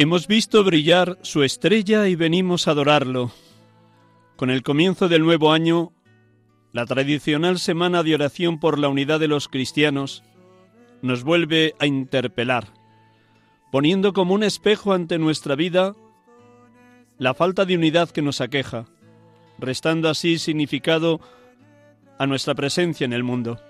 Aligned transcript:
Hemos 0.00 0.28
visto 0.28 0.62
brillar 0.62 1.18
su 1.22 1.42
estrella 1.42 2.06
y 2.06 2.14
venimos 2.14 2.68
a 2.68 2.70
adorarlo. 2.70 3.32
Con 4.36 4.48
el 4.48 4.62
comienzo 4.62 5.08
del 5.08 5.24
nuevo 5.24 5.50
año, 5.50 5.92
la 6.72 6.86
tradicional 6.86 7.58
semana 7.58 8.04
de 8.04 8.14
oración 8.14 8.60
por 8.60 8.78
la 8.78 8.88
unidad 8.88 9.18
de 9.18 9.26
los 9.26 9.48
cristianos 9.48 10.22
nos 11.02 11.24
vuelve 11.24 11.74
a 11.80 11.86
interpelar, 11.86 12.68
poniendo 13.72 14.12
como 14.12 14.34
un 14.34 14.44
espejo 14.44 14.92
ante 14.92 15.18
nuestra 15.18 15.56
vida 15.56 15.96
la 17.18 17.34
falta 17.34 17.64
de 17.64 17.74
unidad 17.74 18.08
que 18.10 18.22
nos 18.22 18.40
aqueja, 18.40 18.84
restando 19.58 20.08
así 20.08 20.38
significado 20.38 21.20
a 22.20 22.28
nuestra 22.28 22.54
presencia 22.54 23.04
en 23.04 23.14
el 23.14 23.24
mundo. 23.24 23.60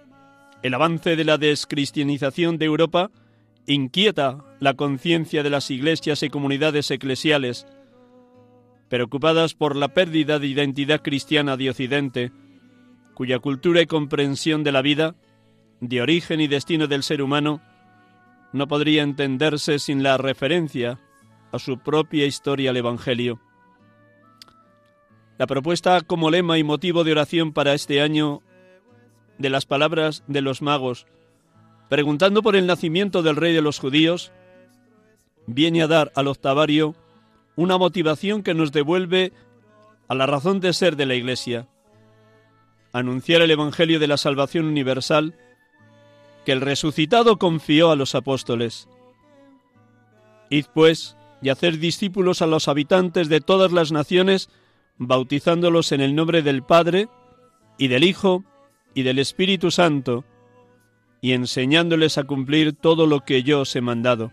El 0.63 0.75
avance 0.75 1.17
de 1.17 1.25
la 1.25 1.39
descristianización 1.39 2.59
de 2.59 2.67
Europa 2.67 3.11
inquieta 3.69 4.39
la 4.61 4.75
conciencia 4.75 5.43
de 5.43 5.51
las 5.51 5.71
iglesias 5.71 6.23
y 6.23 6.31
comunidades 6.31 6.91
eclesiales, 6.91 7.67
preocupadas 8.89 9.55
por 9.55 9.77
la 9.77 9.89
pérdida 9.89 10.39
de 10.39 10.47
identidad 10.47 11.03
cristiana 11.03 11.57
de 11.57 11.71
Occidente, 11.71 12.33
cuya 13.15 13.39
cultura 13.39 13.83
y 13.83 13.87
comprensión 13.87 14.65
de 14.65 14.73
la 14.73 14.81
vida, 14.81 15.15
de 15.81 16.01
origen 16.01 16.41
y 16.41 16.49
destino 16.49 16.87
del 16.87 17.03
ser 17.03 17.21
humano, 17.21 17.61
no 18.53 18.67
podría 18.67 19.03
entenderse 19.03 19.79
sin 19.79 20.03
la 20.03 20.17
referencia 20.17 20.99
a 21.53 21.59
su 21.59 21.79
propia 21.79 22.25
historia 22.25 22.71
al 22.71 22.77
Evangelio. 22.79 23.41
La 25.37 25.47
propuesta 25.47 26.01
como 26.01 26.31
lema 26.31 26.57
y 26.59 26.65
motivo 26.65 27.05
de 27.05 27.13
oración 27.13 27.53
para 27.53 27.75
este 27.75 28.01
año 28.01 28.41
de 29.37 29.51
las 29.51 29.67
palabras 29.67 30.25
de 30.27 30.41
los 30.41 30.63
magos, 30.63 31.07
preguntando 31.89 32.43
por 32.43 32.57
el 32.57 32.67
nacimiento 32.67 33.23
del 33.23 33.37
rey 33.37 33.55
de 33.55 33.63
los 33.63 33.79
judíos, 33.79 34.33
viene 35.47 35.83
a 35.83 35.87
dar 35.87 36.13
al 36.15 36.29
octavario 36.29 36.95
una 37.57 37.79
motivación 37.79 38.43
que 38.43 38.55
nos 38.55 38.73
devuelve 38.73 39.33
a 40.07 40.15
la 40.15 40.27
razón 40.27 40.61
de 40.61 40.73
ser 40.73 40.97
de 40.97 41.07
la 41.07 41.15
Iglesia, 41.15 41.69
anunciar 42.93 43.43
el 43.43 43.51
Evangelio 43.51 43.99
de 43.99 44.07
la 44.07 44.17
salvación 44.17 44.67
universal 44.67 45.35
que 46.45 46.53
el 46.53 46.61
resucitado 46.61 47.39
confió 47.39 47.91
a 47.91 47.97
los 47.97 48.15
apóstoles. 48.15 48.89
Id 50.51 50.67
pues 50.73 51.17
y 51.43 51.51
hacer 51.51 51.79
discípulos 51.79 52.43
a 52.43 52.47
los 52.47 52.69
habitantes 52.69 53.29
de 53.29 53.41
todas 53.41 53.73
las 53.73 53.93
naciones, 53.93 54.49
bautizándolos 54.97 55.93
en 55.93 56.01
el 56.01 56.15
nombre 56.15 56.43
del 56.43 56.63
Padre 56.63 57.09
y 57.77 57.89
del 57.89 58.05
Hijo 58.05 58.45
y 58.95 59.03
del 59.03 59.19
Espíritu 59.19 59.71
Santo, 59.71 60.25
y 61.21 61.33
enseñándoles 61.33 62.19
a 62.19 62.25
cumplir 62.25 62.73
todo 62.73 63.07
lo 63.07 63.21
que 63.21 63.43
yo 63.43 63.61
os 63.61 63.75
he 63.77 63.81
mandado. 63.81 64.33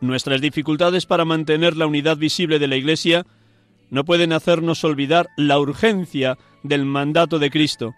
Nuestras 0.00 0.40
dificultades 0.40 1.06
para 1.06 1.24
mantener 1.24 1.76
la 1.76 1.86
unidad 1.86 2.16
visible 2.16 2.58
de 2.58 2.68
la 2.68 2.76
Iglesia 2.76 3.24
no 3.90 4.04
pueden 4.04 4.32
hacernos 4.32 4.84
olvidar 4.84 5.28
la 5.36 5.58
urgencia 5.58 6.36
del 6.62 6.84
mandato 6.84 7.38
de 7.38 7.50
Cristo, 7.50 7.94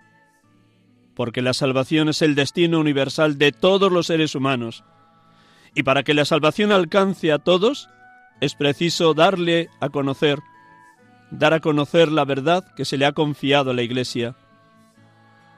porque 1.15 1.43
la 1.43 1.55
salvación 1.55 2.09
es 2.09 2.23
el 2.23 2.35
destino 2.35 2.79
universal 2.79 3.39
de 3.39 3.53
todos 3.53 3.91
los 3.91 4.07
seres 4.07 4.35
humanos, 4.35 4.85
y 5.75 5.83
para 5.83 6.03
que 6.03 6.15
la 6.15 6.25
salvación 6.25 6.73
alcance 6.73 7.33
a 7.33 7.39
todos, 7.39 7.89
es 8.41 8.55
preciso 8.55 9.15
darle 9.15 9.69
a 9.81 9.89
conocer, 9.89 10.41
dar 11.31 11.55
a 11.55 11.61
conocer 11.61 12.13
la 12.13 12.25
verdad 12.25 12.65
que 12.77 12.85
se 12.85 12.99
le 12.99 13.07
ha 13.07 13.13
confiado 13.13 13.71
a 13.71 13.75
la 13.75 13.83
Iglesia. 13.83 14.37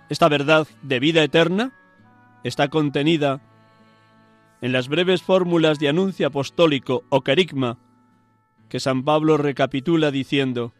Esta 0.09 0.29
verdad 0.29 0.67
de 0.83 1.01
vida 1.01 1.23
eterna 1.23 1.73
está 2.45 2.69
contenida 2.69 3.41
en 4.61 4.73
las 4.73 4.89
breves 4.89 5.23
fórmulas 5.23 5.79
de 5.79 5.89
anuncio 5.89 6.27
apostólico 6.27 7.05
o 7.11 7.21
carigma 7.21 7.79
que 8.69 8.81
San 8.81 9.05
Pablo 9.05 9.37
recapitula 9.37 10.11
diciendo 10.11 10.73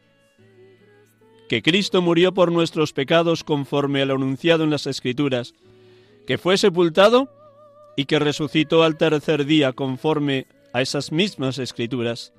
que 1.49 1.63
Cristo 1.63 2.03
murió 2.03 2.33
por 2.35 2.53
nuestros 2.53 2.93
pecados 2.93 3.45
conforme 3.45 4.03
a 4.03 4.07
lo 4.07 4.17
anunciado 4.17 4.65
en 4.65 4.71
las 4.71 4.87
Escrituras, 4.87 5.55
que 6.27 6.37
fue 6.37 6.59
sepultado 6.59 7.31
y 7.97 8.05
que 8.05 8.19
resucitó 8.19 8.83
al 8.83 8.99
tercer 8.99 9.47
día 9.47 9.73
conforme 9.73 10.47
a 10.73 10.83
esas 10.83 11.11
mismas 11.11 11.59
Escrituras. 11.59 12.35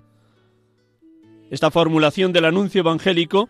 Esta 1.49 1.71
formulación 1.71 2.31
del 2.31 2.45
anuncio 2.45 2.81
evangélico 2.81 3.49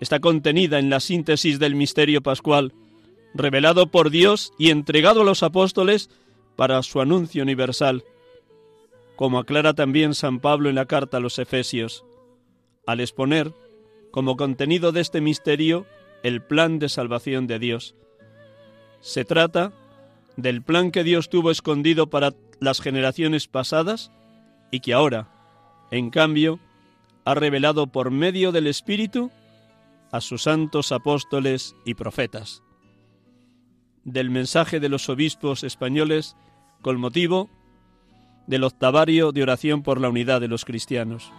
está 0.00 0.20
contenida 0.20 0.78
en 0.78 0.90
la 0.90 1.00
síntesis 1.00 1.58
del 1.58 1.74
misterio 1.74 2.22
pascual, 2.22 2.72
revelado 3.34 3.90
por 3.90 4.10
Dios 4.10 4.52
y 4.58 4.70
entregado 4.70 5.22
a 5.22 5.24
los 5.24 5.42
apóstoles 5.42 6.10
para 6.56 6.82
su 6.82 7.00
anuncio 7.00 7.42
universal, 7.42 8.04
como 9.16 9.38
aclara 9.38 9.74
también 9.74 10.14
San 10.14 10.40
Pablo 10.40 10.68
en 10.68 10.76
la 10.76 10.86
carta 10.86 11.16
a 11.16 11.20
los 11.20 11.38
Efesios, 11.38 12.04
al 12.86 13.00
exponer 13.00 13.52
como 14.10 14.36
contenido 14.36 14.92
de 14.92 15.00
este 15.00 15.20
misterio 15.20 15.86
el 16.22 16.42
plan 16.42 16.78
de 16.78 16.88
salvación 16.88 17.46
de 17.46 17.58
Dios. 17.58 17.94
Se 19.00 19.24
trata 19.24 19.72
del 20.36 20.62
plan 20.62 20.90
que 20.90 21.04
Dios 21.04 21.28
tuvo 21.28 21.50
escondido 21.50 22.08
para 22.08 22.34
las 22.60 22.80
generaciones 22.80 23.46
pasadas 23.46 24.10
y 24.70 24.80
que 24.80 24.92
ahora, 24.92 25.28
en 25.90 26.10
cambio, 26.10 26.58
ha 27.24 27.34
revelado 27.34 27.86
por 27.86 28.10
medio 28.10 28.52
del 28.52 28.66
Espíritu 28.66 29.30
a 30.10 30.20
sus 30.20 30.42
santos 30.42 30.92
apóstoles 30.92 31.74
y 31.84 31.94
profetas. 31.94 32.62
Del 34.04 34.30
mensaje 34.30 34.80
de 34.80 34.88
los 34.88 35.08
obispos 35.08 35.64
españoles 35.64 36.36
con 36.82 36.98
motivo 36.98 37.50
del 38.46 38.64
octavario 38.64 39.32
de 39.32 39.42
oración 39.42 39.82
por 39.82 40.00
la 40.00 40.08
unidad 40.08 40.40
de 40.40 40.48
los 40.48 40.64
cristianos. 40.64 41.30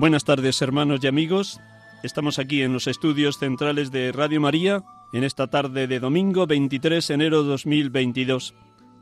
Buenas 0.00 0.22
tardes 0.22 0.62
hermanos 0.62 1.00
y 1.02 1.08
amigos. 1.08 1.60
Estamos 2.04 2.38
aquí 2.38 2.62
en 2.62 2.72
los 2.72 2.86
estudios 2.86 3.36
centrales 3.36 3.90
de 3.90 4.12
Radio 4.12 4.40
María 4.40 4.84
en 5.12 5.24
esta 5.24 5.48
tarde 5.48 5.88
de 5.88 5.98
domingo 5.98 6.46
23 6.46 7.08
de 7.08 7.14
enero 7.14 7.42
2022, 7.42 8.54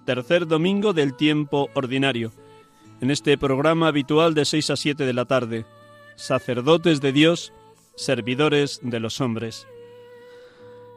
tercer 0.07 0.47
domingo 0.47 0.95
del 0.95 1.15
tiempo 1.15 1.69
ordinario, 1.75 2.33
en 3.03 3.11
este 3.11 3.37
programa 3.37 3.89
habitual 3.89 4.33
de 4.33 4.47
6 4.47 4.71
a 4.71 4.77
7 4.77 5.05
de 5.05 5.13
la 5.13 5.27
tarde, 5.27 5.67
sacerdotes 6.15 7.03
de 7.03 7.13
Dios, 7.13 7.53
servidores 7.95 8.81
de 8.83 8.99
los 8.99 9.21
hombres. 9.21 9.69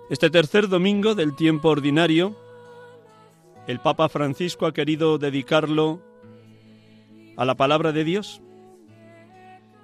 Este 0.09 0.29
tercer 0.29 0.69
domingo 0.69 1.13
del 1.13 1.35
tiempo 1.35 1.67
ordinario, 1.67 2.37
el 3.67 3.81
Papa 3.81 4.07
Francisco 4.07 4.65
ha 4.65 4.73
querido 4.73 5.17
dedicarlo 5.17 6.01
a 7.35 7.43
la 7.43 7.55
palabra 7.55 7.91
de 7.91 8.05
Dios. 8.05 8.41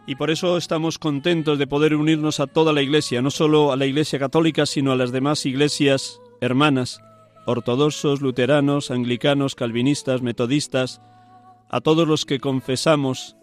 Y 0.07 0.15
por 0.15 0.29
eso 0.29 0.57
estamos 0.57 0.99
contentos 0.99 1.57
de 1.57 1.65
poder 1.65 1.95
unirnos 1.95 2.39
a 2.39 2.47
toda 2.47 2.73
la 2.73 2.83
Iglesia, 2.83 3.21
no 3.21 3.31
solo 3.31 3.71
a 3.71 3.77
la 3.77 3.87
Iglesia 3.87 4.19
católica, 4.19 4.65
sino 4.65 4.91
a 4.91 4.95
las 4.95 5.11
demás 5.11 5.45
iglesias 5.45 6.21
hermanas, 6.41 7.01
ortodoxos, 7.47 8.21
luteranos, 8.21 8.91
anglicanos, 8.91 9.55
calvinistas, 9.55 10.21
metodistas, 10.21 11.01
a 11.69 11.81
todos 11.81 12.07
los 12.07 12.25
que 12.25 12.39
confesamos 12.39 13.35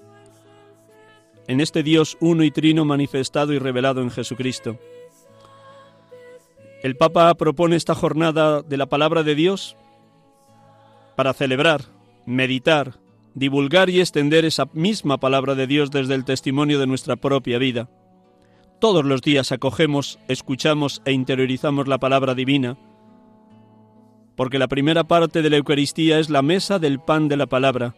en 1.49 1.61
este 1.61 1.83
Dios 1.83 2.17
uno 2.21 2.45
y 2.45 2.53
trino 2.53 2.85
manifestado 2.85 3.53
y 3.53 3.59
revelado 3.59 4.01
en 4.01 4.11
Jesucristo. 4.11 4.79
El 6.83 6.97
Papa 6.97 7.35
propone 7.35 7.77
esta 7.77 7.95
jornada 7.95 8.63
de 8.63 8.77
la 8.77 8.87
palabra 8.87 9.23
de 9.23 9.35
Dios 9.35 9.77
para 11.17 11.33
celebrar, 11.33 11.83
meditar, 12.25 13.02
divulgar 13.35 13.91
y 13.91 14.01
extender 14.01 14.45
esa 14.45 14.67
misma 14.73 15.19
palabra 15.19 15.55
de 15.55 15.67
Dios 15.67 15.91
desde 15.91 16.15
el 16.15 16.25
testimonio 16.25 16.79
de 16.79 16.87
nuestra 16.87 17.17
propia 17.17 17.59
vida. 17.59 17.89
Todos 18.81 19.05
los 19.05 19.23
días 19.23 19.53
acogemos, 19.53 20.19
escuchamos 20.29 21.03
e 21.05 21.13
interiorizamos 21.13 21.87
la 21.89 21.99
palabra 21.99 22.35
divina, 22.35 22.77
porque 24.37 24.59
la 24.59 24.69
primera 24.69 25.05
parte 25.05 25.43
de 25.43 25.51
la 25.51 25.57
Eucaristía 25.57 26.19
es 26.19 26.31
la 26.31 26.43
mesa 26.43 26.79
del 26.79 27.01
pan 27.01 27.29
de 27.29 27.37
la 27.37 27.47
palabra. 27.47 27.95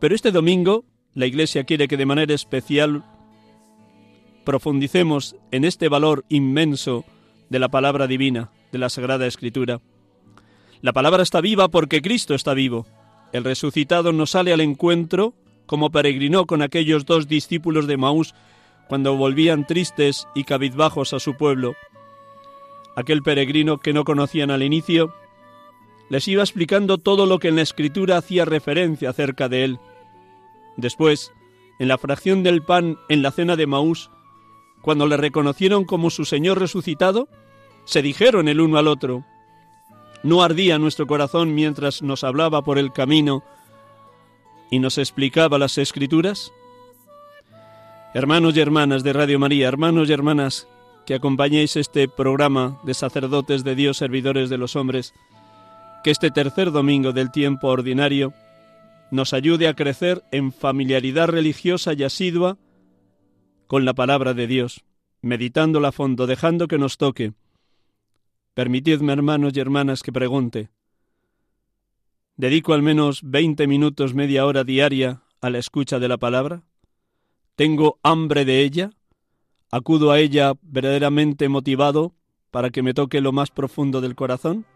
Pero 0.00 0.14
este 0.14 0.32
domingo 0.32 0.84
la 1.14 1.26
Iglesia 1.26 1.64
quiere 1.64 1.88
que 1.88 1.96
de 1.96 2.06
manera 2.06 2.34
especial 2.34 3.04
profundicemos 4.44 5.36
en 5.50 5.64
este 5.64 5.88
valor 5.88 6.24
inmenso 6.28 7.04
de 7.48 7.58
la 7.58 7.68
palabra 7.68 8.06
divina, 8.06 8.50
de 8.72 8.78
la 8.78 8.88
Sagrada 8.88 9.26
Escritura. 9.26 9.80
La 10.80 10.92
palabra 10.92 11.22
está 11.22 11.40
viva 11.40 11.68
porque 11.68 12.02
Cristo 12.02 12.34
está 12.34 12.54
vivo. 12.54 12.86
El 13.32 13.44
resucitado 13.44 14.12
nos 14.12 14.30
sale 14.30 14.52
al 14.52 14.60
encuentro 14.60 15.34
como 15.66 15.90
peregrinó 15.90 16.46
con 16.46 16.60
aquellos 16.60 17.06
dos 17.06 17.28
discípulos 17.28 17.86
de 17.86 17.96
Maús 17.96 18.34
cuando 18.88 19.16
volvían 19.16 19.66
tristes 19.66 20.28
y 20.34 20.44
cabizbajos 20.44 21.14
a 21.14 21.20
su 21.20 21.34
pueblo. 21.34 21.74
Aquel 22.94 23.22
peregrino 23.22 23.78
que 23.78 23.94
no 23.94 24.04
conocían 24.04 24.50
al 24.50 24.62
inicio 24.62 25.14
les 26.10 26.28
iba 26.28 26.42
explicando 26.42 26.98
todo 26.98 27.24
lo 27.24 27.38
que 27.38 27.48
en 27.48 27.56
la 27.56 27.62
escritura 27.62 28.18
hacía 28.18 28.44
referencia 28.44 29.08
acerca 29.08 29.48
de 29.48 29.64
él. 29.64 29.78
Después, 30.76 31.32
en 31.78 31.88
la 31.88 31.96
fracción 31.96 32.42
del 32.42 32.62
pan 32.62 32.98
en 33.08 33.22
la 33.22 33.30
cena 33.30 33.56
de 33.56 33.66
Maús, 33.66 34.10
cuando 34.82 35.06
le 35.06 35.16
reconocieron 35.16 35.84
como 35.84 36.10
su 36.10 36.26
Señor 36.26 36.60
resucitado, 36.60 37.28
se 37.84 38.02
dijeron 38.02 38.48
el 38.48 38.60
uno 38.60 38.76
al 38.76 38.88
otro, 38.88 39.24
¿no 40.22 40.42
ardía 40.42 40.78
nuestro 40.78 41.06
corazón 41.06 41.54
mientras 41.54 42.02
nos 42.02 42.24
hablaba 42.24 42.62
por 42.62 42.78
el 42.78 42.92
camino 42.92 43.42
y 44.70 44.78
nos 44.78 44.98
explicaba 44.98 45.58
las 45.58 45.78
escrituras? 45.78 46.52
Hermanos 48.14 48.56
y 48.56 48.60
hermanas 48.60 49.02
de 49.02 49.12
Radio 49.12 49.38
María, 49.38 49.68
hermanos 49.68 50.08
y 50.08 50.12
hermanas 50.12 50.68
que 51.06 51.14
acompañéis 51.14 51.76
este 51.76 52.08
programa 52.08 52.78
de 52.84 52.94
sacerdotes 52.94 53.64
de 53.64 53.74
Dios, 53.74 53.96
servidores 53.96 54.50
de 54.50 54.58
los 54.58 54.76
hombres, 54.76 55.14
que 56.04 56.10
este 56.10 56.30
tercer 56.30 56.70
domingo 56.72 57.12
del 57.12 57.30
tiempo 57.30 57.68
ordinario 57.68 58.32
nos 59.10 59.32
ayude 59.32 59.68
a 59.68 59.74
crecer 59.74 60.22
en 60.30 60.52
familiaridad 60.52 61.28
religiosa 61.28 61.92
y 61.92 62.04
asidua 62.04 62.58
con 63.66 63.84
la 63.84 63.94
palabra 63.94 64.34
de 64.34 64.46
Dios, 64.46 64.84
meditándola 65.20 65.88
a 65.88 65.92
fondo, 65.92 66.26
dejando 66.26 66.68
que 66.68 66.78
nos 66.78 66.98
toque. 66.98 67.32
Permitidme, 68.54 69.12
hermanos 69.12 69.52
y 69.54 69.60
hermanas, 69.60 70.02
que 70.02 70.12
pregunte. 70.12 70.68
¿Dedico 72.36 72.74
al 72.74 72.82
menos 72.82 73.20
veinte 73.22 73.66
minutos, 73.66 74.14
media 74.14 74.44
hora 74.44 74.64
diaria 74.64 75.22
a 75.40 75.48
la 75.48 75.58
escucha 75.58 75.98
de 75.98 76.08
la 76.08 76.18
palabra? 76.18 76.62
¿Tengo 77.56 77.98
hambre 78.02 78.44
de 78.44 78.60
ella? 78.60 78.90
¿Acudo 79.70 80.10
a 80.10 80.18
ella 80.18 80.52
verdaderamente 80.62 81.48
motivado 81.48 82.14
para 82.50 82.70
que 82.70 82.82
me 82.82 82.92
toque 82.92 83.22
lo 83.22 83.32
más 83.32 83.50
profundo 83.50 84.02
del 84.02 84.14
corazón? 84.14 84.66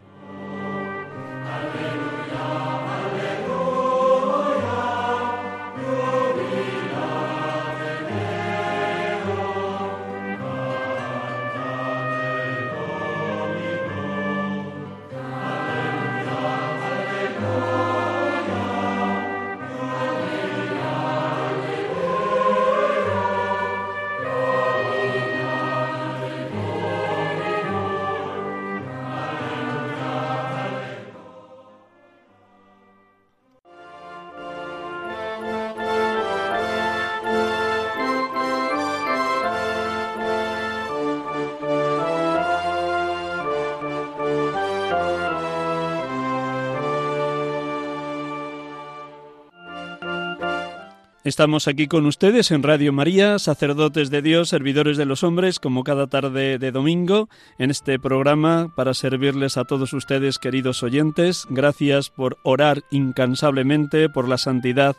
Estamos 51.27 51.67
aquí 51.67 51.89
con 51.89 52.07
ustedes 52.07 52.53
en 52.53 52.63
Radio 52.63 52.93
María, 52.93 53.41
sacerdotes 53.41 54.11
de 54.11 54.23
Dios, 54.23 54.49
servidores 54.49 54.97
de 54.97 55.07
los 55.07 55.25
hombres, 55.25 55.59
como 55.59 55.83
cada 55.83 56.07
tarde 56.07 56.57
de 56.59 56.71
domingo, 56.71 57.29
en 57.59 57.73
este 57.73 57.99
programa 57.99 58.73
para 58.77 58.95
servirles 58.95 59.57
a 59.57 59.65
todos 59.65 59.93
ustedes, 59.93 60.39
queridos 60.39 60.85
oyentes. 60.85 61.45
Gracias 61.51 62.11
por 62.11 62.39
orar 62.45 62.85
incansablemente 62.93 64.09
por 64.09 64.29
la 64.29 64.39
santidad 64.39 64.95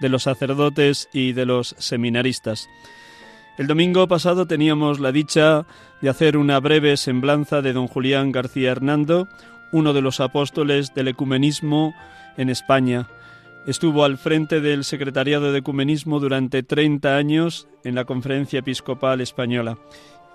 de 0.00 0.08
los 0.08 0.22
sacerdotes 0.22 1.10
y 1.12 1.34
de 1.34 1.44
los 1.44 1.74
seminaristas. 1.76 2.66
El 3.58 3.66
domingo 3.66 4.08
pasado 4.08 4.46
teníamos 4.46 5.00
la 5.00 5.12
dicha 5.12 5.66
de 6.00 6.08
hacer 6.08 6.38
una 6.38 6.60
breve 6.60 6.96
semblanza 6.96 7.60
de 7.60 7.74
don 7.74 7.88
Julián 7.88 8.32
García 8.32 8.70
Hernando, 8.70 9.28
uno 9.72 9.92
de 9.92 10.00
los 10.00 10.20
apóstoles 10.20 10.94
del 10.94 11.08
ecumenismo 11.08 11.94
en 12.38 12.48
España 12.48 13.06
Estuvo 13.68 14.02
al 14.04 14.16
frente 14.16 14.62
del 14.62 14.82
Secretariado 14.82 15.52
de 15.52 15.58
Ecumenismo 15.58 16.20
durante 16.20 16.62
30 16.62 17.18
años 17.18 17.68
en 17.84 17.96
la 17.96 18.06
Conferencia 18.06 18.60
Episcopal 18.60 19.20
Española. 19.20 19.76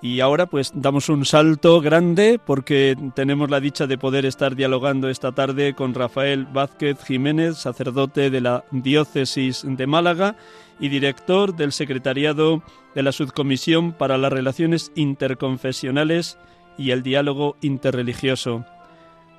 Y 0.04 0.20
ahora 0.20 0.46
pues 0.46 0.72
damos 0.76 1.10
un 1.10 1.26
salto 1.26 1.82
grande 1.82 2.40
porque 2.46 2.96
tenemos 3.16 3.50
la 3.50 3.60
dicha 3.60 3.88
de 3.88 3.98
poder 3.98 4.28
estar 4.28 4.56
dialogando 4.56 5.10
esta 5.10 5.32
tarde 5.32 5.74
con 5.74 5.96
Rafael 5.96 6.46
Vázquez 6.46 7.04
Jiménez, 7.04 7.58
sacerdote 7.58 8.30
de 8.30 8.40
la 8.40 8.66
Diócesis 8.70 9.66
de 9.66 9.88
Málaga 9.88 10.36
y 10.80 10.90
director 10.90 11.56
del 11.56 11.72
Secretariado 11.72 12.62
de 12.94 13.02
la 13.02 13.12
Subcomisión 13.12 13.94
para 13.94 14.20
las 14.20 14.32
Relaciones 14.32 14.92
Interconfesionales 14.94 16.38
y 16.78 16.92
el 16.92 17.02
Diálogo 17.02 17.58
Interreligioso. 17.62 18.64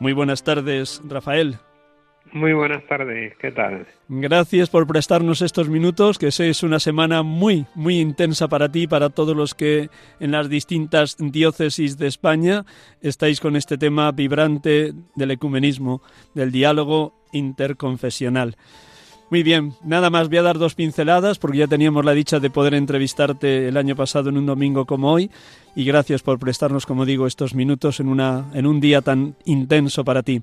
Muy 0.00 0.12
buenas 0.12 0.42
tardes, 0.42 1.00
Rafael. 1.08 1.60
Muy 2.32 2.52
buenas 2.52 2.84
tardes, 2.86 3.34
¿qué 3.38 3.52
tal? 3.52 3.86
Gracias 4.08 4.68
por 4.68 4.86
prestarnos 4.86 5.40
estos 5.40 5.68
minutos, 5.68 6.18
que 6.18 6.28
es 6.28 6.62
una 6.62 6.80
semana 6.80 7.22
muy, 7.22 7.66
muy 7.74 8.00
intensa 8.00 8.48
para 8.48 8.70
ti, 8.70 8.86
para 8.86 9.10
todos 9.10 9.36
los 9.36 9.54
que 9.54 9.88
en 10.18 10.32
las 10.32 10.48
distintas 10.48 11.16
diócesis 11.18 11.96
de 11.96 12.08
España 12.08 12.64
estáis 13.00 13.40
con 13.40 13.54
este 13.54 13.78
tema 13.78 14.10
vibrante 14.10 14.94
del 15.14 15.30
ecumenismo, 15.30 16.02
del 16.34 16.50
diálogo 16.50 17.14
interconfesional. 17.32 18.56
Muy 19.30 19.42
bien, 19.42 19.72
nada 19.82 20.10
más 20.10 20.28
voy 20.28 20.38
a 20.38 20.42
dar 20.42 20.58
dos 20.58 20.74
pinceladas 20.74 21.38
porque 21.38 21.58
ya 21.58 21.66
teníamos 21.66 22.04
la 22.04 22.12
dicha 22.12 22.40
de 22.40 22.50
poder 22.50 22.74
entrevistarte 22.74 23.68
el 23.68 23.76
año 23.76 23.96
pasado 23.96 24.28
en 24.28 24.36
un 24.38 24.46
domingo 24.46 24.86
como 24.86 25.12
hoy 25.12 25.30
y 25.74 25.84
gracias 25.84 26.22
por 26.22 26.38
prestarnos, 26.38 26.86
como 26.86 27.04
digo, 27.04 27.26
estos 27.26 27.54
minutos 27.54 28.00
en, 28.00 28.08
una, 28.08 28.44
en 28.54 28.66
un 28.66 28.80
día 28.80 29.00
tan 29.00 29.34
intenso 29.44 30.04
para 30.04 30.22
ti. 30.22 30.42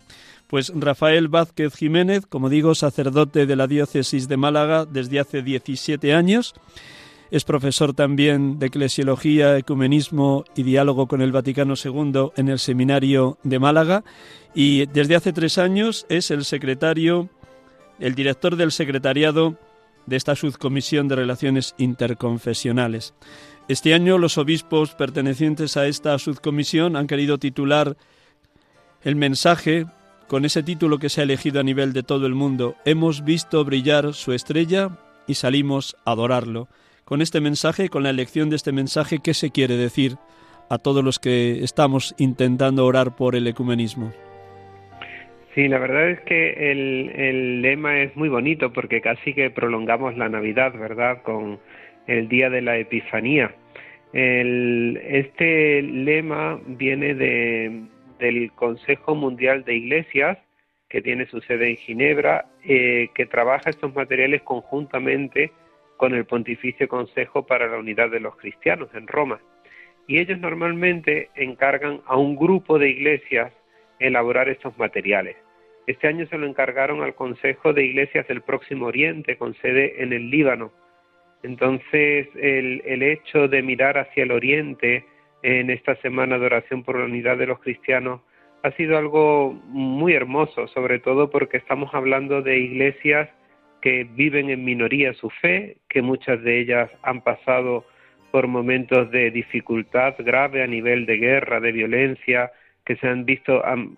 Pues 0.52 0.70
Rafael 0.76 1.30
Vázquez 1.30 1.74
Jiménez, 1.74 2.26
como 2.26 2.50
digo, 2.50 2.76
sacerdote 2.76 3.46
de 3.46 3.56
la 3.56 3.68
diócesis 3.68 4.28
de 4.28 4.36
Málaga 4.36 4.86
desde 4.86 5.22
hace 5.22 5.42
17 5.42 6.14
años. 6.14 6.54
es 7.32 7.46
profesor 7.46 7.94
también 7.94 8.60
de 8.60 8.66
Eclesiología, 8.66 9.58
Ecumenismo 9.58 10.44
y 10.54 10.64
Diálogo 10.64 11.08
con 11.08 11.22
el 11.22 11.32
Vaticano 11.32 11.76
II 11.82 12.32
en 12.36 12.50
el 12.50 12.60
Seminario 12.60 13.38
de 13.44 13.60
Málaga 13.60 14.04
y 14.54 14.88
desde 14.88 15.16
hace 15.16 15.32
tres 15.32 15.58
años 15.58 16.06
es 16.10 16.32
el 16.32 16.44
secretario, 16.44 17.30
el 18.02 18.14
director 18.14 18.58
del 18.58 18.74
secretariado 18.74 19.56
de 20.06 20.18
esta 20.18 20.36
subcomisión 20.36 21.08
de 21.08 21.16
relaciones 21.16 21.76
interconfesionales. 21.78 23.14
Este 23.70 23.94
año 23.94 24.18
los 24.18 24.38
obispos 24.38 24.96
pertenecientes 24.96 25.78
a 25.78 25.88
esta 25.88 26.20
subcomisión 26.20 26.98
han 26.98 27.08
querido 27.08 27.38
titular 27.38 27.96
el 29.04 29.16
mensaje 29.16 29.86
con 30.32 30.46
ese 30.46 30.64
título 30.64 30.98
que 30.98 31.10
se 31.10 31.20
ha 31.20 31.26
elegido 31.26 31.60
a 31.60 31.64
nivel 31.64 31.92
de 31.92 32.04
todo 32.04 32.26
el 32.26 32.36
mundo. 32.36 32.78
Hemos 32.86 33.26
visto 33.26 33.66
brillar 33.66 34.14
su 34.14 34.32
estrella 34.32 34.92
y 35.28 35.34
salimos 35.34 35.98
a 36.06 36.14
adorarlo. 36.14 36.70
Con 37.04 37.22
este 37.22 37.42
mensaje, 37.42 37.90
con 37.90 38.04
la 38.04 38.12
elección 38.12 38.50
de 38.50 38.56
este 38.56 38.72
mensaje, 38.72 39.20
¿qué 39.22 39.34
se 39.34 39.52
quiere 39.52 39.76
decir 39.76 40.14
a 40.70 40.78
todos 40.78 41.04
los 41.04 41.20
que 41.20 41.66
estamos 41.66 42.16
intentando 42.18 42.86
orar 42.86 43.14
por 43.18 43.36
el 43.36 43.46
ecumenismo? 43.46 44.14
Sí, 45.54 45.68
la 45.68 45.80
verdad 45.80 46.12
es 46.12 46.22
que 46.22 46.72
el, 46.72 47.62
lema 47.62 48.00
es 48.00 48.16
muy 48.16 48.30
bonito 48.30 48.72
porque 48.72 49.02
casi 49.02 49.34
que 49.34 49.50
prolongamos 49.50 50.16
la 50.16 50.30
Navidad, 50.30 50.72
¿verdad? 50.80 51.24
Con 51.24 51.60
el 52.08 52.30
día 52.30 52.50
de 52.50 52.62
la 52.62 52.78
Epifanía. 52.78 53.54
este 54.14 55.82
lema 55.82 56.58
viene 56.68 57.16
del 58.22 58.52
Consejo 58.54 59.16
Mundial 59.16 59.66
de 59.66 59.76
Iglesias, 59.76 60.38
que 60.88 61.02
tiene 61.02 61.26
su 61.26 61.42
sede 61.42 61.72
en 61.72 61.78
Ginebra, 61.78 62.46
eh, 62.64 63.10
que 63.16 63.26
trabaja 63.26 63.72
estos 63.72 63.94
materiales 63.96 64.44
conjuntamente 64.44 65.52
con 65.98 66.14
el 66.14 66.26
Pontificio 66.26 66.88
Consejo 66.88 67.46
para 67.46 67.68
la 67.68 67.78
Unidad 67.78 68.12
de 68.12 68.20
los 68.20 68.36
Cristianos 68.38 68.90
en 68.94 69.08
Roma. 69.08 69.42
Y 70.08 70.20
ellos 70.20 70.40
normalmente 70.40 71.30
encargan 71.36 72.02
a 72.06 72.18
un 72.18 72.36
grupo 72.36 72.78
de 72.78 72.90
iglesias 72.90 73.52
elaborar 74.00 74.50
estos 74.50 74.78
materiales. 74.78 75.36
Este 75.88 76.08
año 76.08 76.28
se 76.28 76.38
lo 76.38 76.46
encargaron 76.46 77.02
al 77.02 77.16
Consejo 77.16 77.74
de 77.74 77.86
Iglesias 77.86 78.28
del 78.28 78.42
Próximo 78.42 78.86
Oriente, 78.86 79.38
con 79.38 79.56
sede 79.56 80.04
en 80.04 80.14
el 80.14 80.30
Líbano. 80.30 80.72
Entonces, 81.44 82.28
el, 82.36 82.84
el 82.86 83.02
hecho 83.02 83.48
de 83.48 83.64
mirar 83.64 83.98
hacia 83.98 84.24
el 84.24 84.32
Oriente 84.32 85.06
en 85.44 85.70
esta 85.70 85.96
semana 85.98 86.38
de 86.38 86.46
oración 86.46 86.84
por 86.84 87.00
la 87.00 87.06
unidad 87.06 87.38
de 87.38 87.48
los 87.48 87.60
cristianos 87.60 88.22
ha 88.64 88.72
sido 88.72 88.98
algo 88.98 89.54
muy 89.68 90.14
hermoso, 90.14 90.68
sobre 90.68 91.00
todo 91.00 91.30
porque 91.30 91.58
estamos 91.58 91.94
hablando 91.94 92.42
de 92.42 92.60
iglesias 92.60 93.30
que 93.82 94.04
viven 94.04 94.50
en 94.50 94.64
minoría 94.64 95.14
su 95.14 95.30
fe, 95.30 95.78
que 95.90 96.02
muchas 96.02 96.42
de 96.44 96.60
ellas 96.60 96.92
han 97.02 97.22
pasado 97.22 97.86
por 98.32 98.48
momentos 98.48 99.12
de 99.12 99.32
dificultad 99.32 100.16
grave 100.20 100.64
a 100.64 100.68
nivel 100.68 101.06
de 101.06 101.18
guerra, 101.18 101.60
de 101.60 101.72
violencia, 101.72 102.52
que 102.86 102.96
se 102.98 103.08
han 103.08 103.26
visto, 103.26 103.66
han, 103.66 103.98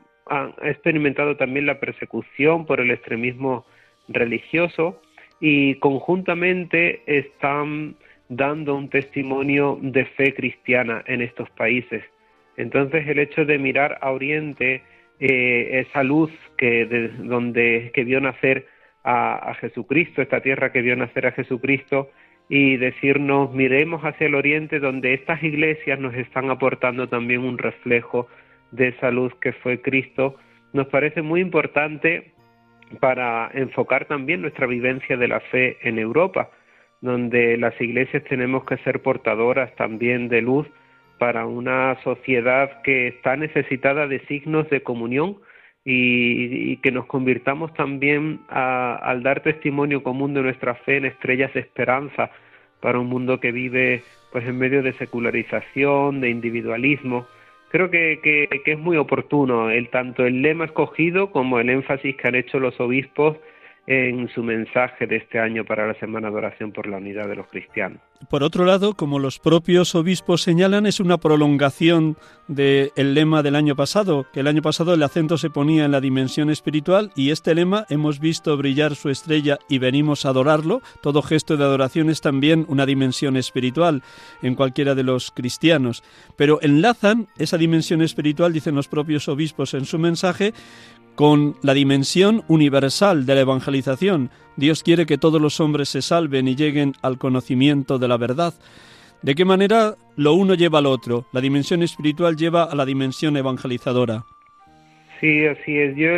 experimentado 0.63 1.35
también 1.35 1.65
la 1.65 1.79
persecución 1.79 2.65
por 2.65 2.79
el 2.79 2.91
extremismo 2.91 3.65
religioso 4.07 5.01
y 5.41 5.75
conjuntamente 5.75 7.01
están 7.05 7.95
dando 8.35 8.75
un 8.75 8.89
testimonio 8.89 9.77
de 9.81 10.05
fe 10.05 10.33
cristiana 10.33 11.03
en 11.07 11.21
estos 11.21 11.49
países. 11.51 12.03
Entonces 12.57 13.07
el 13.07 13.19
hecho 13.19 13.45
de 13.45 13.57
mirar 13.57 13.97
a 14.01 14.11
Oriente, 14.11 14.83
eh, 15.19 15.85
esa 15.87 16.03
luz 16.03 16.31
que, 16.57 16.85
de, 16.85 17.07
donde, 17.09 17.91
que 17.93 18.03
vio 18.03 18.21
nacer 18.21 18.67
a, 19.03 19.51
a 19.51 19.55
Jesucristo, 19.55 20.21
esta 20.21 20.41
tierra 20.41 20.71
que 20.71 20.81
vio 20.81 20.95
nacer 20.95 21.25
a 21.27 21.31
Jesucristo, 21.31 22.09
y 22.49 22.77
decirnos, 22.77 23.53
miremos 23.53 24.03
hacia 24.03 24.27
el 24.27 24.35
Oriente 24.35 24.79
donde 24.79 25.13
estas 25.13 25.41
iglesias 25.43 25.99
nos 25.99 26.13
están 26.13 26.49
aportando 26.49 27.07
también 27.07 27.41
un 27.41 27.57
reflejo 27.57 28.27
de 28.71 28.89
esa 28.89 29.11
luz 29.11 29.33
que 29.41 29.53
fue 29.53 29.81
Cristo, 29.81 30.35
nos 30.73 30.87
parece 30.87 31.21
muy 31.21 31.41
importante 31.41 32.33
para 32.99 33.49
enfocar 33.53 34.05
también 34.05 34.41
nuestra 34.41 34.67
vivencia 34.67 35.17
de 35.17 35.27
la 35.27 35.39
fe 35.39 35.77
en 35.81 35.99
Europa, 35.99 36.49
donde 37.03 37.57
las 37.57 37.79
iglesias 37.81 38.23
tenemos 38.29 38.63
que 38.63 38.77
ser 38.77 39.01
portadoras 39.01 39.75
también 39.75 40.29
de 40.29 40.41
luz 40.41 40.65
para 41.19 41.45
una 41.45 42.01
sociedad 42.01 42.81
que 42.81 43.07
está 43.07 43.35
necesitada 43.35 44.07
de 44.07 44.19
signos 44.27 44.69
de 44.69 44.83
comunión 44.83 45.35
y, 45.83 46.77
que 46.77 46.93
nos 46.93 47.05
convirtamos 47.07 47.73
también 47.73 48.39
al 48.47 49.21
dar 49.21 49.41
testimonio 49.43 50.01
común 50.01 50.33
de 50.33 50.43
nuestra 50.43 50.75
fe 50.75 50.95
en 50.95 51.03
estrellas 51.03 51.53
de 51.53 51.59
esperanza 51.59 52.31
para 52.79 52.99
un 52.99 53.07
mundo 53.07 53.41
que 53.41 53.51
vive 53.51 54.01
pues 54.31 54.47
en 54.47 54.57
medio 54.57 54.81
de 54.81 54.93
secularización, 54.93 56.21
de 56.21 56.29
individualismo. 56.29 57.27
Creo 57.69 57.91
que, 57.91 58.21
que, 58.23 58.71
es 58.71 58.79
muy 58.79 58.95
oportuno 58.95 59.69
el 59.69 59.89
tanto 59.89 60.25
el 60.25 60.41
lema 60.41 60.65
escogido 60.65 61.31
como 61.31 61.59
el 61.59 61.69
énfasis 61.69 62.15
que 62.15 62.29
han 62.29 62.35
hecho 62.35 62.61
los 62.61 62.79
obispos 62.79 63.35
en 63.85 64.29
su 64.29 64.41
mensaje 64.43 65.07
de 65.07 65.17
este 65.17 65.39
año 65.39 65.65
para 65.65 65.85
la 65.85 65.93
Semana 65.95 66.29
de 66.29 66.37
Oración 66.37 66.71
por 66.71 66.87
la 66.87 66.97
Unidad 66.97 67.27
de 67.27 67.35
los 67.35 67.47
Cristianos. 67.47 67.99
Por 68.29 68.41
otro 68.41 68.63
lado, 68.63 68.93
como 68.93 69.19
los 69.19 69.39
propios 69.39 69.95
obispos 69.95 70.41
señalan, 70.41 70.85
es 70.85 71.01
una 71.01 71.17
prolongación 71.17 72.15
del 72.47 72.91
lema 72.95 73.43
del 73.43 73.55
año 73.55 73.75
pasado, 73.75 74.25
que 74.31 74.39
el 74.39 74.47
año 74.47 74.61
pasado 74.61 74.93
el 74.93 75.03
acento 75.03 75.37
se 75.37 75.49
ponía 75.49 75.83
en 75.83 75.91
la 75.91 75.99
dimensión 75.99 76.49
espiritual 76.49 77.11
y 77.17 77.31
este 77.31 77.53
lema 77.53 77.85
hemos 77.89 78.21
visto 78.21 78.55
brillar 78.55 78.95
su 78.95 79.09
estrella 79.09 79.59
y 79.67 79.79
venimos 79.79 80.25
a 80.25 80.29
adorarlo. 80.29 80.81
Todo 81.01 81.21
gesto 81.21 81.57
de 81.57 81.65
adoración 81.65 82.09
es 82.09 82.21
también 82.21 82.65
una 82.69 82.85
dimensión 82.85 83.35
espiritual 83.35 84.01
en 84.41 84.55
cualquiera 84.55 84.95
de 84.95 85.03
los 85.03 85.31
cristianos. 85.31 86.01
Pero 86.37 86.59
enlazan 86.61 87.27
esa 87.37 87.57
dimensión 87.57 88.01
espiritual, 88.01 88.53
dicen 88.53 88.75
los 88.75 88.87
propios 88.87 89.27
obispos 89.27 89.73
en 89.73 89.83
su 89.83 89.99
mensaje, 89.99 90.53
con 91.15 91.55
la 91.61 91.73
dimensión 91.73 92.43
universal 92.47 93.25
de 93.25 93.35
la 93.35 93.41
evangelización. 93.41 94.29
Dios 94.55 94.83
quiere 94.83 95.05
que 95.05 95.17
todos 95.17 95.41
los 95.41 95.59
hombres 95.59 95.89
se 95.89 96.01
salven 96.01 96.47
y 96.47 96.55
lleguen 96.55 96.93
al 97.01 97.17
conocimiento 97.17 97.99
de 97.99 98.07
la 98.07 98.17
verdad. 98.17 98.53
¿De 99.21 99.35
qué 99.35 99.45
manera 99.45 99.95
lo 100.17 100.33
uno 100.33 100.53
lleva 100.53 100.79
al 100.79 100.85
otro? 100.85 101.25
La 101.31 101.41
dimensión 101.41 101.81
espiritual 101.81 102.35
lleva 102.35 102.63
a 102.65 102.75
la 102.75 102.85
dimensión 102.85 103.37
evangelizadora. 103.37 104.23
Sí, 105.21 105.45
así 105.45 105.79
es. 105.79 105.95
Yo 105.95 106.09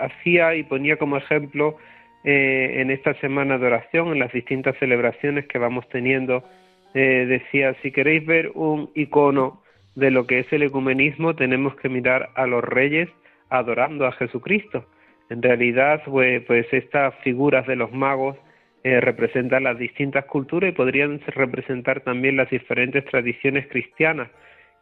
hacía 0.00 0.54
y 0.54 0.62
ponía 0.62 0.96
como 0.96 1.18
ejemplo 1.18 1.76
eh, 2.24 2.80
en 2.80 2.90
esta 2.90 3.12
semana 3.20 3.58
de 3.58 3.66
oración, 3.66 4.08
en 4.08 4.18
las 4.18 4.32
distintas 4.32 4.76
celebraciones 4.78 5.46
que 5.46 5.58
vamos 5.58 5.86
teniendo, 5.90 6.42
eh, 6.94 7.26
decía, 7.28 7.76
si 7.82 7.92
queréis 7.92 8.24
ver 8.24 8.50
un 8.54 8.90
icono 8.94 9.60
de 9.96 10.10
lo 10.10 10.26
que 10.26 10.40
es 10.40 10.52
el 10.52 10.62
ecumenismo 10.62 11.34
tenemos 11.34 11.74
que 11.76 11.88
mirar 11.88 12.30
a 12.36 12.46
los 12.46 12.62
reyes 12.62 13.08
adorando 13.48 14.06
a 14.06 14.12
Jesucristo. 14.12 14.86
En 15.30 15.42
realidad, 15.42 16.02
pues, 16.04 16.42
pues 16.44 16.66
estas 16.72 17.14
figuras 17.24 17.66
de 17.66 17.76
los 17.76 17.92
magos 17.92 18.36
eh, 18.84 19.00
representan 19.00 19.64
las 19.64 19.78
distintas 19.78 20.26
culturas 20.26 20.70
y 20.70 20.74
podrían 20.74 21.20
representar 21.26 22.02
también 22.02 22.36
las 22.36 22.50
diferentes 22.50 23.04
tradiciones 23.06 23.66
cristianas, 23.68 24.28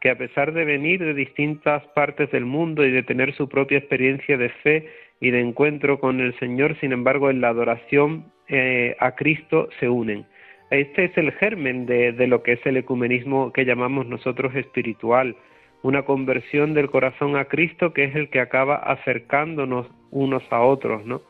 que 0.01 0.11
a 0.11 0.19
pesar 0.19 0.53
de 0.53 0.65
venir 0.65 1.01
de 1.01 1.15
distintas 1.15 1.83
partes 1.95 2.31
del 2.31 2.45
mundo 2.45 2.85
y 2.85 2.91
de 2.91 3.03
tener 3.03 3.33
su 3.35 3.49
propia 3.49 3.79
experiencia 3.79 4.37
de 4.37 4.51
fe 4.51 4.89
y 5.21 5.31
de 5.31 5.41
encuentro 5.41 6.01
con 6.01 6.21
el 6.21 6.39
Señor, 6.39 6.79
sin 6.81 6.93
embargo, 6.93 7.31
en 7.31 7.41
la 7.41 7.49
adoración 7.49 8.31
eh, 8.49 8.97
a 8.99 9.15
Cristo 9.15 9.69
se 9.81 9.89
unen. 9.89 10.27
Este 10.71 11.05
es 11.05 11.17
el 11.17 11.33
germen 11.33 11.87
de, 11.87 12.13
lo 12.27 12.43
que 12.43 12.53
es 12.53 12.67
el 12.67 12.77
ecumenismo 12.77 13.53
que 13.53 13.65
llamamos 13.65 14.07
nosotros 14.07 14.55
espiritual, 14.55 15.37
una 15.83 16.03
conversión 16.03 16.75
del 16.75 16.91
corazón 16.91 17.37
a 17.37 17.45
Cristo 17.45 17.93
que 17.93 18.05
es 18.05 18.15
el 18.15 18.31
que 18.31 18.41
acaba 18.41 18.77
acercándonos 18.77 19.87
unos 20.11 20.43
a 20.51 20.63
otros, 20.63 21.05
¿no? 21.05 21.23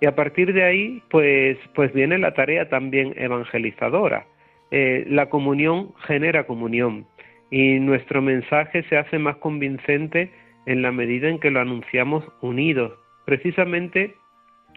Y 0.00 0.06
a 0.06 0.14
partir 0.14 0.52
de 0.52 0.64
ahí, 0.64 1.02
pues, 1.08 1.56
pues 1.74 1.92
viene 1.94 2.18
la 2.18 2.34
tarea 2.34 2.68
también 2.68 3.14
evangelizadora. 3.16 4.26
Eh, 4.70 5.06
la 5.08 5.30
comunión 5.30 5.94
genera 6.06 6.46
comunión 6.46 7.06
y 7.50 7.78
nuestro 7.78 8.20
mensaje 8.20 8.82
se 8.88 8.96
hace 8.96 9.18
más 9.18 9.36
convincente 9.36 10.30
en 10.66 10.82
la 10.82 10.92
medida 10.92 11.28
en 11.28 11.38
que 11.38 11.50
lo 11.50 11.60
anunciamos 11.60 12.24
unidos. 12.40 12.92
Precisamente 13.24 14.14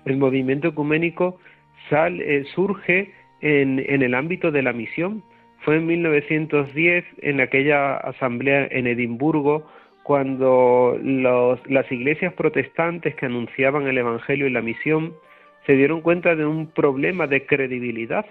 el 0.06 0.18
movimiento 0.18 0.70
ecuménico 0.70 1.40
sale, 1.90 2.46
surge 2.56 3.12
en, 3.42 3.80
el 3.80 4.14
ámbito 4.14 4.52
de 4.52 4.62
la 4.62 4.74
misión. 4.74 5.24
Fue 5.60 5.78
en 5.78 5.88
1910, 5.88 7.06
en 7.22 7.42
aquella 7.42 7.98
asamblea 7.98 8.68
en 8.72 8.88
Edimburgo, 8.88 9.66
cuando 10.04 10.98
los, 11.02 11.60
las 11.70 11.92
iglesias 11.92 12.34
protestantes 12.34 13.16
que 13.16 13.26
anunciaban 13.26 13.88
el 13.88 13.98
Evangelio 13.98 14.48
y 14.48 14.52
la 14.52 14.62
misión 14.62 15.14
se 15.66 15.74
dieron 15.74 16.02
cuenta 16.02 16.36
de 16.36 16.46
un 16.46 16.68
problema 16.68 17.28
de 17.28 17.46
credibilidad, 17.46 18.26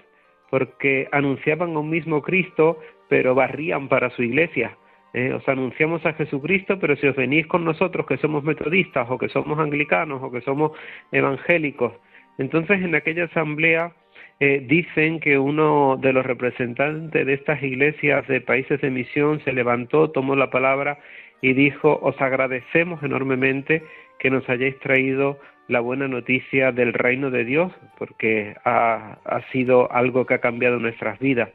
porque 0.49 1.07
anunciaban 1.11 1.75
a 1.75 1.79
un 1.79 1.89
mismo 1.89 2.21
Cristo, 2.21 2.79
pero 3.09 3.35
barrían 3.35 3.89
para 3.89 4.09
su 4.09 4.23
iglesia. 4.23 4.75
Eh, 5.13 5.33
os 5.33 5.47
anunciamos 5.47 6.05
a 6.05 6.13
Jesucristo, 6.13 6.79
pero 6.79 6.95
si 6.95 7.07
os 7.07 7.15
venís 7.15 7.47
con 7.47 7.63
nosotros 7.63 8.05
que 8.05 8.17
somos 8.17 8.43
metodistas 8.43 9.07
o 9.09 9.17
que 9.17 9.29
somos 9.29 9.57
anglicanos 9.59 10.21
o 10.21 10.31
que 10.31 10.41
somos 10.41 10.71
evangélicos. 11.11 11.93
Entonces 12.37 12.81
en 12.81 12.93
aquella 12.93 13.25
asamblea 13.25 13.93
eh, 14.39 14.63
dicen 14.67 15.19
que 15.19 15.39
uno 15.39 15.97
de 15.99 16.13
los 16.13 16.25
representantes 16.25 17.25
de 17.25 17.33
estas 17.33 17.61
iglesias 17.63 18.27
de 18.27 18.41
países 18.41 18.79
de 18.81 18.91
misión 18.91 19.41
se 19.43 19.51
levantó, 19.51 20.11
tomó 20.11 20.35
la 20.35 20.51
palabra 20.51 20.99
y 21.41 21.53
dijo, 21.53 21.99
os 22.01 22.19
agradecemos 22.21 23.01
enormemente 23.01 23.83
que 24.19 24.29
nos 24.29 24.47
hayáis 24.49 24.79
traído 24.79 25.39
la 25.67 25.79
buena 25.79 26.07
noticia 26.07 26.71
del 26.71 26.93
reino 26.93 27.29
de 27.29 27.45
Dios, 27.45 27.73
porque 27.97 28.55
ha, 28.63 29.17
ha 29.25 29.41
sido 29.51 29.91
algo 29.91 30.25
que 30.25 30.35
ha 30.35 30.39
cambiado 30.39 30.79
nuestras 30.79 31.19
vidas. 31.19 31.49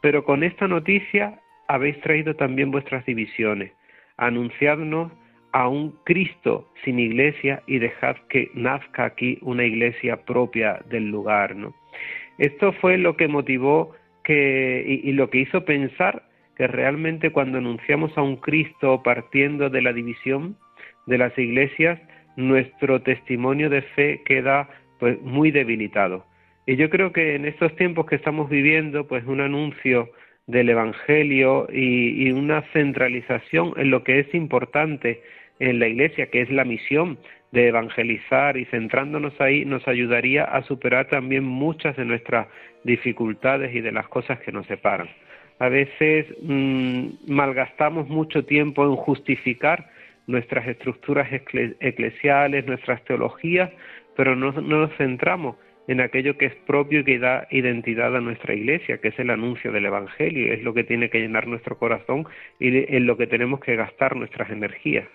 Pero 0.00 0.24
con 0.24 0.42
esta 0.42 0.68
noticia 0.68 1.40
habéis 1.66 2.00
traído 2.00 2.34
también 2.34 2.70
vuestras 2.70 3.04
divisiones. 3.04 3.72
Anunciadnos 4.16 5.12
a 5.52 5.68
un 5.68 5.92
Cristo 6.04 6.70
sin 6.84 6.98
iglesia 6.98 7.62
y 7.66 7.78
dejad 7.78 8.16
que 8.28 8.50
nazca 8.54 9.04
aquí 9.04 9.38
una 9.42 9.64
iglesia 9.64 10.24
propia 10.24 10.80
del 10.88 11.08
lugar, 11.10 11.56
¿no? 11.56 11.74
Esto 12.38 12.72
fue 12.72 12.98
lo 12.98 13.16
que 13.16 13.28
motivó 13.28 13.94
que, 14.24 15.00
y, 15.04 15.12
lo 15.12 15.30
que 15.30 15.38
hizo 15.38 15.64
pensar 15.64 16.22
que 16.56 16.66
realmente 16.66 17.30
cuando 17.30 17.58
anunciamos 17.58 18.16
a 18.16 18.22
un 18.22 18.36
Cristo 18.36 19.02
partiendo 19.02 19.70
de 19.70 19.82
la 19.82 19.92
división 19.92 20.56
de 21.06 21.18
las 21.18 21.36
iglesias, 21.38 22.00
nuestro 22.36 23.02
testimonio 23.02 23.70
de 23.70 23.82
fe 23.82 24.22
queda 24.24 24.68
pues 24.98 25.20
muy 25.22 25.50
debilitado. 25.50 26.26
Y 26.66 26.76
yo 26.76 26.90
creo 26.90 27.12
que 27.12 27.34
en 27.34 27.46
estos 27.46 27.74
tiempos 27.76 28.06
que 28.06 28.16
estamos 28.16 28.50
viviendo, 28.50 29.06
pues 29.06 29.24
un 29.26 29.40
anuncio 29.40 30.10
del 30.46 30.68
Evangelio 30.68 31.66
y, 31.72 32.30
una 32.32 32.62
centralización 32.72 33.74
en 33.76 33.90
lo 33.90 34.02
que 34.02 34.20
es 34.20 34.34
importante 34.34 35.22
en 35.60 35.78
la 35.78 35.88
Iglesia, 35.88 36.30
que 36.30 36.42
es 36.42 36.50
la 36.50 36.64
misión 36.64 37.18
de 37.52 37.68
evangelizar 37.68 38.56
y 38.56 38.64
centrándonos 38.66 39.40
ahí, 39.40 39.64
nos 39.64 39.86
ayudaría 39.88 40.44
a 40.44 40.62
superar 40.62 41.08
también 41.08 41.44
muchas 41.44 41.96
de 41.96 42.04
nuestras 42.04 42.46
dificultades 42.84 43.74
y 43.74 43.80
de 43.80 43.92
las 43.92 44.08
cosas 44.08 44.38
que 44.40 44.52
nos 44.52 44.66
separan. 44.66 45.08
A 45.58 45.68
veces 45.68 46.26
mmm, 46.42 47.06
malgastamos 47.26 48.08
mucho 48.08 48.44
tiempo 48.44 48.84
en 48.84 48.96
justificar 48.96 49.90
nuestras 50.26 50.68
estructuras 50.68 51.28
eclesiales, 51.32 52.66
nuestras 52.66 53.02
teologías, 53.04 53.70
pero 54.14 54.36
no, 54.36 54.52
no 54.52 54.80
nos 54.80 54.96
centramos 54.96 55.56
en 55.88 56.02
aquello 56.02 56.36
que 56.36 56.46
es 56.46 56.54
propio 56.54 57.00
y 57.00 57.04
que 57.04 57.18
da 57.18 57.48
identidad 57.50 58.14
a 58.14 58.20
nuestra 58.20 58.54
iglesia, 58.54 58.98
que 58.98 59.08
es 59.08 59.18
el 59.18 59.30
anuncio 59.30 59.72
del 59.72 59.86
Evangelio, 59.86 60.52
es 60.52 60.62
lo 60.62 60.74
que 60.74 60.84
tiene 60.84 61.08
que 61.08 61.18
llenar 61.18 61.48
nuestro 61.48 61.78
corazón 61.78 62.26
y 62.60 62.94
en 62.94 63.06
lo 63.06 63.16
que 63.16 63.26
tenemos 63.26 63.60
que 63.60 63.74
gastar 63.74 64.14
nuestras 64.14 64.50
energías. 64.50 65.08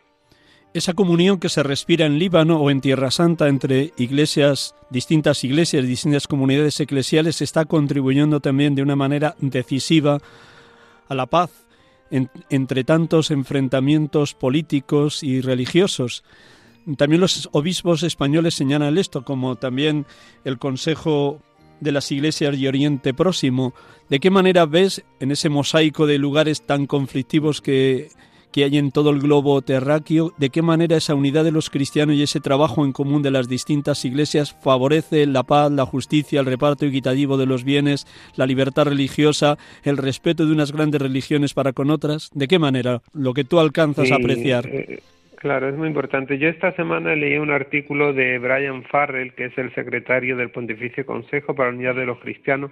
Esa 0.73 0.95
comunión 0.95 1.39
que 1.39 1.49
se 1.49 1.61
respira 1.61 2.07
en 2.07 2.17
Líbano 2.17 2.59
o 2.59 2.71
en 2.71 2.81
Tierra 2.81 3.11
Santa 3.11 3.47
entre 3.47 3.93
iglesias, 3.95 4.73
distintas 4.89 5.43
iglesias, 5.43 5.85
distintas 5.85 6.27
comunidades 6.27 6.79
eclesiales, 6.79 7.43
está 7.43 7.65
contribuyendo 7.65 8.39
también 8.39 8.73
de 8.73 8.81
una 8.81 8.95
manera 8.95 9.35
decisiva 9.39 10.17
a 11.07 11.13
la 11.13 11.27
paz 11.27 11.51
en, 12.09 12.31
entre 12.49 12.83
tantos 12.83 13.29
enfrentamientos 13.29 14.33
políticos 14.33 15.21
y 15.21 15.41
religiosos. 15.41 16.23
También 16.97 17.21
los 17.21 17.49
obispos 17.51 18.01
españoles 18.01 18.55
señalan 18.55 18.97
esto, 18.97 19.23
como 19.23 19.57
también 19.57 20.07
el 20.43 20.57
Consejo 20.57 21.39
de 21.81 21.91
las 21.91 22.12
Iglesias 22.12 22.59
de 22.59 22.67
Oriente 22.67 23.13
Próximo. 23.13 23.75
¿De 24.09 24.19
qué 24.19 24.31
manera 24.31 24.65
ves 24.65 25.03
en 25.19 25.29
ese 25.29 25.49
mosaico 25.49 26.07
de 26.07 26.17
lugares 26.17 26.63
tan 26.63 26.88
conflictivos 26.88 27.62
que 27.62 28.09
que 28.53 28.63
hay 28.63 28.77
en 28.77 28.91
todo 28.91 29.09
el 29.09 29.19
globo 29.19 29.61
terráqueo, 29.63 30.31
de 30.37 30.51
qué 30.51 30.61
manera 30.61 30.95
esa 30.95 31.15
unidad 31.15 31.43
de 31.43 31.51
los 31.51 31.71
cristianos 31.71 32.15
y 32.15 32.21
ese 32.21 32.39
trabajo 32.39 32.85
en 32.85 32.93
común 32.93 33.23
de 33.23 33.31
las 33.31 33.49
distintas 33.49 34.05
iglesias 34.05 34.55
favorece 34.63 35.25
la 35.25 35.41
paz, 35.41 35.71
la 35.71 35.85
justicia, 35.85 36.39
el 36.39 36.45
reparto 36.45 36.85
equitativo 36.85 37.37
de 37.37 37.47
los 37.47 37.63
bienes, 37.63 38.05
la 38.37 38.45
libertad 38.45 38.85
religiosa, 38.85 39.57
el 39.83 39.97
respeto 39.97 40.45
de 40.45 40.53
unas 40.53 40.71
grandes 40.71 41.01
religiones 41.01 41.55
para 41.55 41.73
con 41.73 41.89
otras. 41.89 42.29
¿De 42.33 42.47
qué 42.47 42.59
manera? 42.59 43.01
Lo 43.13 43.33
que 43.33 43.43
tú 43.43 43.59
alcanzas 43.59 44.07
sí, 44.07 44.13
a 44.13 44.17
apreciar. 44.17 44.67
Eh, 44.67 44.99
claro, 45.37 45.67
es 45.67 45.75
muy 45.75 45.87
importante. 45.87 46.37
Yo 46.37 46.47
esta 46.47 46.71
semana 46.73 47.15
leí 47.15 47.37
un 47.37 47.49
artículo 47.49 48.13
de 48.13 48.37
Brian 48.37 48.83
Farrell, 48.83 49.33
que 49.33 49.45
es 49.45 49.57
el 49.57 49.73
secretario 49.73 50.37
del 50.37 50.51
Pontificio 50.51 51.07
Consejo 51.07 51.55
para 51.55 51.71
la 51.71 51.75
Unidad 51.75 51.95
de 51.95 52.05
los 52.05 52.19
Cristianos, 52.19 52.69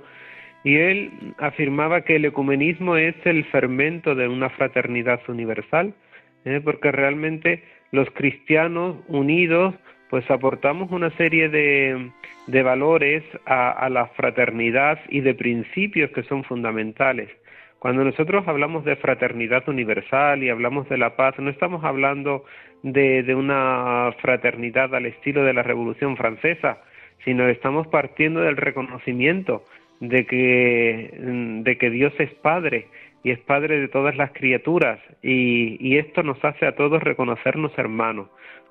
y 0.63 0.75
él 0.75 1.33
afirmaba 1.39 2.01
que 2.01 2.17
el 2.17 2.25
ecumenismo 2.25 2.95
es 2.95 3.15
el 3.25 3.45
fermento 3.45 4.15
de 4.15 4.27
una 4.27 4.49
fraternidad 4.49 5.19
universal, 5.27 5.93
¿eh? 6.45 6.61
porque 6.63 6.91
realmente 6.91 7.63
los 7.91 8.09
cristianos 8.11 8.97
unidos 9.07 9.75
pues 10.09 10.29
aportamos 10.29 10.91
una 10.91 11.09
serie 11.11 11.47
de, 11.47 12.11
de 12.47 12.63
valores 12.63 13.23
a, 13.45 13.87
la 13.89 14.07
fraternidad 14.07 14.99
y 15.07 15.21
de 15.21 15.33
principios 15.33 16.11
que 16.11 16.23
son 16.23 16.43
fundamentales. 16.43 17.29
Cuando 17.79 18.03
nosotros 18.03 18.45
hablamos 18.45 18.83
de 18.83 18.97
fraternidad 18.97 19.67
universal 19.69 20.43
y 20.43 20.49
hablamos 20.49 20.87
de 20.89 20.97
la 20.97 21.15
paz, 21.15 21.39
no 21.39 21.49
estamos 21.49 21.85
hablando 21.85 22.43
de, 22.83 23.23
de 23.23 23.33
una 23.33 24.13
fraternidad 24.21 24.93
al 24.93 25.05
estilo 25.05 25.45
de 25.45 25.53
la 25.53 25.63
Revolución 25.63 26.17
Francesa, 26.17 26.79
sino 27.23 27.47
estamos 27.47 27.87
partiendo 27.87 28.41
del 28.41 28.57
reconocimiento 28.57 29.63
de 30.01 30.25
que, 30.25 31.11
de 31.63 31.77
que 31.77 31.89
Dios 31.89 32.11
es 32.19 32.33
Padre 32.41 32.87
y 33.23 33.31
es 33.31 33.39
Padre 33.39 33.79
de 33.79 33.87
todas 33.87 34.17
las 34.17 34.31
criaturas 34.31 34.99
y, 35.21 35.77
y 35.79 35.97
esto 35.97 36.23
nos 36.23 36.43
hace 36.43 36.65
a 36.65 36.75
todos 36.75 37.01
reconocernos 37.01 37.71
hermanos. 37.77 38.27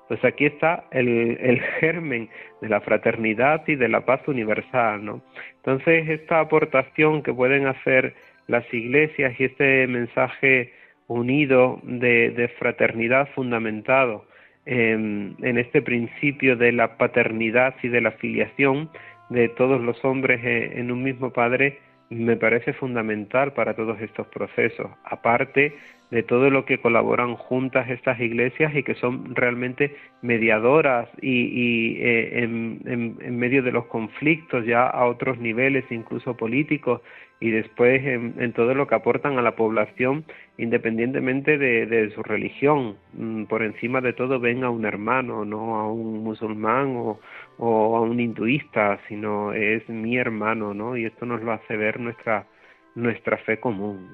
Pues 0.09 0.23
aquí 0.25 0.45
está 0.45 0.83
el, 0.91 1.37
el, 1.39 1.61
germen 1.79 2.29
de 2.61 2.67
la 2.67 2.81
fraternidad 2.81 3.63
y 3.65 3.75
de 3.75 3.87
la 3.87 4.05
paz 4.05 4.27
universal, 4.27 5.03
¿no? 5.05 5.21
Entonces 5.55 6.09
esta 6.09 6.41
aportación 6.41 7.23
que 7.23 7.33
pueden 7.33 7.65
hacer 7.65 8.13
las 8.47 8.65
iglesias 8.73 9.33
y 9.39 9.45
este 9.45 9.87
mensaje 9.87 10.73
unido 11.07 11.79
de, 11.83 12.31
de 12.31 12.49
fraternidad 12.49 13.29
fundamentado 13.33 14.25
en, 14.65 15.37
en 15.41 15.57
este 15.57 15.81
principio 15.81 16.57
de 16.57 16.73
la 16.73 16.97
paternidad 16.97 17.75
y 17.81 17.87
de 17.87 18.01
la 18.01 18.11
filiación, 18.11 18.89
de 19.31 19.49
todos 19.49 19.81
los 19.81 20.03
hombres 20.03 20.41
en 20.43 20.91
un 20.91 21.03
mismo 21.03 21.31
Padre 21.31 21.79
me 22.09 22.35
parece 22.35 22.73
fundamental 22.73 23.53
para 23.53 23.73
todos 23.73 23.99
estos 24.01 24.27
procesos, 24.27 24.91
aparte 25.05 25.77
de 26.11 26.23
todo 26.23 26.49
lo 26.49 26.65
que 26.65 26.81
colaboran 26.81 27.35
juntas 27.35 27.89
estas 27.89 28.19
iglesias 28.19 28.75
y 28.75 28.83
que 28.83 28.95
son 28.95 29.33
realmente 29.33 29.95
mediadoras 30.21 31.07
y, 31.21 31.29
y 31.29 31.97
eh, 32.01 32.43
en, 32.43 32.81
en, 32.85 33.17
en, 33.21 33.39
medio 33.39 33.63
de 33.63 33.71
los 33.71 33.85
conflictos 33.85 34.65
ya 34.65 34.87
a 34.87 35.05
otros 35.05 35.39
niveles, 35.39 35.85
incluso 35.89 36.35
políticos, 36.35 36.99
y 37.39 37.49
después 37.49 38.05
en, 38.05 38.35
en 38.37 38.51
todo 38.51 38.75
lo 38.75 38.87
que 38.87 38.95
aportan 38.95 39.37
a 39.37 39.41
la 39.41 39.55
población 39.55 40.25
independientemente 40.57 41.57
de, 41.57 41.87
de, 41.87 42.11
su 42.11 42.21
religión. 42.21 42.97
Mm, 43.13 43.45
por 43.45 43.63
encima 43.63 43.99
de 43.99 44.13
todo 44.13 44.39
ven 44.39 44.63
a 44.63 44.69
un 44.69 44.85
hermano, 44.85 45.43
no 45.43 45.77
a 45.77 45.91
un 45.91 46.23
musulmán 46.23 46.93
o, 46.97 47.19
o 47.63 47.95
a 47.95 48.01
un 48.01 48.19
hinduista, 48.19 48.99
sino 49.07 49.53
es 49.53 49.87
mi 49.87 50.17
hermano, 50.17 50.73
¿no? 50.73 50.97
Y 50.97 51.05
esto 51.05 51.27
nos 51.27 51.43
lo 51.43 51.51
hace 51.51 51.77
ver 51.77 51.99
nuestra, 51.99 52.47
nuestra 52.95 53.37
fe 53.37 53.59
común. 53.59 54.09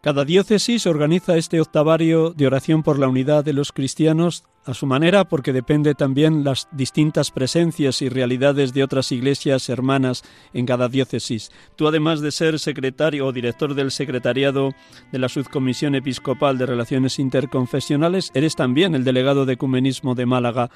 Cada 0.00 0.24
diócesis 0.24 0.86
organiza 0.86 1.36
este 1.36 1.60
octavario 1.60 2.30
de 2.30 2.46
oración 2.46 2.84
por 2.84 3.00
la 3.00 3.08
unidad 3.08 3.44
de 3.44 3.52
los 3.52 3.72
cristianos 3.72 4.44
a 4.64 4.74
su 4.74 4.86
manera 4.86 5.24
porque 5.24 5.52
depende 5.52 5.94
también 5.94 6.44
las 6.44 6.68
distintas 6.72 7.30
presencias 7.30 8.02
y 8.02 8.08
realidades 8.08 8.72
de 8.72 8.82
otras 8.82 9.12
iglesias 9.12 9.68
hermanas 9.68 10.22
en 10.52 10.66
cada 10.66 10.88
diócesis. 10.88 11.50
Tú 11.76 11.86
además 11.86 12.20
de 12.20 12.32
ser 12.32 12.58
secretario 12.58 13.26
o 13.26 13.32
director 13.32 13.74
del 13.74 13.90
secretariado 13.90 14.72
de 15.12 15.18
la 15.18 15.28
Subcomisión 15.28 15.94
Episcopal 15.94 16.58
de 16.58 16.66
Relaciones 16.66 17.18
Interconfesionales, 17.18 18.30
eres 18.34 18.56
también 18.56 18.94
el 18.94 19.04
delegado 19.04 19.46
de 19.46 19.54
Ecumenismo 19.54 20.14
de 20.14 20.26
Málaga. 20.26 20.70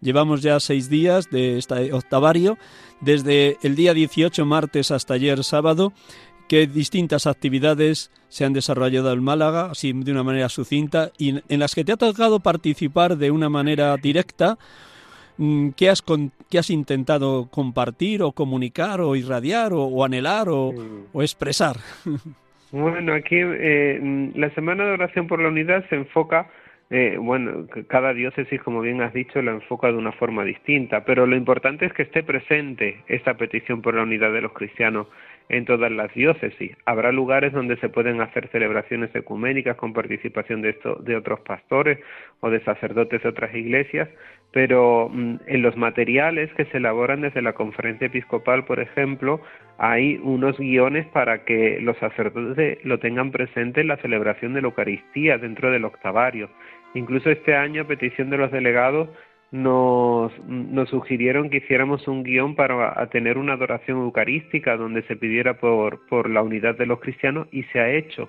Llevamos 0.00 0.42
ya 0.42 0.58
seis 0.60 0.88
días 0.88 1.30
de 1.30 1.58
este 1.58 1.92
octavario, 1.92 2.58
desde 3.00 3.58
el 3.62 3.76
día 3.76 3.94
18 3.94 4.44
martes 4.46 4.90
hasta 4.90 5.14
ayer 5.14 5.42
sábado, 5.44 5.92
qué 6.48 6.66
distintas 6.66 7.26
actividades 7.26 8.10
se 8.28 8.44
han 8.44 8.52
desarrollado 8.52 9.12
en 9.12 9.22
Málaga, 9.22 9.70
así 9.70 9.92
de 9.92 10.12
una 10.12 10.22
manera 10.22 10.48
sucinta, 10.48 11.10
y 11.18 11.40
en 11.48 11.60
las 11.60 11.74
que 11.74 11.84
te 11.84 11.92
ha 11.92 11.96
tocado 11.96 12.40
participar 12.40 13.16
de 13.16 13.30
una 13.30 13.48
manera 13.48 13.96
directa. 13.96 14.56
mm, 15.38 15.70
¿Qué 15.70 15.88
has, 15.88 16.02
con, 16.02 16.32
qué 16.50 16.58
has 16.58 16.70
intentado 16.70 17.48
compartir 17.50 18.22
o 18.22 18.32
comunicar 18.32 19.00
o 19.00 19.16
irradiar 19.16 19.72
o, 19.72 19.84
o 19.84 20.04
anhelar 20.04 20.48
o, 20.48 20.72
o, 21.12 21.22
expresar? 21.22 21.76
Bueno, 22.74 23.12
aquí 23.12 23.36
eh, 23.38 24.32
la 24.34 24.48
Semana 24.54 24.86
de 24.86 24.92
Oración 24.92 25.26
por 25.26 25.42
la 25.42 25.48
Unidad 25.48 25.86
se 25.90 25.94
enfoca 25.94 26.48
eh, 26.94 27.16
bueno, 27.18 27.66
cada 27.88 28.12
diócesis, 28.12 28.60
como 28.60 28.82
bien 28.82 29.00
has 29.00 29.14
dicho, 29.14 29.40
la 29.40 29.52
enfoca 29.52 29.86
de 29.86 29.96
una 29.96 30.12
forma 30.12 30.44
distinta, 30.44 31.06
pero 31.06 31.26
lo 31.26 31.36
importante 31.36 31.86
es 31.86 31.92
que 31.94 32.02
esté 32.02 32.22
presente 32.22 33.00
esta 33.08 33.32
petición 33.38 33.80
por 33.80 33.94
la 33.94 34.02
unidad 34.02 34.30
de 34.30 34.42
los 34.42 34.52
cristianos 34.52 35.06
en 35.48 35.64
todas 35.64 35.90
las 35.90 36.12
diócesis. 36.14 36.76
Habrá 36.86 37.12
lugares 37.12 37.52
donde 37.52 37.76
se 37.76 37.88
pueden 37.88 38.20
hacer 38.20 38.48
celebraciones 38.48 39.14
ecuménicas 39.14 39.76
con 39.76 39.92
participación 39.92 40.62
de, 40.62 40.76
de 41.00 41.16
otros 41.16 41.40
pastores 41.40 41.98
o 42.40 42.50
de 42.50 42.60
sacerdotes 42.64 43.22
de 43.22 43.28
otras 43.28 43.54
iglesias, 43.54 44.08
pero 44.52 45.08
mm, 45.12 45.36
en 45.46 45.62
los 45.62 45.76
materiales 45.76 46.52
que 46.54 46.66
se 46.66 46.76
elaboran 46.76 47.22
desde 47.22 47.42
la 47.42 47.54
conferencia 47.54 48.06
episcopal, 48.06 48.64
por 48.64 48.80
ejemplo, 48.80 49.40
hay 49.78 50.20
unos 50.22 50.58
guiones 50.58 51.06
para 51.08 51.44
que 51.44 51.80
los 51.80 51.96
sacerdotes 51.98 52.78
lo 52.84 52.98
tengan 52.98 53.30
presente 53.30 53.80
en 53.80 53.88
la 53.88 53.96
celebración 53.96 54.54
de 54.54 54.62
la 54.62 54.68
Eucaristía 54.68 55.38
dentro 55.38 55.70
del 55.70 55.84
octavario. 55.84 56.50
Incluso 56.94 57.30
este 57.30 57.56
año, 57.56 57.82
a 57.82 57.86
petición 57.86 58.28
de 58.30 58.36
los 58.36 58.52
delegados, 58.52 59.08
nos, 59.52 60.32
nos 60.46 60.88
sugirieron 60.88 61.50
que 61.50 61.58
hiciéramos 61.58 62.08
un 62.08 62.24
guion 62.24 62.56
para 62.56 63.06
tener 63.10 63.36
una 63.38 63.52
adoración 63.52 63.98
eucarística 63.98 64.76
donde 64.76 65.02
se 65.02 65.16
pidiera 65.16 65.58
por, 65.60 66.06
por 66.08 66.28
la 66.28 66.42
unidad 66.42 66.76
de 66.76 66.86
los 66.86 67.00
cristianos 67.00 67.46
y 67.52 67.62
se 67.64 67.78
ha 67.78 67.90
hecho. 67.90 68.28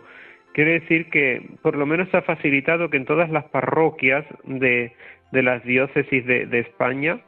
Quiere 0.54 0.82
decir 0.82 1.10
que 1.10 1.42
por 1.62 1.76
lo 1.78 1.86
menos 1.86 2.10
se 2.10 2.18
ha 2.18 2.22
facilitado 2.22 2.90
que 2.90 2.98
en 2.98 3.06
todas 3.06 3.30
las 3.32 3.46
parroquias 3.46 4.26
de, 4.44 4.94
de 5.32 5.44
las 5.44 5.64
diócesis 5.64 6.26
de, 6.26 6.46
de 6.46 6.60
España 6.60 7.22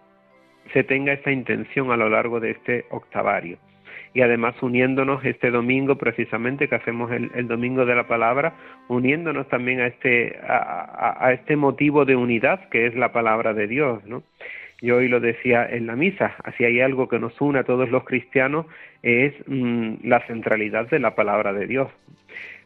se 0.73 0.84
tenga 0.84 1.13
esta 1.13 1.31
intención 1.31 1.91
a 1.91 1.97
lo 1.97 2.10
largo 2.10 2.39
de 2.39 2.51
este 2.51 2.86
octavario 2.91 3.58
y 4.15 4.21
además 4.21 4.56
uniéndonos 4.63 5.23
este 5.25 5.51
domingo 5.51 5.97
precisamente 5.97 6.69
que 6.69 6.75
hacemos 6.75 7.12
el, 7.12 7.47
domingo 7.49 7.86
de 7.86 7.95
la 7.95 8.08
palabra, 8.08 8.56
uniéndonos 8.88 9.47
también 9.49 9.82
a 9.82 9.88
este, 9.88 10.39
a, 10.47 11.32
este 11.34 11.58
motivo 11.58 12.06
de 12.06 12.15
unidad 12.15 12.69
que 12.69 12.88
es 12.88 12.95
la 12.95 13.12
palabra 13.12 13.54
de 13.54 13.67
Dios, 13.67 14.04
¿no? 14.06 14.23
Yo 14.82 14.97
hoy 14.97 15.10
lo 15.10 15.19
decía 15.19 15.67
en 15.69 15.88
la 15.88 15.95
misa, 15.97 16.36
así 16.45 16.63
hay 16.63 16.80
algo 16.80 17.10
que 17.10 17.19
nos 17.19 17.39
une 17.41 17.60
a 17.60 17.63
todos 17.63 17.89
los 17.91 18.06
cristianos 18.06 18.65
es 19.04 19.34
mm, 19.47 19.95
la 20.04 20.25
centralidad 20.28 20.89
de 20.89 20.99
la 20.99 21.13
palabra 21.13 21.51
de 21.51 21.67
Dios. 21.67 21.89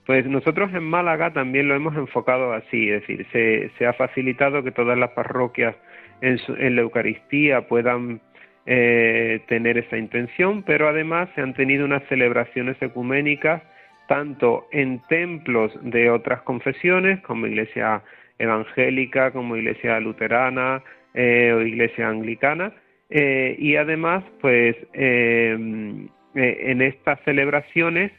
Pues 0.05 0.25
nosotros 0.27 0.71
en 0.73 0.83
Málaga 0.83 1.33
también 1.33 1.67
lo 1.67 1.75
hemos 1.75 1.95
enfocado 1.95 2.53
así, 2.53 2.89
es 2.89 3.01
decir, 3.01 3.25
se, 3.31 3.71
se 3.77 3.87
ha 3.87 3.93
facilitado 3.93 4.63
que 4.63 4.71
todas 4.71 4.97
las 4.97 5.11
parroquias 5.11 5.75
en, 6.21 6.37
en 6.59 6.75
la 6.75 6.81
Eucaristía 6.81 7.67
puedan 7.67 8.21
eh, 8.71 9.41
tener 9.47 9.79
esa 9.79 9.97
intención, 9.97 10.61
pero 10.61 10.87
además 10.87 11.27
se 11.33 11.41
han 11.41 11.55
tenido 11.55 11.85
unas 11.85 12.03
celebraciones 12.07 12.79
ecuménicas 12.79 13.63
tanto 14.07 14.67
en 14.71 15.01
templos 15.09 15.71
de 15.81 16.11
otras 16.11 16.43
confesiones, 16.43 17.19
como 17.21 17.47
iglesia 17.47 18.03
evangélica, 18.37 19.31
como 19.31 19.57
iglesia 19.57 19.99
luterana 19.99 20.83
eh, 21.15 21.51
o 21.51 21.61
iglesia 21.61 22.09
anglicana, 22.09 22.71
eh, 23.09 23.55
y 23.57 23.75
además, 23.75 24.23
pues, 24.39 24.75
en 24.93 26.11
estas 26.35 27.19
celebraciones 27.21 28.11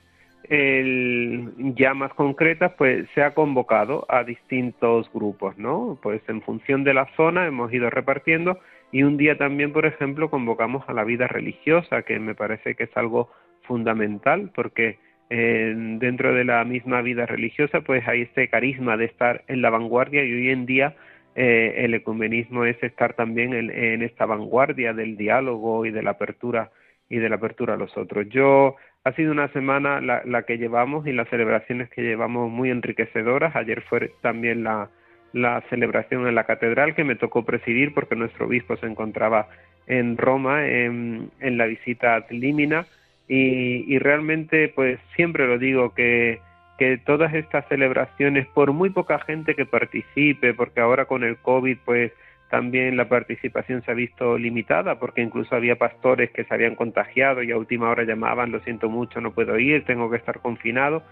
ya 0.48 1.94
más 1.94 2.12
concretas, 2.14 2.72
pues 2.76 3.06
se 3.14 3.22
ha 3.22 3.34
convocado 3.34 4.04
a 4.08 4.24
distintos 4.24 5.08
grupos, 5.12 5.56
¿no? 5.58 5.96
Pues 6.02 6.22
en 6.26 6.42
función 6.42 6.82
de 6.82 6.94
la 6.94 7.06
zona 7.14 7.46
hemos 7.46 7.72
ido 7.72 7.88
repartiendo 7.88 8.58
y 8.92 9.02
un 9.04 9.16
día 9.16 9.38
también, 9.38 9.72
por 9.72 9.86
ejemplo, 9.86 10.30
convocamos 10.30 10.88
a 10.88 10.92
la 10.92 11.04
vida 11.04 11.28
religiosa, 11.28 12.02
que 12.02 12.18
me 12.18 12.34
parece 12.34 12.74
que 12.74 12.84
es 12.84 12.96
algo 12.96 13.30
fundamental, 13.62 14.50
porque 14.54 14.98
eh, 15.30 15.72
dentro 15.76 16.34
de 16.34 16.44
la 16.44 16.64
misma 16.64 17.02
vida 17.02 17.24
religiosa, 17.26 17.82
pues 17.82 18.06
hay 18.08 18.22
este 18.22 18.48
carisma 18.48 18.96
de 18.96 19.04
estar 19.04 19.44
en 19.46 19.62
la 19.62 19.70
vanguardia 19.70 20.24
y 20.24 20.32
hoy 20.32 20.50
en 20.50 20.66
día 20.66 20.96
eh, 21.36 21.84
el 21.84 21.94
ecumenismo 21.94 22.64
es 22.64 22.82
estar 22.82 23.14
también 23.14 23.54
en, 23.54 24.02
esta 24.02 24.26
vanguardia 24.26 24.92
del 24.92 25.16
diálogo 25.16 25.86
y 25.86 25.92
de 25.92 26.02
la 26.02 26.10
apertura 26.10 26.72
y 27.08 27.18
de 27.18 27.28
la 27.28 27.36
apertura 27.36 27.74
a 27.74 27.76
los 27.76 27.96
otros. 27.96 28.28
Yo 28.28 28.74
ha 29.04 29.12
sido 29.12 29.30
una 29.30 29.48
semana 29.52 30.00
la, 30.00 30.22
la 30.24 30.42
que 30.42 30.58
llevamos 30.58 31.06
y 31.06 31.12
las 31.12 31.28
celebraciones 31.28 31.88
que 31.90 32.02
llevamos 32.02 32.50
muy 32.50 32.70
enriquecedoras. 32.70 33.54
Ayer 33.54 33.82
fue 33.82 34.12
también 34.20 34.64
la, 34.64 34.90
la 35.32 35.62
celebración 35.70 36.26
en 36.26 36.34
la 36.34 36.44
catedral 36.44 36.94
que 36.94 37.04
me 37.04 37.16
tocó 37.16 37.44
presidir 37.44 37.94
porque 37.94 38.16
nuestro 38.16 38.46
obispo 38.46 38.76
se 38.76 38.86
encontraba 38.86 39.48
en 39.86 40.16
Roma 40.16 40.66
en, 40.66 41.30
la 41.40 41.66
visita 41.66 42.16
a 42.16 42.26
Límina. 42.30 42.86
Y, 43.28 43.98
realmente 43.98 44.72
pues 44.74 44.98
siempre 45.14 45.46
lo 45.46 45.56
digo 45.58 45.94
que, 45.94 46.40
que 46.78 46.98
todas 46.98 47.32
estas 47.34 47.66
celebraciones 47.68 48.46
por 48.48 48.72
muy 48.72 48.90
poca 48.90 49.20
gente 49.20 49.54
que 49.54 49.66
participe 49.66 50.52
porque 50.52 50.80
ahora 50.80 51.04
con 51.04 51.22
el 51.22 51.36
COVID 51.36 51.78
pues 51.84 52.12
también 52.50 52.96
la 52.96 53.08
participación 53.08 53.84
se 53.84 53.92
ha 53.92 53.94
visto 53.94 54.36
limitada 54.36 54.98
porque 54.98 55.22
incluso 55.22 55.54
había 55.54 55.76
pastores 55.76 56.32
que 56.32 56.42
se 56.42 56.52
habían 56.52 56.74
contagiado 56.74 57.44
y 57.44 57.52
a 57.52 57.56
última 57.56 57.88
hora 57.88 58.02
llamaban 58.02 58.50
lo 58.50 58.58
siento 58.60 58.88
mucho 58.88 59.20
no 59.20 59.30
puedo 59.30 59.56
ir 59.60 59.84
tengo 59.84 60.10
que 60.10 60.16
estar 60.16 60.40
confinado 60.40 61.04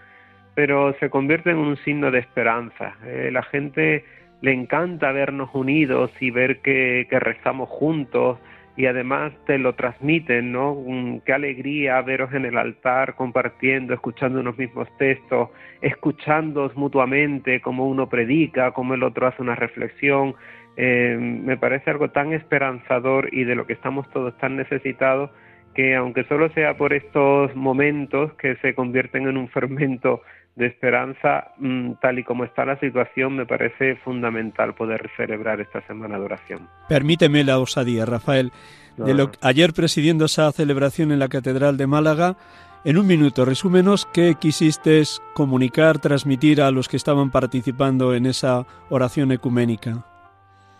pero 0.55 0.93
se 0.99 1.09
convierte 1.09 1.51
en 1.51 1.57
un 1.57 1.77
signo 1.77 2.11
de 2.11 2.19
esperanza. 2.19 2.95
Eh, 3.05 3.29
la 3.31 3.43
gente 3.43 4.03
le 4.41 4.53
encanta 4.53 5.11
vernos 5.11 5.49
unidos 5.53 6.11
y 6.19 6.31
ver 6.31 6.59
que, 6.59 7.07
rezamos 7.11 7.69
juntos 7.69 8.39
y 8.77 8.85
además 8.85 9.33
te 9.45 9.57
lo 9.57 9.75
transmiten, 9.75 10.53
¿no? 10.53 10.77
qué 11.25 11.33
alegría 11.33 12.01
veros 12.01 12.33
en 12.33 12.45
el 12.45 12.57
altar 12.57 13.15
compartiendo, 13.15 13.93
escuchando 13.93 14.39
unos 14.39 14.57
mismos 14.57 14.87
textos, 14.97 15.49
escuchándoos 15.81 16.75
mutuamente, 16.77 17.59
como 17.59 17.87
uno 17.87 18.07
predica, 18.07 18.71
como 18.71 18.93
el 18.93 19.03
otro 19.03 19.27
hace 19.27 19.41
una 19.41 19.55
reflexión. 19.55 20.35
Eh, 20.77 21.17
me 21.19 21.57
parece 21.57 21.89
algo 21.89 22.11
tan 22.11 22.31
esperanzador 22.31 23.27
y 23.33 23.43
de 23.43 23.55
lo 23.55 23.67
que 23.67 23.73
estamos 23.73 24.09
todos 24.11 24.37
tan 24.37 24.55
necesitados 24.55 25.29
que 25.73 25.95
aunque 25.95 26.23
solo 26.25 26.49
sea 26.49 26.77
por 26.77 26.93
estos 26.93 27.55
momentos 27.55 28.33
que 28.33 28.55
se 28.57 28.73
convierten 28.73 29.27
en 29.27 29.37
un 29.37 29.49
fermento 29.49 30.21
de 30.59 30.67
esperanza, 30.67 31.53
mm, 31.57 31.93
tal 32.01 32.19
y 32.19 32.23
como 32.23 32.43
está 32.43 32.65
la 32.65 32.77
situación, 32.79 33.37
me 33.37 33.45
parece 33.45 33.95
fundamental 33.95 34.75
poder 34.75 35.09
celebrar 35.15 35.61
esta 35.61 35.81
semana 35.87 36.19
de 36.19 36.25
oración. 36.25 36.67
Permíteme 36.89 37.45
la 37.45 37.59
osadía, 37.59 38.05
Rafael. 38.05 38.51
De 38.97 39.13
lo, 39.13 39.31
ayer 39.41 39.71
presidiendo 39.73 40.25
esa 40.25 40.51
celebración 40.51 41.13
en 41.13 41.19
la 41.19 41.29
Catedral 41.29 41.77
de 41.77 41.87
Málaga, 41.87 42.35
en 42.83 42.97
un 42.97 43.07
minuto, 43.07 43.45
resúmenos 43.45 44.05
qué 44.13 44.35
quisiste 44.37 45.01
comunicar, 45.33 45.99
transmitir 45.99 46.61
a 46.61 46.71
los 46.71 46.89
que 46.89 46.97
estaban 46.97 47.31
participando 47.31 48.13
en 48.13 48.25
esa 48.25 48.65
oración 48.89 49.31
ecuménica. 49.31 50.03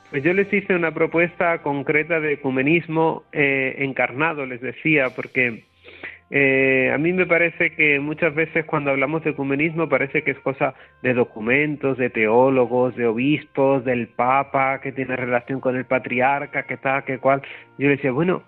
Pues 0.10 0.24
yo 0.24 0.34
les 0.34 0.52
hice 0.52 0.76
una 0.76 0.92
propuesta 0.92 1.62
concreta 1.62 2.20
de 2.20 2.34
ecumenismo 2.34 3.24
eh, 3.32 3.76
encarnado, 3.80 4.46
les 4.46 4.60
decía, 4.60 5.12
porque 5.16 5.64
eh, 6.32 6.92
a 6.94 6.98
mí 7.00 7.12
me 7.12 7.26
parece 7.26 7.72
que 7.72 8.00
muchas 8.00 8.36
veces 8.36 8.66
cuando 8.66 8.92
hablamos 8.92 9.24
de 9.24 9.32
ecumenismo 9.32 9.90
parece 9.90 10.24
que 10.24 10.32
es 10.32 10.40
cosa 10.40 10.76
de 11.02 11.14
documentos, 11.14 11.98
de 11.98 12.12
teólogos, 12.12 12.96
de 12.96 13.08
obispos, 13.08 13.84
del 13.84 14.08
papa, 14.10 14.80
que 14.82 14.92
tiene 14.92 15.16
relación 15.16 15.60
con 15.60 15.76
el 15.76 15.86
patriarca, 15.86 16.64
que 16.64 16.78
tal, 16.78 17.04
que 17.04 17.18
cual. 17.18 17.42
Yo 17.80 17.90
decía, 17.90 18.12
bueno, 18.12 18.44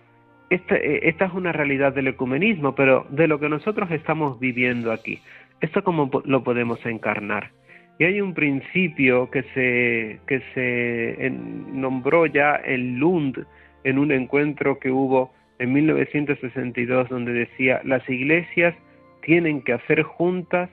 esta, 0.51 0.75
eh, 0.75 0.99
esta 1.03 1.25
es 1.25 1.33
una 1.33 1.51
realidad 1.51 1.93
del 1.93 2.09
ecumenismo, 2.09 2.75
pero 2.75 3.07
de 3.09 3.27
lo 3.27 3.39
que 3.39 3.49
nosotros 3.49 3.89
estamos 3.89 4.39
viviendo 4.39 4.91
aquí, 4.91 5.19
¿esto 5.59 5.83
cómo 5.83 6.09
lo 6.25 6.43
podemos 6.43 6.85
encarnar? 6.85 7.49
Y 7.97 8.03
hay 8.03 8.21
un 8.21 8.33
principio 8.33 9.29
que 9.31 9.43
se, 9.53 10.19
que 10.27 10.41
se 10.53 11.31
nombró 11.31 12.25
ya 12.25 12.59
en 12.63 12.99
Lund 12.99 13.45
en 13.83 13.97
un 13.97 14.11
encuentro 14.11 14.79
que 14.79 14.91
hubo 14.91 15.33
en 15.61 15.73
1962 15.73 17.07
donde 17.09 17.33
decía, 17.33 17.81
las 17.83 18.07
iglesias 18.09 18.73
tienen 19.21 19.61
que 19.61 19.73
hacer 19.73 20.01
juntas 20.01 20.71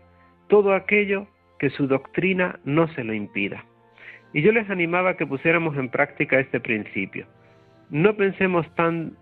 todo 0.49 0.73
aquello 0.73 1.27
que 1.59 1.69
su 1.69 1.87
doctrina 1.87 2.59
no 2.65 2.89
se 2.95 3.05
lo 3.05 3.13
impida. 3.13 3.63
Y 4.33 4.41
yo 4.41 4.51
les 4.51 4.71
animaba 4.71 5.11
a 5.11 5.17
que 5.19 5.27
pusiéramos 5.27 5.77
en 5.77 5.91
práctica 5.91 6.41
este 6.41 6.59
principio. 6.59 7.27
No 7.91 8.17
pensemos 8.17 8.67
tan 8.77 9.13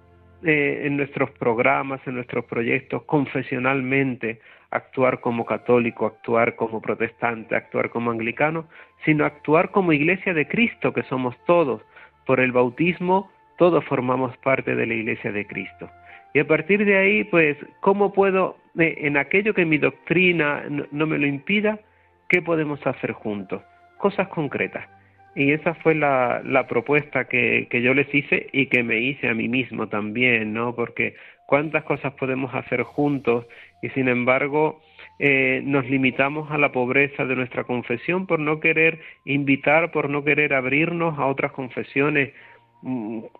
eh, 0.44 0.83
en 0.85 0.96
nuestros 0.96 1.33
programas, 1.33 2.00
en 2.07 2.14
nuestros 2.14 2.44
proyectos, 2.44 3.02
confesionalmente, 3.02 4.38
actuar 4.70 5.20
como 5.20 5.46
católico, 5.46 6.07
actuar 6.07 6.55
como 6.55 6.81
protestante, 6.81 7.57
actuar 7.57 7.90
como 7.90 8.12
anglicano, 8.12 8.68
sino 9.05 9.24
actuar 9.24 9.72
como 9.72 9.92
iglesia 9.92 10.33
de 10.33 10.46
Cristo, 10.46 10.92
que 10.92 11.02
somos 11.05 11.35
todos, 11.44 11.83
por 12.24 12.38
el 12.38 12.52
bautismo 12.52 13.31
todos 13.57 13.85
formamos 13.85 14.37
parte 14.38 14.75
de 14.75 14.87
la 14.87 14.95
iglesia 14.95 15.33
de 15.33 15.47
Cristo. 15.47 15.90
Y 16.37 16.38
a 16.38 16.47
partir 16.47 16.85
de 16.85 16.99
ahí, 16.99 17.25
pues, 17.25 17.57
¿cómo 17.81 18.12
puedo, 18.12 18.59
eh, 18.79 18.95
en 18.99 19.16
aquello 19.16 19.55
que 19.55 19.64
mi 19.64 19.79
doctrina 19.79 20.64
no, 20.69 21.07
me 21.07 21.19
lo 21.19 21.27
impida, 21.27 21.81
qué 22.29 22.42
podemos 22.42 22.87
hacer 22.87 23.12
juntos? 23.12 23.62
Cosas 23.97 24.29
concretas. 24.29 24.87
Y 25.35 25.53
esa 25.53 25.75
fue 25.75 25.95
la, 25.95 26.66
propuesta 26.69 27.25
que, 27.27 27.69
yo 27.71 27.95
les 27.95 28.14
hice 28.14 28.49
y 28.53 28.66
que 28.66 28.83
me 28.83 28.99
hice 29.01 29.29
a 29.29 29.35
mí 29.35 29.49
mismo 29.49 29.88
también, 29.88 30.53
¿no? 30.53 30.75
Porque 30.75 31.14
cuántas 31.47 31.85
cosas 31.85 32.12
podemos 32.14 32.55
hacer 32.55 32.83
juntos 32.83 33.47
y 33.81 33.88
sin 33.90 34.09
embargo 34.09 34.81
eh, 35.19 35.62
nos 35.64 35.88
limitamos 35.88 36.51
a 36.51 36.59
la 36.59 36.73
pobreza 36.73 37.25
de 37.25 37.37
nuestra 37.37 37.64
confesión 37.64 38.27
por 38.27 38.40
no 38.40 38.61
querer 38.61 39.01
invitar, 39.25 39.90
por 39.90 40.11
no 40.11 40.25
querer 40.25 40.53
abrirnos 40.53 41.19
a 41.19 41.27
otras 41.27 41.53
confesiones 41.53 42.33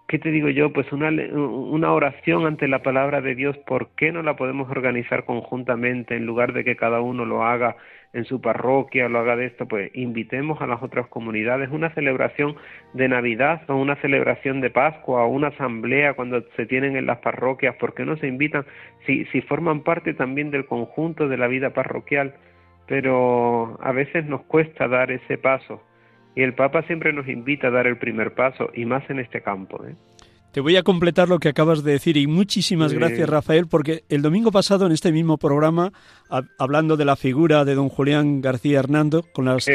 ¿qué 0.09 0.19
te 0.19 0.31
digo 0.31 0.49
yo? 0.49 0.73
Pues 0.73 0.91
una, 0.93 1.11
una 1.11 1.93
oración 1.93 2.47
ante 2.47 2.69
la 2.69 2.83
palabra 2.83 3.21
de 3.21 3.35
Dios, 3.35 3.57
¿por 3.59 3.91
qué 3.95 4.13
no 4.13 4.23
la 4.23 4.37
podemos 4.37 4.71
organizar 4.71 5.25
conjuntamente 5.25 6.17
en 6.17 6.27
lugar 6.27 6.53
de 6.53 6.65
que 6.65 6.77
cada 6.77 7.01
uno 7.01 7.25
lo 7.25 7.45
haga 7.45 7.77
en 8.13 8.25
su 8.25 8.41
parroquia, 8.41 9.09
lo 9.09 9.19
haga 9.21 9.37
de 9.37 9.47
esto? 9.47 9.67
Pues 9.69 9.91
invitemos 9.95 10.61
a 10.63 10.67
las 10.67 10.83
otras 10.83 11.07
comunidades, 11.09 11.71
una 11.71 11.91
celebración 11.91 12.57
de 12.95 13.09
Navidad 13.09 13.63
o 13.69 13.77
una 13.77 13.97
celebración 13.97 14.61
de 14.61 14.71
Pascua 14.71 15.25
o 15.25 15.29
una 15.29 15.49
asamblea 15.49 16.15
cuando 16.15 16.43
se 16.57 16.67
tienen 16.67 16.97
en 16.97 17.07
las 17.07 17.19
parroquias, 17.19 17.77
¿por 17.77 17.95
qué 17.95 18.05
no 18.05 18.17
se 18.17 18.27
invitan? 18.27 18.65
Si, 19.07 19.27
si 19.27 19.43
forman 19.43 19.83
parte 19.83 20.15
también 20.15 20.51
del 20.51 20.67
conjunto 20.67 21.29
de 21.29 21.37
la 21.37 21.47
vida 21.47 21.71
parroquial, 21.71 22.35
pero 22.87 23.79
a 23.83 23.93
veces 23.93 24.25
nos 24.27 24.43
cuesta 24.43 24.89
dar 24.89 25.11
ese 25.11 25.39
paso 25.39 25.83
y 26.37 26.43
el 26.43 26.55
Papa 26.55 26.83
siempre 26.83 27.13
nos 27.13 27.27
invita 27.27 27.69
a 27.69 27.71
dar 27.71 27.87
el 27.87 27.97
primer 27.97 28.35
paso, 28.35 28.71
y 28.75 28.85
más 28.85 29.09
en 29.09 29.19
este 29.19 29.41
campo. 29.41 29.83
¿eh? 29.85 29.97
Te 30.53 30.61
voy 30.61 30.77
a 30.77 30.83
completar 30.83 31.29
lo 31.29 31.39
que 31.39 31.49
acabas 31.49 31.83
de 31.83 31.93
decir 31.93 32.17
y 32.17 32.27
muchísimas 32.27 32.93
gracias 32.93 33.29
Rafael 33.29 33.67
porque 33.67 34.05
el 34.09 34.23
domingo 34.23 34.51
pasado 34.51 34.87
en 34.87 34.93
este 34.93 35.13
mismo 35.13 35.37
programa 35.37 35.93
hablando 36.59 36.97
de 36.97 37.05
la 37.05 37.17
figura 37.17 37.67
de 37.67 37.75
don 37.75 37.91
Julián 37.91 38.41
García 38.41 38.79
Hernando 38.79 39.23
con 39.35 39.45
las 39.45 39.67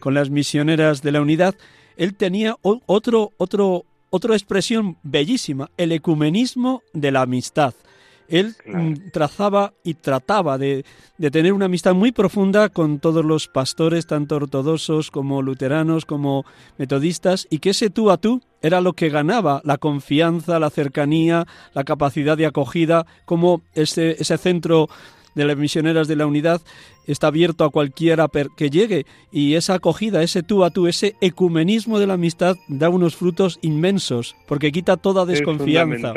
con 0.00 0.12
las 0.12 0.28
misioneras 0.28 1.00
de 1.00 1.12
la 1.12 1.22
unidad 1.22 1.54
él 1.96 2.14
tenía 2.14 2.56
otro 2.60 3.30
otro 3.38 3.86
otra 4.10 4.34
expresión 4.34 4.98
bellísima 5.02 5.70
el 5.78 5.90
ecumenismo 5.90 6.82
de 6.92 7.12
la 7.12 7.22
amistad 7.22 7.72
él 8.30 8.54
mm, 8.66 9.10
trazaba 9.12 9.72
y 9.84 9.94
trataba 9.94 10.56
de, 10.58 10.84
tener 11.30 11.52
una 11.52 11.66
amistad 11.66 11.94
muy 11.94 12.12
profunda 12.12 12.68
con 12.68 12.98
todos 12.98 13.24
los 13.24 13.48
pastores, 13.48 14.06
tanto 14.06 14.36
ortodoxos 14.36 15.10
como 15.10 15.42
luteranos, 15.42 16.06
como 16.06 16.44
metodistas, 16.78 17.46
y 17.50 17.58
que 17.58 17.70
ese 17.70 17.90
tú 17.90 18.10
a 18.10 18.16
tú 18.16 18.40
era 18.62 18.80
lo 18.80 18.92
que 18.92 19.08
ganaba 19.08 19.60
la 19.64 19.78
confianza, 19.78 20.58
la 20.58 20.70
cercanía, 20.70 21.46
la 21.74 21.84
capacidad 21.84 22.36
de 22.36 22.46
acogida, 22.46 23.06
como 23.24 23.62
ese, 23.74 24.16
ese 24.18 24.38
centro 24.38 24.88
de 25.34 25.44
las 25.44 25.56
misioneras 25.56 26.08
de 26.08 26.16
la 26.16 26.26
unidad 26.26 26.60
está 27.06 27.28
abierto 27.28 27.64
a 27.64 27.70
cualquiera 27.70 28.28
que 28.56 28.70
llegue 28.70 29.06
y 29.32 29.54
esa 29.54 29.74
acogida, 29.74 30.22
ese 30.22 30.42
tú 30.42 30.64
a 30.64 30.70
tú, 30.70 30.86
ese 30.86 31.14
ecumenismo 31.20 31.98
de 31.98 32.06
la 32.06 32.14
amistad 32.14 32.56
da 32.68 32.88
unos 32.88 33.16
frutos 33.16 33.58
inmensos 33.62 34.36
porque 34.46 34.72
quita 34.72 34.96
toda 34.96 35.26
desconfianza. 35.26 36.12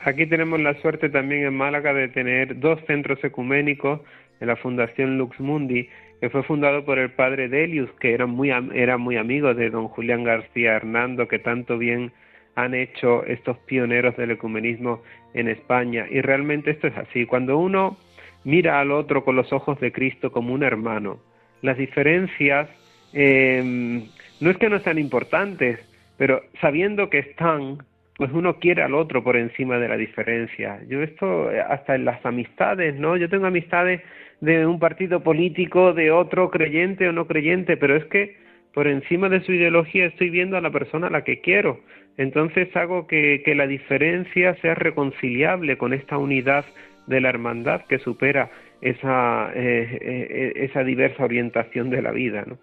Aquí 0.00 0.26
tenemos 0.26 0.60
la 0.60 0.74
suerte 0.80 1.08
también 1.08 1.44
en 1.44 1.56
Málaga 1.56 1.92
de 1.92 2.08
tener 2.08 2.58
dos 2.60 2.80
centros 2.86 3.22
ecuménicos 3.24 4.00
en 4.40 4.46
la 4.46 4.56
Fundación 4.56 5.18
Lux 5.18 5.38
Mundi, 5.40 5.88
que 6.20 6.30
fue 6.30 6.42
fundado 6.42 6.84
por 6.84 6.98
el 6.98 7.10
padre 7.10 7.48
Delius, 7.48 7.90
que 8.00 8.12
era 8.12 8.26
muy, 8.26 8.50
era 8.74 8.96
muy 8.96 9.16
amigo 9.16 9.54
de 9.54 9.70
don 9.70 9.88
Julián 9.88 10.24
García 10.24 10.74
Hernando, 10.76 11.26
que 11.26 11.38
tanto 11.38 11.78
bien 11.78 12.12
han 12.54 12.74
hecho 12.74 13.24
estos 13.24 13.56
pioneros 13.58 14.16
del 14.16 14.32
ecumenismo 14.32 15.02
en 15.34 15.48
España. 15.48 16.06
Y 16.10 16.20
realmente 16.20 16.72
esto 16.72 16.88
es 16.88 16.96
así. 16.96 17.24
Cuando 17.24 17.56
uno 17.58 17.96
mira 18.44 18.80
al 18.80 18.90
otro 18.90 19.24
con 19.24 19.36
los 19.36 19.52
ojos 19.52 19.78
de 19.80 19.92
Cristo 19.92 20.32
como 20.32 20.54
un 20.54 20.62
hermano, 20.62 21.20
las 21.62 21.76
diferencias 21.76 22.68
eh, 23.12 24.02
no 24.40 24.50
es 24.50 24.56
que 24.56 24.70
no 24.70 24.78
sean 24.80 24.98
importantes, 24.98 25.78
pero 26.16 26.42
sabiendo 26.60 27.10
que 27.10 27.18
están, 27.18 27.78
pues 28.18 28.32
uno 28.32 28.58
quiere 28.58 28.82
al 28.82 28.94
otro 28.94 29.22
por 29.22 29.36
encima 29.36 29.78
de 29.78 29.88
la 29.88 29.96
diferencia. 29.96 30.80
Yo 30.88 31.02
esto 31.02 31.52
eh, 31.52 31.60
hasta 31.60 31.94
en 31.94 32.04
las 32.04 32.26
amistades, 32.26 32.96
¿no? 32.96 33.16
Yo 33.16 33.28
tengo 33.28 33.46
amistades 33.46 34.02
de 34.40 34.66
un 34.66 34.80
partido 34.80 35.22
político, 35.22 35.92
de 35.94 36.10
otro 36.10 36.50
creyente 36.50 37.08
o 37.08 37.12
no 37.12 37.28
creyente, 37.28 37.76
pero 37.76 37.94
es 37.94 38.04
que 38.06 38.36
por 38.74 38.88
encima 38.88 39.28
de 39.28 39.40
su 39.42 39.52
ideología 39.52 40.06
estoy 40.06 40.30
viendo 40.30 40.56
a 40.56 40.60
la 40.60 40.72
persona 40.72 41.06
a 41.06 41.10
la 41.10 41.22
que 41.22 41.40
quiero. 41.40 41.78
Entonces 42.16 42.74
hago 42.76 43.06
que, 43.06 43.42
que 43.44 43.54
la 43.54 43.68
diferencia 43.68 44.56
sea 44.56 44.74
reconciliable 44.74 45.78
con 45.78 45.92
esta 45.92 46.18
unidad 46.18 46.64
de 47.06 47.20
la 47.20 47.28
hermandad 47.28 47.82
que 47.86 48.00
supera 48.00 48.50
esa, 48.80 49.52
eh, 49.54 49.98
eh, 50.00 50.52
esa 50.56 50.82
diversa 50.82 51.24
orientación 51.24 51.88
de 51.88 52.02
la 52.02 52.10
vida, 52.10 52.44
¿no? 52.46 52.58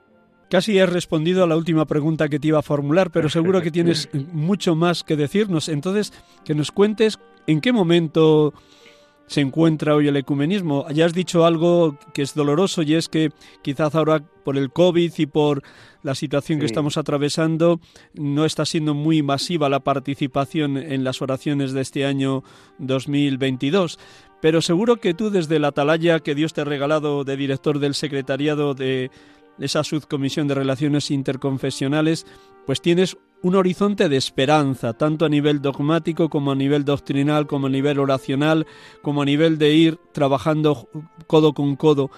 Casi 0.56 0.78
he 0.78 0.86
respondido 0.86 1.44
a 1.44 1.48
la 1.48 1.58
última 1.58 1.84
pregunta 1.84 2.30
que 2.30 2.40
te 2.40 2.48
iba 2.48 2.60
a 2.60 2.62
formular, 2.62 3.12
pero 3.12 3.28
seguro 3.28 3.62
que 3.62 3.72
tienes 3.78 4.08
mucho 4.32 4.74
más 4.74 5.04
que 5.04 5.18
decirnos. 5.18 5.68
Entonces, 5.68 6.14
que 6.46 6.56
nos 6.56 6.72
cuentes 6.72 7.20
en 7.46 7.60
qué 7.60 7.74
momento 7.74 8.54
se 9.28 9.42
encuentra 9.42 9.96
hoy 9.96 10.08
el 10.08 10.16
ecumenismo. 10.16 10.88
Ya 10.94 11.08
has 11.08 11.14
dicho 11.14 11.46
algo 11.46 11.98
que 12.14 12.22
es 12.22 12.36
doloroso 12.36 12.84
y 12.84 12.94
es 12.94 13.10
que 13.10 13.32
quizás 13.64 13.96
ahora 13.96 14.24
por 14.46 14.56
el 14.56 14.72
COVID 14.72 15.12
y 15.18 15.26
por 15.26 15.62
la 16.04 16.16
situación 16.16 16.62
que 16.62 16.68
estamos 16.68 16.96
atravesando 16.96 17.82
no 18.14 18.46
está 18.46 18.64
siendo 18.64 18.94
muy 18.94 19.24
masiva 19.24 19.68
la 19.68 19.82
participación 19.82 20.78
en 20.78 21.04
las 21.04 21.22
oraciones 21.22 21.74
de 21.74 21.82
este 21.82 22.06
año 22.06 22.46
2022. 22.78 24.00
Pero 24.42 24.62
seguro 24.62 24.98
que 24.98 25.14
tú 25.14 25.32
desde 25.32 25.60
la 25.60 25.70
atalaya 25.70 26.22
que 26.22 26.34
Dios 26.34 26.54
te 26.54 26.62
ha 26.62 26.66
regalado 26.66 27.26
de 27.26 27.36
director 27.36 27.80
del 27.80 27.94
secretariado 27.94 28.74
de 28.74 29.12
esa 29.60 29.84
subcomisión 29.84 30.48
de 30.48 30.56
relaciones 30.56 31.12
interconfesionales, 31.12 32.26
pues 32.66 32.82
tienes 32.82 33.18
un 33.42 33.56
horizonte 33.56 34.10
de 34.10 34.18
esperanza, 34.18 34.94
tanto 34.94 35.26
a 35.26 35.30
nivel 35.30 35.62
dogmático 35.62 36.30
como 36.30 36.52
a 36.52 36.56
nivel 36.56 36.84
doctrinal, 36.84 37.46
como 37.46 37.68
a 37.68 37.70
nivel 37.70 38.00
oracional, 38.00 38.66
como 39.02 39.22
a 39.22 39.26
nivel 39.26 39.58
de 39.58 39.70
ir 39.70 39.98
trabajando 40.14 40.90
codo 41.28 41.54
con 41.54 41.76
codo. 41.76 42.10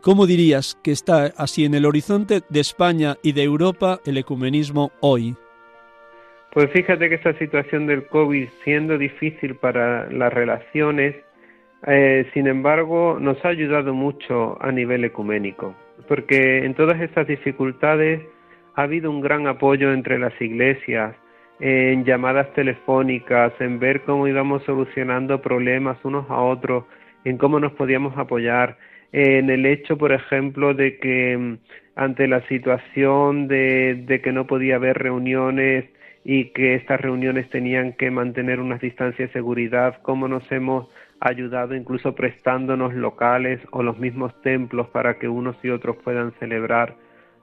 ¿Cómo 0.00 0.26
dirías 0.26 0.78
que 0.82 0.92
está 0.92 1.32
así 1.36 1.64
en 1.64 1.74
el 1.74 1.84
horizonte 1.84 2.40
de 2.48 2.60
España 2.60 3.16
y 3.22 3.32
de 3.32 3.42
Europa 3.42 4.00
el 4.06 4.16
ecumenismo 4.16 4.92
hoy? 5.00 5.34
Pues 6.52 6.70
fíjate 6.70 7.08
que 7.08 7.16
esta 7.16 7.36
situación 7.38 7.86
del 7.86 8.06
COVID 8.06 8.48
siendo 8.64 8.96
difícil 8.96 9.56
para 9.56 10.10
las 10.10 10.32
relaciones, 10.32 11.16
eh, 11.86 12.30
sin 12.32 12.46
embargo, 12.46 13.18
nos 13.20 13.44
ha 13.44 13.48
ayudado 13.48 13.92
mucho 13.92 14.56
a 14.62 14.70
nivel 14.70 15.04
ecuménico 15.04 15.74
porque 16.08 16.64
en 16.64 16.74
todas 16.74 17.00
estas 17.00 17.26
dificultades 17.26 18.20
ha 18.74 18.82
habido 18.82 19.10
un 19.10 19.20
gran 19.20 19.46
apoyo 19.46 19.92
entre 19.92 20.18
las 20.18 20.38
iglesias, 20.40 21.14
en 21.60 22.04
llamadas 22.04 22.52
telefónicas, 22.54 23.52
en 23.60 23.78
ver 23.78 24.02
cómo 24.02 24.26
íbamos 24.26 24.64
solucionando 24.64 25.40
problemas 25.40 25.98
unos 26.04 26.28
a 26.30 26.40
otros, 26.40 26.84
en 27.24 27.38
cómo 27.38 27.60
nos 27.60 27.72
podíamos 27.72 28.16
apoyar, 28.18 28.78
en 29.12 29.50
el 29.50 29.66
hecho, 29.66 29.98
por 29.98 30.12
ejemplo, 30.12 30.74
de 30.74 30.98
que 30.98 31.36
mm, 31.36 31.58
ante 31.96 32.26
la 32.26 32.40
situación 32.48 33.46
de, 33.46 34.02
de 34.06 34.20
que 34.22 34.32
no 34.32 34.46
podía 34.46 34.76
haber 34.76 34.98
reuniones 34.98 35.84
y 36.24 36.46
que 36.52 36.74
estas 36.74 37.00
reuniones 37.00 37.48
tenían 37.50 37.92
que 37.92 38.10
mantener 38.10 38.60
unas 38.60 38.80
distancias 38.80 39.28
de 39.28 39.32
seguridad, 39.32 40.00
cómo 40.02 40.28
nos 40.28 40.50
hemos 40.50 40.88
ayudado 41.28 41.74
incluso 41.74 42.14
prestándonos 42.14 42.94
locales 42.94 43.60
o 43.70 43.82
los 43.82 43.98
mismos 43.98 44.32
templos 44.42 44.88
para 44.88 45.18
que 45.18 45.28
unos 45.28 45.56
y 45.62 45.70
otros 45.70 45.96
puedan 46.02 46.32
celebrar. 46.40 46.96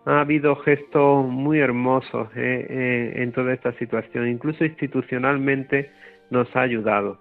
Ha 0.05 0.21
habido 0.21 0.55
gestos 0.57 1.25
muy 1.25 1.59
hermosos 1.59 2.29
eh, 2.35 2.67
eh, 2.69 3.13
en 3.23 3.31
toda 3.31 3.53
esta 3.53 3.71
situación, 3.73 4.27
incluso 4.27 4.65
institucionalmente 4.65 5.91
nos 6.29 6.53
ha 6.55 6.61
ayudado. 6.61 7.19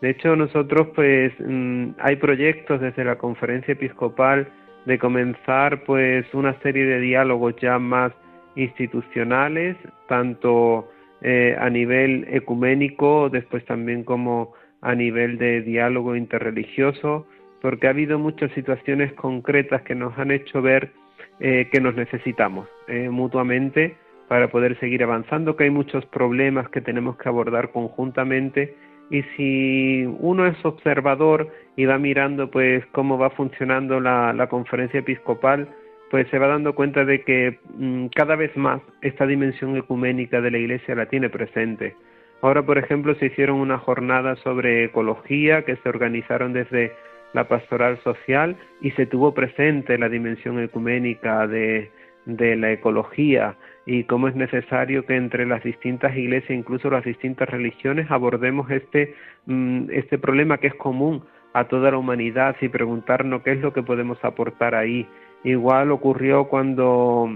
De 0.00 0.10
hecho, 0.10 0.36
nosotros 0.36 0.88
pues 0.94 1.32
mm, 1.40 1.90
hay 1.98 2.16
proyectos 2.16 2.80
desde 2.80 3.04
la 3.04 3.16
conferencia 3.16 3.72
episcopal 3.72 4.48
de 4.86 4.98
comenzar 4.98 5.84
pues 5.84 6.24
una 6.32 6.58
serie 6.60 6.84
de 6.84 7.00
diálogos 7.00 7.54
ya 7.60 7.78
más 7.78 8.12
institucionales, 8.54 9.76
tanto 10.08 10.88
eh, 11.20 11.56
a 11.58 11.68
nivel 11.68 12.26
ecuménico, 12.30 13.28
después 13.28 13.64
también 13.64 14.04
como 14.04 14.54
a 14.80 14.94
nivel 14.94 15.38
de 15.38 15.62
diálogo 15.62 16.16
interreligioso, 16.16 17.26
porque 17.60 17.86
ha 17.86 17.90
habido 17.90 18.18
muchas 18.18 18.52
situaciones 18.52 19.12
concretas 19.14 19.82
que 19.82 19.94
nos 19.94 20.16
han 20.18 20.30
hecho 20.30 20.62
ver 20.62 20.92
eh, 21.40 21.68
que 21.70 21.80
nos 21.80 21.94
necesitamos 21.94 22.68
eh, 22.86 23.08
mutuamente 23.08 23.96
para 24.28 24.48
poder 24.48 24.78
seguir 24.78 25.02
avanzando, 25.02 25.56
que 25.56 25.64
hay 25.64 25.70
muchos 25.70 26.04
problemas 26.06 26.68
que 26.68 26.80
tenemos 26.80 27.16
que 27.16 27.28
abordar 27.28 27.70
conjuntamente 27.70 28.74
y 29.10 29.22
si 29.36 30.04
uno 30.18 30.46
es 30.46 30.56
observador 30.64 31.48
y 31.76 31.86
va 31.86 31.98
mirando 31.98 32.50
pues 32.50 32.84
cómo 32.92 33.18
va 33.18 33.30
funcionando 33.30 34.00
la, 34.00 34.46
conferencia 34.50 35.00
episcopal, 35.00 35.68
pues 36.10 36.28
se 36.28 36.38
va 36.38 36.48
dando 36.48 36.74
cuenta 36.74 37.04
de 37.04 37.22
que 37.22 37.58
mm, 37.74 38.06
cada 38.14 38.36
vez 38.36 38.54
más 38.56 38.82
esta 39.00 39.26
dimensión 39.26 39.76
ecuménica 39.76 40.40
de 40.40 40.50
la 40.50 40.58
Iglesia 40.58 40.94
la 40.94 41.06
tiene 41.06 41.30
presente. 41.30 41.94
Ahora, 42.40 42.62
por 42.62 42.78
ejemplo, 42.78 43.14
se 43.16 43.26
hicieron 43.26 43.58
una 43.58 43.78
jornada 43.78 44.36
sobre 44.36 44.84
ecología 44.84 45.64
que 45.64 45.76
se 45.76 45.88
organizaron 45.88 46.52
desde 46.52 46.92
la 47.32 47.48
pastoral 47.48 47.98
social 48.04 48.56
y 48.80 48.92
se 48.92 49.06
tuvo 49.06 49.34
presente 49.34 49.98
la 49.98 50.08
dimensión 50.08 50.60
ecuménica 50.60 51.46
de, 51.46 51.90
la 52.26 52.72
ecología 52.72 53.56
y 53.86 54.04
cómo 54.04 54.28
es 54.28 54.36
necesario 54.36 55.04
que 55.04 55.16
entre 55.16 55.46
las 55.46 55.64
distintas 55.64 56.16
iglesias, 56.16 56.56
incluso 56.56 56.90
las 56.90 57.04
distintas 57.04 57.48
religiones, 57.48 58.10
abordemos 58.10 58.70
este, 58.70 59.14
mm, 59.46 59.90
este 59.90 60.18
problema 60.18 60.58
que 60.58 60.68
es 60.68 60.74
común 60.74 61.24
a 61.54 61.64
toda 61.64 61.90
la 61.90 61.98
humanidad 61.98 62.54
y 62.60 62.68
preguntarnos 62.68 63.42
qué 63.42 63.52
es 63.52 63.60
lo 63.60 63.72
que 63.72 63.82
podemos 63.82 64.22
aportar 64.24 64.74
ahí. 64.74 65.08
Igual 65.42 65.90
ocurrió 65.90 66.48
cuando 66.48 67.28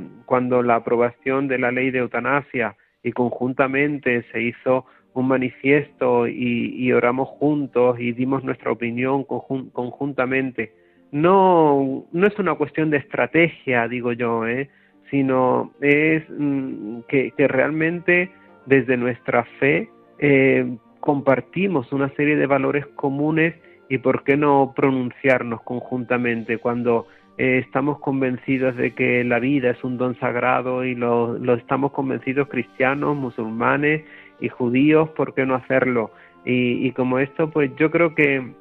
la 0.62 0.74
aprobación 0.74 1.48
de 1.48 1.58
la 1.58 1.72
ley 1.72 1.90
de 1.90 2.00
eutanasia 2.00 2.76
y 3.02 3.12
conjuntamente 3.12 4.24
se 4.32 4.42
hizo 4.42 4.86
un 5.14 5.28
manifiesto 5.28 6.26
y, 6.26 6.90
oramos 6.92 7.28
juntos 7.28 7.98
y 8.00 8.12
dimos 8.12 8.44
nuestra 8.44 8.72
opinión 8.72 9.24
conjuntamente. 9.24 10.72
No, 11.10 12.06
no 12.10 12.26
es 12.26 12.38
una 12.38 12.54
cuestión 12.54 12.90
de 12.90 12.96
estrategia, 12.98 13.86
digo 13.88 14.12
yo, 14.12 14.46
¿eh? 14.46 14.70
sino 15.10 15.72
es 15.82 16.24
mm, 16.30 17.00
que, 17.08 17.32
realmente 17.36 18.30
desde 18.64 18.96
nuestra 18.96 19.44
fe 19.60 19.90
eh, 20.18 20.76
compartimos 21.00 21.92
una 21.92 22.08
serie 22.14 22.36
de 22.36 22.46
valores 22.46 22.86
comunes 22.96 23.54
y 23.90 23.98
por 23.98 24.24
qué 24.24 24.38
no 24.38 24.72
pronunciarnos 24.74 25.60
conjuntamente 25.62 26.56
cuando 26.56 27.06
eh, 27.42 27.58
estamos 27.58 27.98
convencidos 27.98 28.76
de 28.76 28.92
que 28.94 29.24
la 29.24 29.40
vida 29.40 29.70
es 29.70 29.82
un 29.82 29.98
don 29.98 30.14
sagrado 30.20 30.84
y 30.84 30.94
lo, 30.94 31.36
estamos 31.56 31.90
convencidos 31.90 32.46
cristianos, 32.46 33.16
musulmanes 33.16 34.04
y 34.38 34.48
judíos, 34.48 35.08
¿por 35.16 35.34
qué 35.34 35.44
no 35.44 35.56
hacerlo? 35.56 36.12
Y, 36.44 36.86
y 36.86 36.92
como 36.92 37.18
esto, 37.18 37.50
pues 37.50 37.72
yo 37.74 37.90
creo 37.90 38.14
que, 38.14 38.52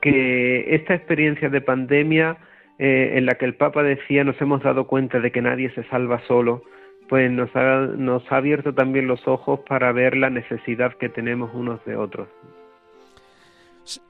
que 0.00 0.76
esta 0.76 0.94
experiencia 0.94 1.48
de 1.48 1.60
pandemia 1.60 2.36
eh, 2.78 3.14
en 3.16 3.26
la 3.26 3.34
que 3.34 3.46
el 3.46 3.56
Papa 3.56 3.82
decía 3.82 4.22
nos 4.22 4.40
hemos 4.40 4.62
dado 4.62 4.86
cuenta 4.86 5.18
de 5.18 5.32
que 5.32 5.42
nadie 5.42 5.70
se 5.70 5.82
salva 5.88 6.20
solo, 6.28 6.62
pues 7.08 7.32
nos 7.32 7.50
ha, 7.56 7.80
nos 7.96 8.30
ha 8.30 8.36
abierto 8.36 8.72
también 8.72 9.08
los 9.08 9.26
ojos 9.26 9.58
para 9.68 9.90
ver 9.90 10.16
la 10.16 10.30
necesidad 10.30 10.94
que 10.98 11.08
tenemos 11.08 11.52
unos 11.52 11.84
de 11.84 11.96
otros. 11.96 12.28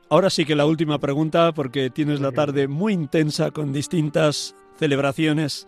Ahora 0.08 0.30
sí 0.30 0.44
que 0.44 0.54
la 0.54 0.66
última 0.66 0.98
pregunta, 0.98 1.52
porque 1.52 1.90
tienes 1.90 2.20
la 2.20 2.32
tarde 2.32 2.68
muy 2.68 2.92
intensa 2.92 3.50
con 3.50 3.72
distintas 3.72 4.54
celebraciones 4.78 5.66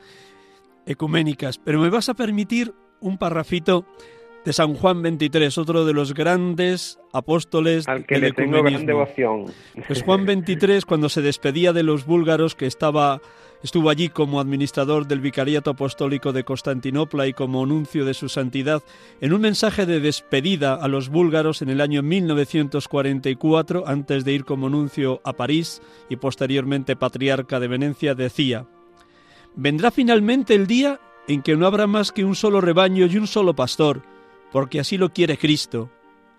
ecuménicas, 0.87 1.59
pero 1.59 1.81
me 1.81 1.90
vas 1.90 2.09
a 2.09 2.14
permitir 2.14 2.75
un 3.01 3.19
parrafito 3.19 3.87
de 4.45 4.53
San 4.53 4.75
Juan 4.75 5.03
23, 5.03 5.59
otro 5.59 5.85
de 5.85 5.92
los 5.92 6.14
grandes 6.14 7.01
apóstoles 7.12 7.88
Al 7.88 8.07
que 8.07 8.19
le 8.19 8.33
tengo 8.33 8.62
gran 8.62 8.87
devoción. 8.87 9.47
Pues 9.88 10.03
Juan 10.03 10.25
23, 10.25 10.85
cuando 10.85 11.09
se 11.09 11.21
despedía 11.21 11.73
de 11.73 11.83
los 11.83 12.07
búlgaros, 12.07 12.55
que 12.55 12.66
estaba, 12.66 13.21
estuvo 13.66 13.90
allí 13.90 14.11
como 14.11 14.38
administrador 14.38 15.09
del 15.09 15.18
Vicariato 15.18 15.70
Apostólico 15.70 16.33
de 16.33 16.44
Constantinopla 16.44 17.26
y 17.26 17.33
como 17.33 17.66
nuncio 17.66 18.05
de 18.05 18.14
su 18.14 18.29
santidad, 18.29 18.85
en 19.20 19.33
un 19.33 19.40
mensaje 19.40 19.87
de 19.87 19.98
despedida 19.98 20.74
a 20.74 20.87
los 20.87 21.09
búlgaros 21.09 21.62
en 21.62 21.70
el 21.70 21.81
año 21.81 22.00
1944, 22.00 23.88
antes 23.88 24.24
de 24.24 24.33
ir 24.35 24.44
como 24.44 24.70
nuncio 24.70 25.20
a 25.24 25.33
París 25.33 25.83
y 26.09 26.14
posteriormente 26.14 26.94
patriarca 26.94 27.59
de 27.59 27.66
Venecia, 27.66 28.14
decía, 28.14 28.68
Vendrá 29.57 29.90
finalmente 29.90 30.55
el 30.55 30.68
día 30.68 31.00
en 31.26 31.42
que 31.42 31.57
no 31.57 31.66
habrá 31.66 31.88
más 31.88 32.12
que 32.12 32.24
un 32.24 32.37
solo 32.37 32.61
rebaño 32.61 33.07
y 33.07 33.16
un 33.16 33.26
solo 33.26 33.57
pastor, 33.57 34.02
porque 34.52 34.79
así 34.79 34.96
lo 34.96 35.12
quiere 35.12 35.38
Cristo. 35.38 35.90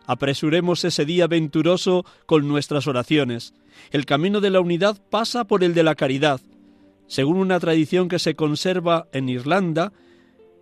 Apresuremos 0.06 0.86
ese 0.86 1.04
día 1.04 1.28
venturoso 1.28 2.06
con 2.26 2.48
nuestras 2.48 2.88
oraciones. 2.88 3.54
El 3.92 4.06
camino 4.06 4.40
de 4.40 4.50
la 4.50 4.62
unidad 4.62 4.98
pasa 5.10 5.44
por 5.44 5.66
el 5.66 5.74
de 5.74 5.84
la 5.84 5.96
caridad. 5.96 6.40
Según 7.08 7.38
una 7.38 7.60
tradición 7.60 8.10
que 8.10 8.20
se 8.20 8.36
conserva 8.36 9.08
en 9.14 9.30
Irlanda, 9.30 9.94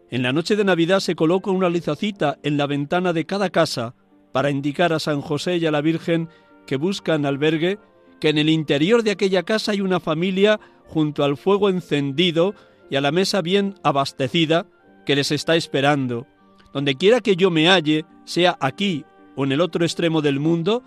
en 0.09 0.21
la 0.21 0.31
noche 0.31 0.55
de 0.55 0.63
Navidad 0.63 0.99
se 0.99 1.15
coloca 1.15 1.51
una 1.51 1.69
lizacita 1.69 2.37
en 2.43 2.57
la 2.57 2.67
ventana 2.67 3.13
de 3.13 3.25
cada 3.25 3.49
casa 3.49 3.95
para 4.31 4.51
indicar 4.51 4.93
a 4.93 4.99
San 4.99 5.21
José 5.21 5.57
y 5.57 5.65
a 5.65 5.71
la 5.71 5.81
Virgen 5.81 6.29
que 6.67 6.77
buscan 6.77 7.25
albergue 7.25 7.79
que 8.19 8.29
en 8.29 8.37
el 8.37 8.49
interior 8.49 9.03
de 9.03 9.11
aquella 9.11 9.43
casa 9.43 9.71
hay 9.71 9.81
una 9.81 9.99
familia 9.99 10.59
junto 10.87 11.23
al 11.23 11.37
fuego 11.37 11.69
encendido 11.69 12.53
y 12.89 12.95
a 12.95 13.01
la 13.01 13.11
mesa 13.11 13.41
bien 13.41 13.75
abastecida 13.83 14.67
que 15.05 15.15
les 15.15 15.31
está 15.31 15.55
esperando. 15.55 16.27
Donde 16.73 16.95
quiera 16.95 17.21
que 17.21 17.35
yo 17.35 17.49
me 17.49 17.69
halle, 17.69 18.05
sea 18.25 18.57
aquí 18.59 19.05
o 19.35 19.45
en 19.45 19.51
el 19.51 19.61
otro 19.61 19.83
extremo 19.83 20.21
del 20.21 20.39
mundo, 20.39 20.83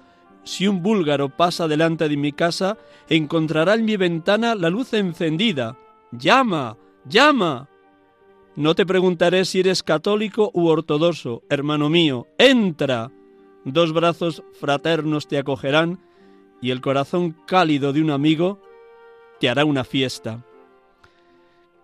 si 0.48 0.66
un 0.66 0.82
búlgaro 0.82 1.28
pasa 1.28 1.68
delante 1.68 2.08
de 2.08 2.16
mi 2.16 2.32
casa, 2.32 2.78
encontrará 3.10 3.74
en 3.74 3.84
mi 3.84 3.98
ventana 3.98 4.54
la 4.54 4.70
luz 4.70 4.94
encendida. 4.94 5.76
¡Llama! 6.10 6.78
¡Llama! 7.04 7.68
No 8.56 8.74
te 8.74 8.86
preguntaré 8.86 9.44
si 9.44 9.60
eres 9.60 9.82
católico 9.82 10.50
u 10.54 10.68
ortodoxo, 10.68 11.42
hermano 11.50 11.90
mío. 11.90 12.26
¡Entra! 12.38 13.12
Dos 13.66 13.92
brazos 13.92 14.42
fraternos 14.58 15.28
te 15.28 15.36
acogerán 15.36 16.00
y 16.62 16.70
el 16.70 16.80
corazón 16.80 17.36
cálido 17.46 17.92
de 17.92 18.00
un 18.00 18.10
amigo 18.10 18.58
te 19.40 19.50
hará 19.50 19.66
una 19.66 19.84
fiesta. 19.84 20.46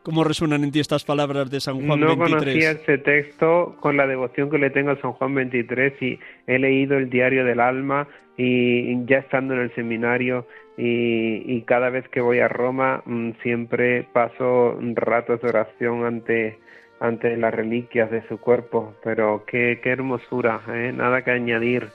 ¿Cómo 0.05 0.23
resuenan 0.23 0.65
en 0.65 0.71
ti 0.71 0.81
estas 0.81 1.03
palabras 1.03 1.51
de 1.51 1.61
San 1.61 1.77
Juan 1.77 1.99
23? 1.99 2.19
No 2.19 2.37
conocía 2.37 2.71
ese 2.73 2.99
texto 2.99 3.75
con 3.81 3.97
la 3.97 4.07
devoción 4.07 4.51
que 4.51 4.59
le 4.59 4.69
tengo 4.69 4.91
a 4.91 5.01
San 5.01 5.13
Juan 5.13 5.35
23 5.35 5.95
y 6.03 6.19
he 6.47 6.59
leído 6.59 6.99
el 6.99 7.09
diario 7.09 7.43
del 7.43 7.59
alma 7.59 8.07
y 8.37 9.03
ya 9.07 9.19
estando 9.19 9.55
en 9.55 9.61
el 9.61 9.75
seminario 9.75 10.47
y, 10.77 11.63
cada 11.63 11.89
vez 11.89 12.07
que 12.11 12.21
voy 12.21 12.41
a 12.41 12.49
Roma 12.49 13.03
mm, 13.07 13.31
siempre 13.43 14.07
paso 14.13 14.79
ratos 14.95 15.41
de 15.41 15.49
oración 15.49 16.05
ante 16.05 16.59
ante 17.01 17.37
las 17.37 17.53
reliquias 17.53 18.11
de 18.11 18.27
su 18.29 18.39
cuerpo, 18.39 18.95
pero 19.03 19.45
qué, 19.47 19.81
qué 19.83 19.91
hermosura, 19.91 20.63
¿eh? 20.69 20.93
nada 20.95 21.23
que 21.23 21.33
añadir. 21.33 21.89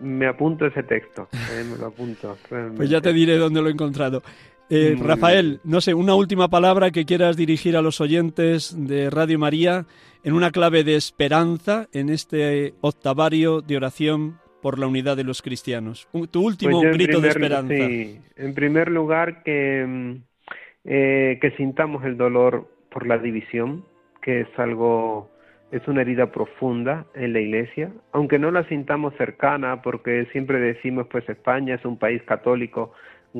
me 0.00 0.26
apunto 0.26 0.66
ese 0.66 0.82
texto, 0.82 1.28
¿eh? 1.32 1.64
me 1.70 1.76
lo 1.76 1.86
apunto. 1.86 2.36
Pues 2.76 2.88
ya 2.88 3.00
te 3.00 3.12
diré 3.12 3.36
dónde 3.36 3.60
lo 3.60 3.68
he 3.68 3.72
encontrado. 3.72 4.22
Eh, 4.70 4.96
Rafael, 4.98 5.60
no 5.64 5.80
sé, 5.80 5.92
una 5.92 6.14
última 6.14 6.48
palabra 6.48 6.90
que 6.90 7.04
quieras 7.04 7.36
dirigir 7.36 7.76
a 7.76 7.82
los 7.82 8.00
oyentes 8.00 8.74
de 8.76 9.10
Radio 9.10 9.38
María 9.38 9.86
en 10.24 10.32
una 10.32 10.50
clave 10.50 10.84
de 10.84 10.96
esperanza 10.96 11.88
en 11.92 12.08
este 12.08 12.74
octavario 12.80 13.60
de 13.60 13.76
oración 13.76 14.38
por 14.62 14.78
la 14.78 14.86
unidad 14.86 15.16
de 15.16 15.24
los 15.24 15.42
cristianos. 15.42 16.08
Tu 16.30 16.40
último 16.40 16.80
pues 16.80 16.94
grito 16.94 17.20
de 17.20 17.28
esperanza. 17.28 17.74
Sí, 17.74 18.20
en 18.36 18.54
primer 18.54 18.90
lugar 18.90 19.42
que, 19.42 19.84
mm, 19.86 20.22
eh, 20.84 21.38
que 21.40 21.50
sintamos 21.56 22.04
el 22.04 22.16
dolor 22.16 22.68
por 22.90 23.06
la 23.06 23.18
división, 23.18 23.84
que 24.22 24.42
es 24.42 24.48
algo 24.58 25.32
es 25.72 25.88
una 25.88 26.02
herida 26.02 26.30
profunda 26.30 27.06
en 27.14 27.32
la 27.32 27.40
iglesia, 27.40 27.90
aunque 28.12 28.38
no 28.38 28.50
la 28.50 28.68
sintamos 28.68 29.14
cercana, 29.16 29.80
porque 29.80 30.26
siempre 30.30 30.60
decimos, 30.60 31.06
pues 31.10 31.26
España 31.30 31.76
es 31.76 31.84
un 31.86 31.98
país 31.98 32.22
católico, 32.24 32.92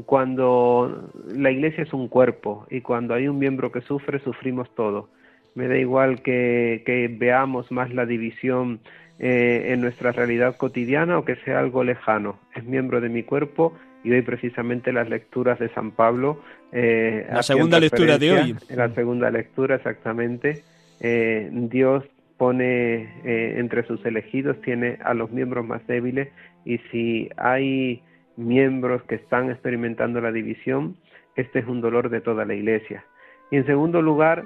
cuando 0.06 1.10
la 1.26 1.50
iglesia 1.50 1.82
es 1.82 1.92
un 1.92 2.08
cuerpo 2.08 2.66
y 2.70 2.80
cuando 2.80 3.14
hay 3.14 3.28
un 3.28 3.38
miembro 3.38 3.70
que 3.70 3.82
sufre, 3.82 4.18
sufrimos 4.20 4.74
todo. 4.74 5.10
Me 5.54 5.68
da 5.68 5.76
igual 5.76 6.22
que, 6.22 6.82
que 6.86 7.08
veamos 7.08 7.70
más 7.70 7.92
la 7.92 8.06
división 8.06 8.80
eh, 9.18 9.72
en 9.72 9.80
nuestra 9.82 10.10
realidad 10.10 10.56
cotidiana 10.56 11.18
o 11.18 11.24
que 11.24 11.36
sea 11.36 11.60
algo 11.60 11.84
lejano. 11.84 12.40
Es 12.56 12.64
miembro 12.64 13.00
de 13.00 13.08
mi 13.08 13.22
cuerpo 13.22 13.72
y 14.02 14.10
hoy 14.10 14.22
precisamente 14.22 14.92
las 14.92 15.08
lecturas 15.08 15.58
de 15.58 15.68
San 15.68 15.92
Pablo. 15.92 16.40
Eh, 16.72 17.26
la 17.30 17.42
segunda 17.42 17.78
lectura 17.78 18.18
de 18.18 18.32
hoy. 18.32 18.56
En 18.68 18.76
la 18.76 18.92
segunda 18.94 19.30
lectura, 19.30 19.76
exactamente. 19.76 20.64
Eh, 21.00 21.50
Dios 21.52 22.04
pone 22.36 23.12
entre 23.60 23.86
sus 23.86 24.04
elegidos, 24.04 24.60
tiene 24.62 24.98
a 25.04 25.14
los 25.14 25.30
miembros 25.30 25.64
más 25.64 25.86
débiles 25.86 26.28
y 26.64 26.78
si 26.90 27.28
hay 27.36 28.02
miembros 28.36 29.02
que 29.04 29.16
están 29.16 29.50
experimentando 29.50 30.20
la 30.20 30.32
división, 30.32 30.96
este 31.36 31.60
es 31.60 31.66
un 31.66 31.80
dolor 31.80 32.10
de 32.10 32.20
toda 32.20 32.44
la 32.44 32.54
iglesia. 32.54 33.04
Y 33.50 33.56
en 33.56 33.66
segundo 33.66 34.02
lugar, 34.02 34.44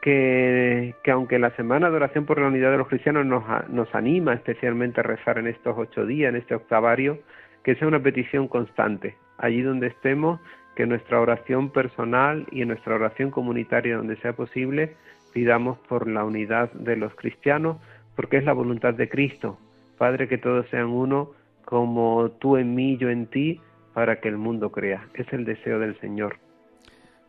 que, 0.00 0.94
que 1.02 1.10
aunque 1.10 1.38
la 1.38 1.50
semana 1.56 1.90
de 1.90 1.96
oración 1.96 2.26
por 2.26 2.40
la 2.40 2.48
unidad 2.48 2.70
de 2.70 2.78
los 2.78 2.88
cristianos 2.88 3.26
nos, 3.26 3.44
nos 3.68 3.92
anima 3.94 4.34
especialmente 4.34 5.00
a 5.00 5.02
rezar 5.02 5.38
en 5.38 5.46
estos 5.46 5.76
ocho 5.76 6.06
días, 6.06 6.30
en 6.30 6.36
este 6.36 6.54
octavario, 6.54 7.18
que 7.64 7.74
sea 7.74 7.88
una 7.88 8.02
petición 8.02 8.48
constante, 8.48 9.16
allí 9.38 9.62
donde 9.62 9.88
estemos, 9.88 10.40
que 10.76 10.86
nuestra 10.86 11.20
oración 11.20 11.70
personal 11.70 12.46
y 12.52 12.62
en 12.62 12.68
nuestra 12.68 12.94
oración 12.94 13.30
comunitaria 13.30 13.96
donde 13.96 14.16
sea 14.16 14.34
posible, 14.34 14.94
pidamos 15.32 15.78
por 15.88 16.06
la 16.06 16.24
unidad 16.24 16.70
de 16.72 16.96
los 16.96 17.14
cristianos, 17.14 17.78
porque 18.14 18.36
es 18.36 18.44
la 18.44 18.52
voluntad 18.52 18.94
de 18.94 19.08
Cristo. 19.08 19.58
Padre, 19.98 20.28
que 20.28 20.38
todos 20.38 20.68
sean 20.68 20.86
uno 20.86 21.32
como 21.66 22.30
tú 22.40 22.56
en 22.56 22.74
mí, 22.74 22.96
yo 22.96 23.10
en 23.10 23.26
ti, 23.26 23.60
para 23.92 24.20
que 24.20 24.28
el 24.28 24.38
mundo 24.38 24.72
crea. 24.72 25.06
Es 25.14 25.26
el 25.32 25.44
deseo 25.44 25.78
del 25.78 26.00
Señor. 26.00 26.38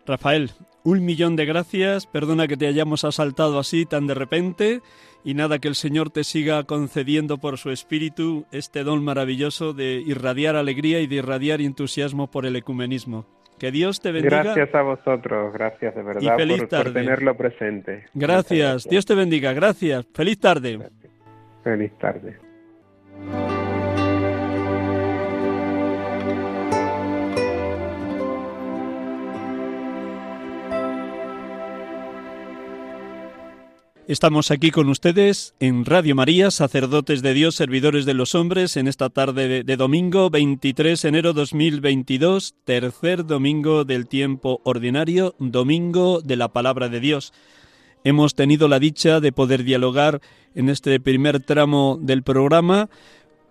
Rafael, 0.06 0.52
un 0.86 1.04
millón 1.04 1.36
de 1.36 1.46
gracias. 1.46 2.08
Perdona 2.08 2.48
que 2.48 2.56
te 2.56 2.68
hayamos 2.68 3.04
asaltado 3.04 3.60
así 3.60 3.86
tan 3.86 4.08
de 4.08 4.14
repente 4.14 4.80
y 5.24 5.34
nada 5.34 5.60
que 5.60 5.68
el 5.68 5.76
Señor 5.76 6.12
te 6.12 6.24
siga 6.24 6.64
concediendo 6.64 7.40
por 7.40 7.58
su 7.58 7.72
espíritu 7.72 8.46
este 8.52 8.84
don 8.86 9.04
maravilloso 9.04 9.74
de 9.74 10.02
irradiar 10.06 10.56
alegría 10.56 11.02
y 11.02 11.08
de 11.08 11.16
irradiar 11.16 11.60
entusiasmo 11.60 12.32
por 12.32 12.46
el 12.46 12.56
ecumenismo. 12.56 13.26
Que 13.60 13.72
Dios 13.72 14.00
te 14.00 14.12
bendiga. 14.12 14.44
Gracias 14.44 14.74
a 14.76 14.82
vosotros, 14.84 15.52
gracias 15.52 15.96
de 15.96 16.04
verdad 16.04 16.38
por, 16.38 16.70
por, 16.70 16.94
tenerlo 16.94 17.36
presente. 17.36 18.06
Gracias. 18.14 18.88
Dios 18.88 19.06
te 19.06 19.16
bendiga, 19.16 19.52
gracias. 19.52 20.06
Feliz 20.14 20.40
tarde. 20.40 20.80
Feliz 21.64 21.92
tarde. 21.98 22.38
Estamos 34.08 34.52
aquí 34.52 34.72
con 34.72 34.88
ustedes 34.88 35.54
en 35.60 35.84
Radio 35.84 36.16
María, 36.16 36.50
sacerdotes 36.50 37.22
de 37.22 37.34
Dios, 37.34 37.56
servidores 37.56 38.06
de 38.06 38.14
los 38.14 38.36
hombres, 38.36 38.78
en 38.78 38.88
esta 38.88 39.10
tarde 39.10 39.66
de, 39.66 39.76
domingo 39.76 40.30
23 40.30 41.02
de 41.02 41.10
enero 41.10 41.34
2022, 41.34 42.56
tercer 42.64 43.26
domingo 43.26 43.84
del 43.84 44.08
tiempo 44.08 44.62
ordinario, 44.64 45.36
domingo 45.40 46.22
de 46.22 46.38
la 46.38 46.48
palabra 46.48 46.88
de 46.88 47.02
Dios. 47.02 47.34
Hemos 48.06 48.34
tenido 48.34 48.70
la 48.70 48.80
dicha 48.80 49.20
de 49.20 49.34
poder 49.34 49.66
dialogar 49.66 50.22
en 50.56 50.70
este 50.70 51.02
primer 51.02 51.42
tramo 51.42 52.00
del 52.02 52.24
programa 52.24 52.90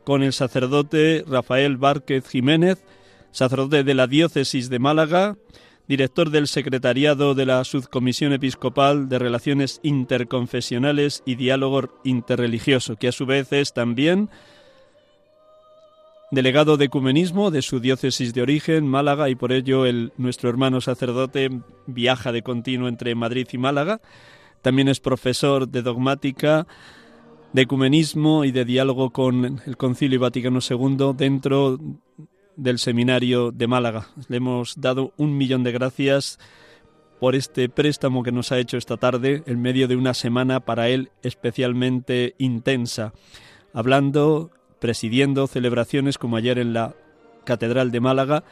con 0.05 0.23
el 0.23 0.33
sacerdote 0.33 1.23
Rafael 1.29 1.77
Várquez 1.77 2.27
Jiménez, 2.27 2.83
sacerdote 3.31 3.85
de 3.85 3.93
la 3.93 4.07
diócesis 4.07 4.71
de 4.71 4.79
Málaga, 4.79 5.37
director 5.89 6.31
del 6.31 6.49
Secretariado 6.49 7.35
de 7.35 7.47
la 7.47 7.63
Subcomisión 7.65 8.33
Episcopal 8.33 9.09
de 9.09 9.19
Relaciones 9.19 9.81
Interconfesionales 9.83 11.23
y 11.25 11.37
Diálogo 11.37 12.01
Interreligioso, 12.05 12.97
que 12.97 13.09
a 13.09 13.13
su 13.13 13.27
vez 13.27 13.53
es 13.53 13.73
también 13.73 14.29
delegado 16.31 16.77
de 16.77 16.87
ecumenismo 16.87 17.51
de 17.51 17.63
su 17.63 17.79
diócesis 17.79 18.35
de 18.35 18.43
origen, 18.43 18.87
Málaga, 18.87 19.29
y 19.31 19.37
por 19.37 19.53
ello 19.53 19.87
el, 19.87 20.13
nuestro 20.17 20.51
hermano 20.51 20.81
sacerdote 20.81 21.51
viaja 21.87 22.33
de 22.33 22.43
continuo 22.43 22.89
entre 22.89 23.15
Madrid 23.15 23.47
y 23.53 23.59
Málaga. 23.59 24.01
También 24.63 24.89
es 24.89 24.99
profesor 24.99 25.69
de 25.69 25.83
dogmática, 25.83 26.67
de 27.53 27.63
ecumenismo 27.63 28.45
y 28.45 28.51
de 28.51 28.65
diálogo 28.65 29.11
con 29.11 29.61
el 29.65 29.77
Concilio 29.77 30.19
Vaticano 30.19 30.59
II 30.69 31.13
dentro 31.17 31.79
del 32.57 32.79
Seminario 32.79 33.53
de 33.53 33.67
Málaga. 33.67 34.09
Le 34.29 34.39
hemos 34.39 34.81
dado 34.81 35.13
un 35.17 35.37
millón 35.37 35.63
de 35.63 35.73
gracias 35.73 36.39
por 37.21 37.35
este 37.35 37.69
préstamo 37.69 38.23
que 38.23 38.33
nos 38.33 38.53
ha 38.53 38.59
hecho 38.59 38.77
esta 38.77 38.97
tarde 38.97 39.43
en 39.47 39.63
medio 39.63 39.89
de 39.89 39.97
una 39.97 40.15
semana 40.15 40.61
para 40.61 40.89
él 40.89 41.11
especialmente 41.23 42.35
intensa, 42.39 43.13
hablando, 43.73 44.51
presidiendo 44.81 45.47
celebraciones 45.47 46.19
como 46.19 46.37
ayer 46.37 46.59
en 46.59 46.73
la 46.73 46.95
Catedral 47.45 47.91
de 47.91 48.01
Málaga, 48.01 48.45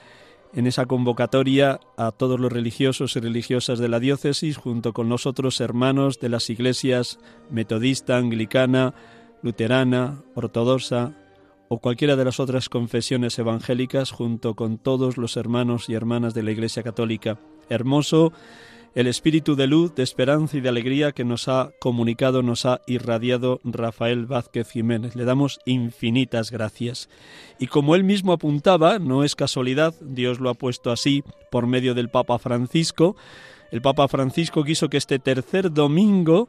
en 0.55 0.67
esa 0.67 0.87
convocatoria 0.87 1.81
a 1.97 2.13
todos 2.13 2.39
los 2.39 2.53
religiosos 2.53 3.17
y 3.17 3.21
religiosas 3.21 3.81
de 3.81 3.89
la 3.89 3.99
diócesis, 3.99 4.57
junto 4.57 4.93
con 4.93 5.09
los 5.09 5.27
otros 5.27 5.61
hermanos 5.61 6.21
de 6.21 6.29
las 6.29 6.49
iglesias 6.49 7.19
metodista, 7.51 8.17
anglicana, 8.17 8.95
luterana, 9.43 10.23
ortodoxa, 10.35 11.13
o 11.75 11.79
cualquiera 11.79 12.15
de 12.15 12.25
las 12.25 12.39
otras 12.39 12.69
confesiones 12.69 13.37
evangélicas 13.37 14.13
junto 14.13 14.55
con 14.55 14.79
todos 14.79 15.17
los 15.17 15.37
hermanos 15.37 15.89
y 15.89 15.95
hermanas 15.95 16.33
de 16.33 16.45
la 16.45 16.53
Iglesia 16.53 16.85
Católica. 16.85 17.41
Hermoso 17.69 18.33
el 18.95 19.09
espíritu 19.09 19.57
de 19.57 19.67
luz, 19.67 19.93
de 19.97 20.05
esperanza 20.05 20.57
y 20.57 20.61
de 20.61 20.69
alegría 20.69 21.11
que 21.11 21.25
nos 21.25 21.49
ha 21.49 21.73
comunicado, 21.81 22.45
nos 22.45 22.65
ha 22.65 22.81
irradiado 22.87 23.59
Rafael 23.65 24.27
Vázquez 24.27 24.71
Jiménez. 24.71 25.17
Le 25.17 25.25
damos 25.25 25.59
infinitas 25.65 26.53
gracias. 26.53 27.09
Y 27.59 27.67
como 27.67 27.97
él 27.97 28.05
mismo 28.05 28.33
apuntaba, 28.33 29.01
no 29.01 29.25
es 29.25 29.35
casualidad, 29.35 29.95
Dios 30.01 30.39
lo 30.39 30.51
ha 30.51 30.55
puesto 30.55 30.93
así 30.93 31.25
por 31.51 31.67
medio 31.67 31.95
del 31.95 32.09
Papa 32.09 32.39
Francisco. 32.39 33.17
El 33.73 33.83
Papa 33.83 34.07
Francisco 34.07 34.63
quiso 34.63 34.89
que 34.89 34.99
este 34.99 35.19
tercer 35.19 35.73
domingo 35.73 36.49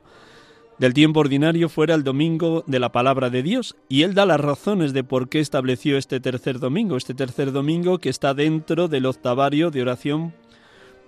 del 0.78 0.94
tiempo 0.94 1.22
ordinario 1.22 1.70
fuera 1.70 1.96
el 1.96 2.04
domingo 2.04 2.64
de 2.68 2.80
la 2.80 2.92
palabra 2.92 3.30
de 3.30 3.44
Dios. 3.44 3.76
Y 3.88 4.04
él 4.04 4.14
da 4.14 4.26
las 4.26 4.40
razones 4.40 4.94
de 4.94 5.04
por 5.04 5.30
qué 5.30 5.40
estableció 5.40 5.98
este 5.98 6.20
tercer 6.20 6.60
domingo, 6.60 6.98
este 6.98 7.14
tercer 7.14 7.52
domingo 7.52 8.00
que 8.00 8.10
está 8.10 8.34
dentro 8.34 8.88
del 8.88 9.06
octavario 9.06 9.72
de 9.72 9.82
oración 9.82 10.34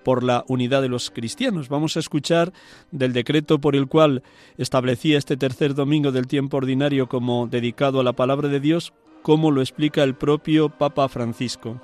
por 0.03 0.23
la 0.23 0.45
unidad 0.47 0.81
de 0.81 0.87
los 0.87 1.11
cristianos. 1.11 1.67
Vamos 1.67 1.97
a 1.97 1.99
escuchar 1.99 2.53
del 2.91 3.11
decreto 3.11 3.59
por 3.59 3.75
el 3.75 3.87
cual 3.87 4.23
establecía 4.57 5.17
este 5.17 5.35
tercer 5.35 5.75
domingo 5.75 6.13
del 6.13 6.27
tiempo 6.27 6.57
ordinario 6.57 7.09
como 7.09 7.47
dedicado 7.47 7.99
a 7.99 8.03
la 8.03 8.13
palabra 8.13 8.47
de 8.47 8.61
Dios, 8.61 8.93
cómo 9.21 9.51
lo 9.51 9.59
explica 9.59 10.03
el 10.03 10.15
propio 10.15 10.69
Papa 10.69 11.09
Francisco. 11.09 11.81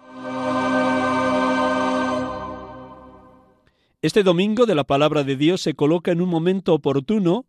Este 4.02 4.24
domingo 4.24 4.66
de 4.66 4.76
la 4.76 4.84
palabra 4.86 5.24
de 5.24 5.36
Dios 5.36 5.62
se 5.62 5.74
coloca 5.74 6.12
en 6.12 6.22
un 6.22 6.30
momento 6.30 6.74
oportuno 6.74 7.46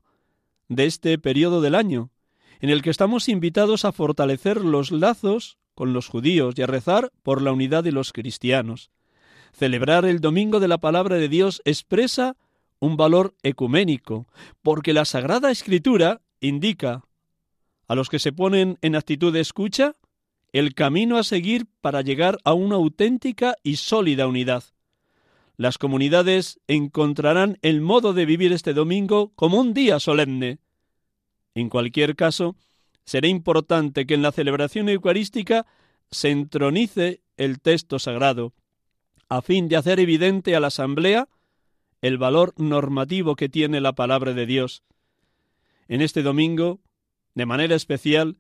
de 0.69 0.87
este 0.87 1.19
periodo 1.19 1.61
del 1.61 1.75
año, 1.75 2.11
en 2.61 2.71
el 2.71 2.83
que 2.83 2.91
estamos 2.91 3.29
invitados 3.29 3.85
a 3.85 3.93
fortalecer 3.93 4.65
los 4.65 4.91
lazos 4.91 5.59
con 5.75 5.93
los 5.93 6.09
judíos 6.09 6.55
y 6.57 6.63
a 6.63 6.67
rezar 6.67 7.11
por 7.23 7.43
la 7.43 7.53
unidad 7.53 7.85
de 7.85 7.93
los 7.93 8.13
cristianos. 8.13 8.91
Celebrar 9.53 10.05
el 10.05 10.21
Domingo 10.21 10.61
de 10.61 10.69
la 10.69 10.79
Palabra 10.79 11.17
de 11.17 11.29
Dios 11.29 11.63
expresa 11.65 12.37
un 12.79 12.97
valor 12.97 13.35
ecuménico, 13.43 14.27
porque 14.63 14.93
la 14.93 15.05
Sagrada 15.05 15.51
Escritura 15.51 16.21
indica 16.41 17.05
a 17.87 17.95
los 17.95 18.09
que 18.09 18.19
se 18.19 18.33
ponen 18.33 18.79
en 18.83 18.97
actitud 18.97 19.33
de 19.33 19.41
escucha 19.41 19.95
el 20.53 20.75
camino 20.75 21.19
a 21.19 21.25
seguir 21.25 21.67
para 21.81 22.03
llegar 22.03 22.39
a 22.45 22.53
una 22.53 22.77
auténtica 22.77 23.57
y 23.63 23.77
sólida 23.77 24.27
unidad 24.27 24.74
las 25.57 25.79
comunidades 25.79 26.61
encontrarán 26.67 27.59
el 27.63 27.81
modo 27.81 28.13
de 28.13 28.27
vivir 28.27 28.53
este 28.53 28.75
domingo 28.75 29.33
como 29.37 29.61
un 29.61 29.73
día 29.73 30.01
solemne. 30.01 30.59
En 31.55 31.69
cualquier 31.69 32.17
caso, 32.17 32.57
será 33.05 33.29
importante 33.29 34.07
que 34.07 34.15
en 34.15 34.23
la 34.23 34.33
celebración 34.33 34.89
eucarística 34.89 35.67
se 36.11 36.31
entronice 36.31 37.21
el 37.37 37.61
texto 37.61 37.99
sagrado, 37.99 38.53
a 39.29 39.43
fin 39.43 39.69
de 39.69 39.77
hacer 39.77 40.01
evidente 40.01 40.57
a 40.57 40.61
la 40.61 40.69
Asamblea 40.69 41.29
el 42.01 42.19
valor 42.19 42.53
normativo 42.57 43.35
que 43.37 43.49
tiene 43.49 43.81
la 43.81 43.95
palabra 43.95 44.35
de 44.35 44.47
Dios. 44.47 44.83
En 45.89 46.03
este 46.03 46.23
domingo, 46.23 46.81
de 47.35 47.47
manera 47.47 47.75
especial, 47.75 48.37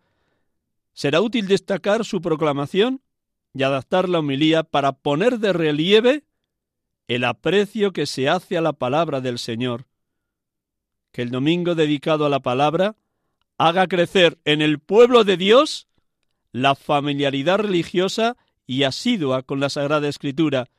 será 0.92 1.20
útil 1.20 1.46
destacar 1.46 2.04
su 2.04 2.20
proclamación 2.20 3.00
y 3.54 3.62
adaptar 3.62 4.08
la 4.08 4.18
homilía 4.18 4.64
para 4.64 4.92
poner 4.92 5.38
de 5.38 5.52
relieve 5.52 6.24
el 7.08 7.24
aprecio 7.24 7.92
que 7.92 8.06
se 8.06 8.28
hace 8.28 8.56
a 8.56 8.60
la 8.60 8.72
palabra 8.72 9.20
del 9.20 9.38
Señor. 9.38 9.86
Que 11.12 11.22
el 11.22 11.30
domingo 11.30 11.74
dedicado 11.74 12.26
a 12.26 12.28
la 12.28 12.40
palabra 12.40 12.96
haga 13.58 13.86
crecer 13.86 14.38
en 14.44 14.62
el 14.62 14.78
pueblo 14.78 15.24
de 15.24 15.36
Dios 15.36 15.86
la 16.52 16.74
familiaridad 16.74 17.58
religiosa 17.58 18.36
y 18.66 18.84
asidua 18.84 19.42
con 19.42 19.60
la 19.60 19.68
Sagrada 19.68 20.08
Escritura, 20.08 20.70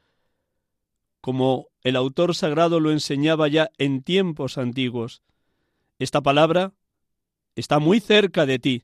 como 1.21 1.67
el 1.82 1.95
autor 1.95 2.36
sagrado 2.36 2.80
lo 2.80 2.91
enseñaba 2.91 3.47
ya 3.47 3.69
en 3.78 4.01
tiempos 4.01 4.57
antiguos. 4.57 5.21
Esta 5.99 6.21
palabra 6.21 6.73
está 7.55 7.80
muy 7.80 7.99
cerca 7.99 8.45
de 8.45 8.59
ti, 8.59 8.84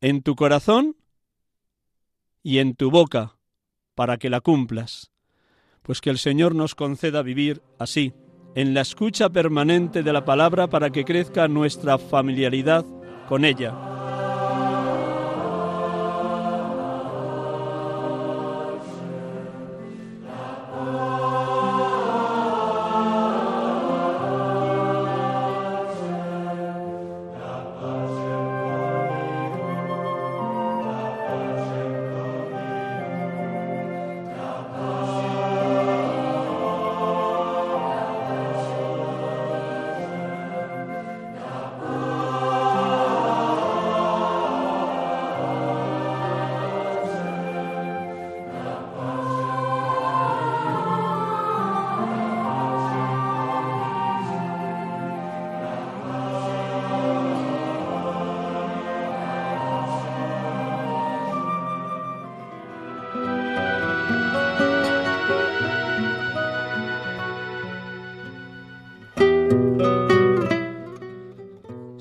en 0.00 0.22
tu 0.22 0.34
corazón 0.36 0.96
y 2.42 2.58
en 2.58 2.74
tu 2.74 2.90
boca, 2.90 3.36
para 3.94 4.18
que 4.18 4.30
la 4.30 4.40
cumplas. 4.40 5.10
Pues 5.86 6.00
que 6.00 6.10
el 6.10 6.18
Señor 6.18 6.56
nos 6.56 6.74
conceda 6.74 7.22
vivir 7.22 7.62
así, 7.78 8.12
en 8.56 8.74
la 8.74 8.80
escucha 8.80 9.28
permanente 9.30 10.02
de 10.02 10.12
la 10.12 10.24
palabra 10.24 10.66
para 10.66 10.90
que 10.90 11.04
crezca 11.04 11.46
nuestra 11.46 11.96
familiaridad 11.96 12.84
con 13.28 13.44
ella. 13.44 13.95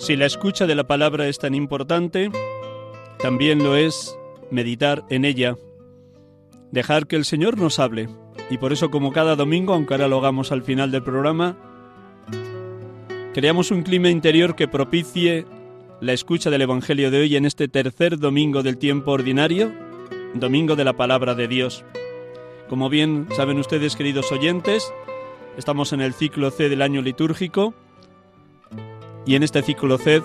Si 0.06 0.16
la 0.16 0.28
escucha 0.28 0.68
de 0.68 0.76
la 0.76 0.84
palabra 0.84 1.28
es 1.28 1.40
tan 1.40 1.56
importante, 1.56 2.30
también 3.18 3.64
lo 3.64 3.76
es 3.76 4.16
meditar 4.52 5.04
en 5.10 5.26
ella, 5.26 5.58
dejar 6.70 7.08
que 7.08 7.16
el 7.16 7.26
Señor 7.26 7.58
nos 7.58 7.80
hable. 7.80 8.08
Y 8.52 8.60
por 8.60 8.72
eso, 8.72 8.92
como 8.92 9.12
cada 9.12 9.36
domingo, 9.36 9.74
aunque 9.74 9.96
ahora 9.96 10.08
lo 10.08 10.20
hagamos 10.20 10.52
al 10.52 10.62
final 10.62 10.92
del 10.92 11.02
programa, 11.02 11.58
Creamos 13.34 13.72
un 13.72 13.82
clima 13.82 14.12
interior 14.12 14.56
que 14.56 14.68
propicie 14.68 15.48
la 16.02 16.14
escucha 16.14 16.52
del 16.52 16.62
Evangelio 16.62 17.10
de 17.10 17.22
hoy 17.22 17.36
en 17.36 17.48
este 17.48 17.68
tercer 17.68 18.20
domingo 18.20 18.62
del 18.62 18.78
tiempo 18.78 19.12
ordinario, 19.12 19.74
domingo 20.36 20.76
de 20.76 20.84
la 20.86 20.94
palabra 20.94 21.34
de 21.34 21.48
Dios. 21.48 21.84
Como 22.70 22.90
bien 22.90 23.28
saben 23.36 23.58
ustedes, 23.58 23.96
queridos 23.96 24.32
oyentes, 24.32 24.94
estamos 25.58 25.94
en 25.94 26.02
el 26.02 26.14
ciclo 26.14 26.52
C 26.52 26.70
del 26.70 26.84
año 26.84 27.02
litúrgico 27.02 27.74
y 29.26 29.36
en 29.36 29.44
este 29.44 29.62
ciclo 29.62 29.98
C 29.98 30.22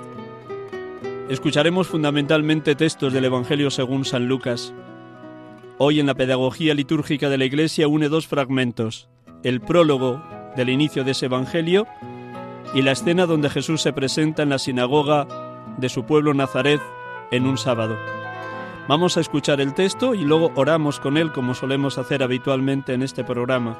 escucharemos 1.28 1.88
fundamentalmente 1.88 2.74
textos 2.74 3.12
del 3.12 3.24
Evangelio 3.24 3.70
según 3.70 4.04
San 4.04 4.26
Lucas. 4.26 4.74
Hoy 5.78 6.00
en 6.00 6.06
la 6.06 6.14
pedagogía 6.14 6.74
litúrgica 6.74 7.28
de 7.28 7.38
la 7.38 7.44
Iglesia 7.44 7.88
une 7.88 8.08
dos 8.08 8.26
fragmentos, 8.26 9.08
el 9.42 9.60
prólogo 9.60 10.22
del 10.56 10.68
inicio 10.68 11.04
de 11.04 11.12
ese 11.12 11.26
Evangelio 11.26 11.86
y 12.74 12.82
la 12.82 12.92
escena 12.92 13.26
donde 13.26 13.48
Jesús 13.48 13.80
se 13.80 13.92
presenta 13.92 14.42
en 14.42 14.50
la 14.50 14.58
sinagoga 14.58 15.26
de 15.78 15.88
su 15.88 16.04
pueblo 16.04 16.34
Nazaret 16.34 16.80
en 17.30 17.46
un 17.46 17.56
sábado. 17.56 17.96
Vamos 18.88 19.16
a 19.16 19.20
escuchar 19.20 19.60
el 19.60 19.72
texto 19.72 20.14
y 20.14 20.22
luego 20.22 20.52
oramos 20.56 20.98
con 21.00 21.16
él 21.16 21.32
como 21.32 21.54
solemos 21.54 21.96
hacer 21.96 22.22
habitualmente 22.22 22.92
en 22.92 23.02
este 23.02 23.24
programa. 23.24 23.78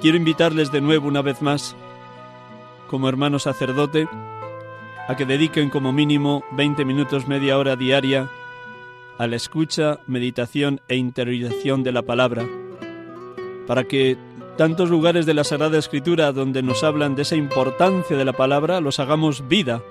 Quiero 0.00 0.16
invitarles 0.16 0.72
de 0.72 0.80
nuevo 0.80 1.06
una 1.06 1.22
vez 1.22 1.42
más, 1.42 1.76
como 2.88 3.08
hermano 3.08 3.38
sacerdote, 3.38 4.08
a 5.08 5.16
que 5.16 5.24
dediquen 5.24 5.70
como 5.70 5.92
mínimo 5.92 6.44
20 6.52 6.84
minutos, 6.84 7.28
media 7.28 7.58
hora 7.58 7.76
diaria 7.76 8.28
a 9.18 9.26
la 9.26 9.36
escucha, 9.36 10.00
meditación 10.06 10.80
e 10.88 10.96
interiorización 10.96 11.82
de 11.82 11.92
la 11.92 12.02
palabra, 12.02 12.46
para 13.66 13.84
que 13.84 14.16
tantos 14.56 14.90
lugares 14.90 15.26
de 15.26 15.34
la 15.34 15.44
Sagrada 15.44 15.78
Escritura 15.78 16.32
donde 16.32 16.62
nos 16.62 16.82
hablan 16.84 17.14
de 17.14 17.22
esa 17.22 17.36
importancia 17.36 18.16
de 18.16 18.24
la 18.24 18.32
palabra, 18.32 18.80
los 18.80 19.00
hagamos 19.00 19.48
vida, 19.48 19.82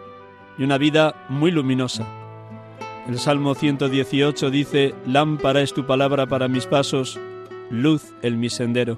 y 0.58 0.64
una 0.64 0.78
vida 0.78 1.26
muy 1.30 1.52
luminosa. 1.52 2.06
El 3.08 3.20
Salmo 3.20 3.54
118 3.54 4.50
dice, 4.50 4.96
Lámpara 5.06 5.62
es 5.62 5.74
tu 5.74 5.86
palabra 5.86 6.26
para 6.26 6.48
mis 6.48 6.66
pasos, 6.66 7.20
luz 7.70 8.14
en 8.22 8.40
mi 8.40 8.50
sendero. 8.50 8.98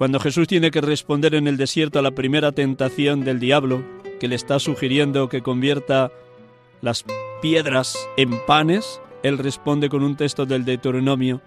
Cuando 0.00 0.18
Jesús 0.18 0.48
tiene 0.48 0.70
que 0.70 0.80
responder 0.80 1.34
en 1.34 1.46
el 1.46 1.58
desierto 1.58 1.98
a 1.98 2.02
la 2.02 2.12
primera 2.12 2.52
tentación 2.52 3.22
del 3.22 3.38
diablo, 3.38 3.84
que 4.18 4.28
le 4.28 4.34
está 4.34 4.58
sugiriendo 4.58 5.28
que 5.28 5.42
convierta 5.42 6.10
las 6.80 7.04
piedras 7.42 7.98
en 8.16 8.30
panes, 8.46 8.98
él 9.22 9.36
responde 9.36 9.90
con 9.90 10.02
un 10.02 10.16
texto 10.16 10.46
del 10.46 10.64
Deuteronomio, 10.64 11.42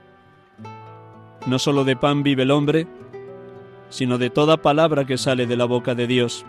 no 1.48 1.58
solo 1.58 1.84
de 1.84 1.96
pan 1.96 2.22
vive 2.22 2.44
el 2.44 2.52
hombre, 2.52 2.86
sino 3.90 4.20
de 4.20 4.30
toda 4.30 4.62
palabra 4.62 5.06
que 5.06 5.18
sale 5.18 5.48
de 5.48 5.58
la 5.58 5.66
boca 5.66 5.96
de 5.96 6.06
Dios. 6.06 6.46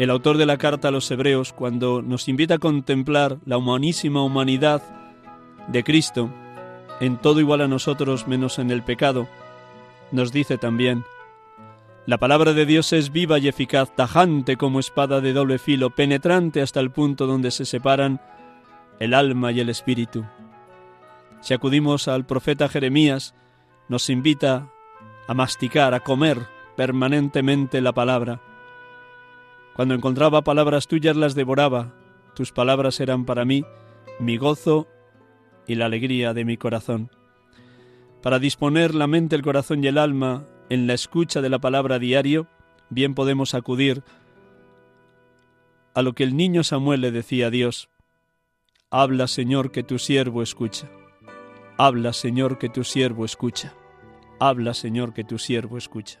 El 0.00 0.10
autor 0.10 0.36
de 0.36 0.46
la 0.46 0.58
carta 0.58 0.88
a 0.88 0.90
los 0.90 1.08
Hebreos, 1.12 1.52
cuando 1.52 2.02
nos 2.02 2.26
invita 2.28 2.54
a 2.54 2.58
contemplar 2.58 3.38
la 3.46 3.56
humanísima 3.56 4.24
humanidad 4.24 4.82
de 5.68 5.84
Cristo, 5.84 6.28
en 6.98 7.18
todo 7.18 7.38
igual 7.38 7.60
a 7.60 7.68
nosotros 7.68 8.26
menos 8.26 8.58
en 8.58 8.72
el 8.72 8.82
pecado, 8.82 9.28
nos 10.12 10.32
dice 10.32 10.58
también, 10.58 11.04
la 12.06 12.16
palabra 12.16 12.54
de 12.54 12.64
Dios 12.64 12.94
es 12.94 13.12
viva 13.12 13.38
y 13.38 13.48
eficaz, 13.48 13.94
tajante 13.94 14.56
como 14.56 14.80
espada 14.80 15.20
de 15.20 15.34
doble 15.34 15.58
filo, 15.58 15.90
penetrante 15.90 16.62
hasta 16.62 16.80
el 16.80 16.90
punto 16.90 17.26
donde 17.26 17.50
se 17.50 17.66
separan 17.66 18.20
el 18.98 19.12
alma 19.12 19.52
y 19.52 19.60
el 19.60 19.68
espíritu. 19.68 20.24
Si 21.42 21.52
acudimos 21.52 22.08
al 22.08 22.24
profeta 22.24 22.68
Jeremías, 22.68 23.34
nos 23.88 24.08
invita 24.08 24.70
a 25.26 25.34
masticar, 25.34 25.92
a 25.92 26.00
comer 26.00 26.38
permanentemente 26.76 27.80
la 27.82 27.92
palabra. 27.92 28.40
Cuando 29.74 29.94
encontraba 29.94 30.42
palabras 30.42 30.88
tuyas 30.88 31.14
las 31.14 31.34
devoraba, 31.34 31.92
tus 32.34 32.52
palabras 32.52 33.00
eran 33.00 33.26
para 33.26 33.44
mí 33.44 33.64
mi 34.18 34.38
gozo 34.38 34.88
y 35.66 35.74
la 35.74 35.86
alegría 35.86 36.32
de 36.32 36.46
mi 36.46 36.56
corazón. 36.56 37.10
Para 38.22 38.38
disponer 38.38 38.94
la 38.94 39.06
mente, 39.06 39.36
el 39.36 39.42
corazón 39.42 39.82
y 39.84 39.86
el 39.86 39.98
alma 39.98 40.44
en 40.70 40.86
la 40.86 40.94
escucha 40.94 41.40
de 41.40 41.48
la 41.48 41.58
palabra 41.58 41.98
diario, 41.98 42.46
bien 42.90 43.14
podemos 43.14 43.54
acudir 43.54 44.02
a 45.94 46.02
lo 46.02 46.12
que 46.14 46.24
el 46.24 46.36
niño 46.36 46.64
Samuel 46.64 47.00
le 47.00 47.10
decía 47.10 47.46
a 47.46 47.50
Dios. 47.50 47.88
Habla, 48.90 49.26
Señor, 49.26 49.70
que 49.70 49.82
tu 49.82 49.98
siervo 49.98 50.42
escucha. 50.42 50.88
Habla, 51.76 52.12
Señor, 52.12 52.58
que 52.58 52.68
tu 52.68 52.84
siervo 52.84 53.24
escucha. 53.24 53.74
Habla, 54.40 54.74
Señor, 54.74 55.14
que 55.14 55.24
tu 55.24 55.38
siervo 55.38 55.78
escucha. 55.78 56.20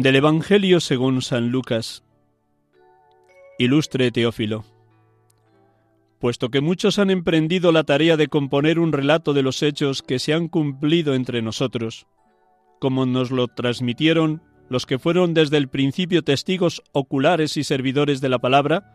Del 0.00 0.16
Evangelio 0.16 0.80
según 0.80 1.20
San 1.20 1.50
Lucas. 1.50 2.02
Ilustre 3.58 4.10
Teófilo. 4.10 4.64
Puesto 6.18 6.48
que 6.48 6.62
muchos 6.62 6.98
han 6.98 7.10
emprendido 7.10 7.70
la 7.70 7.84
tarea 7.84 8.16
de 8.16 8.28
componer 8.28 8.78
un 8.78 8.92
relato 8.92 9.34
de 9.34 9.42
los 9.42 9.62
hechos 9.62 10.00
que 10.00 10.18
se 10.18 10.32
han 10.32 10.48
cumplido 10.48 11.12
entre 11.12 11.42
nosotros, 11.42 12.06
como 12.80 13.04
nos 13.04 13.30
lo 13.30 13.48
transmitieron 13.48 14.42
los 14.70 14.86
que 14.86 14.98
fueron 14.98 15.34
desde 15.34 15.58
el 15.58 15.68
principio 15.68 16.22
testigos 16.22 16.82
oculares 16.92 17.58
y 17.58 17.62
servidores 17.62 18.22
de 18.22 18.30
la 18.30 18.38
palabra, 18.38 18.94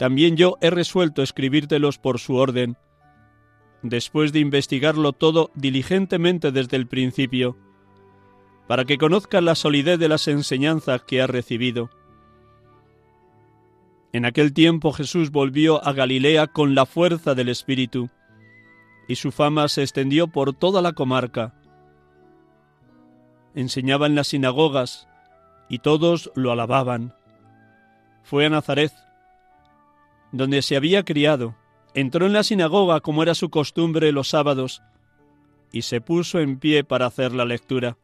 también 0.00 0.36
yo 0.36 0.56
he 0.60 0.70
resuelto 0.70 1.22
escribírtelos 1.22 1.98
por 1.98 2.18
su 2.18 2.34
orden, 2.34 2.76
después 3.84 4.32
de 4.32 4.40
investigarlo 4.40 5.12
todo 5.12 5.52
diligentemente 5.54 6.50
desde 6.50 6.76
el 6.76 6.88
principio, 6.88 7.56
para 8.68 8.84
que 8.84 8.98
conozca 8.98 9.40
la 9.40 9.56
solidez 9.56 9.98
de 9.98 10.08
las 10.08 10.28
enseñanzas 10.28 11.02
que 11.02 11.20
ha 11.20 11.26
recibido 11.26 11.90
en 14.12 14.24
aquel 14.24 14.54
tiempo 14.54 14.92
Jesús 14.92 15.30
volvió 15.30 15.86
a 15.86 15.92
Galilea 15.92 16.46
con 16.46 16.74
la 16.74 16.86
fuerza 16.86 17.34
del 17.34 17.50
Espíritu, 17.50 18.08
y 19.06 19.16
su 19.16 19.32
fama 19.32 19.68
se 19.68 19.82
extendió 19.82 20.28
por 20.28 20.54
toda 20.54 20.80
la 20.80 20.92
comarca. 20.92 21.54
Enseñaba 23.54 24.06
en 24.06 24.14
las 24.14 24.28
sinagogas, 24.28 25.08
y 25.68 25.80
todos 25.80 26.30
lo 26.34 26.52
alababan. 26.52 27.14
Fue 28.22 28.46
a 28.46 28.50
Nazaret, 28.50 28.92
donde 30.32 30.62
se 30.62 30.76
había 30.76 31.04
criado, 31.04 31.54
entró 31.92 32.24
en 32.24 32.32
la 32.32 32.44
sinagoga 32.44 33.00
como 33.00 33.22
era 33.22 33.34
su 33.34 33.50
costumbre 33.50 34.12
los 34.12 34.28
sábados, 34.28 34.82
y 35.70 35.82
se 35.82 36.00
puso 36.00 36.40
en 36.40 36.58
pie 36.58 36.82
para 36.82 37.06
hacer 37.06 37.32
la 37.34 37.44
lectura. 37.44 37.98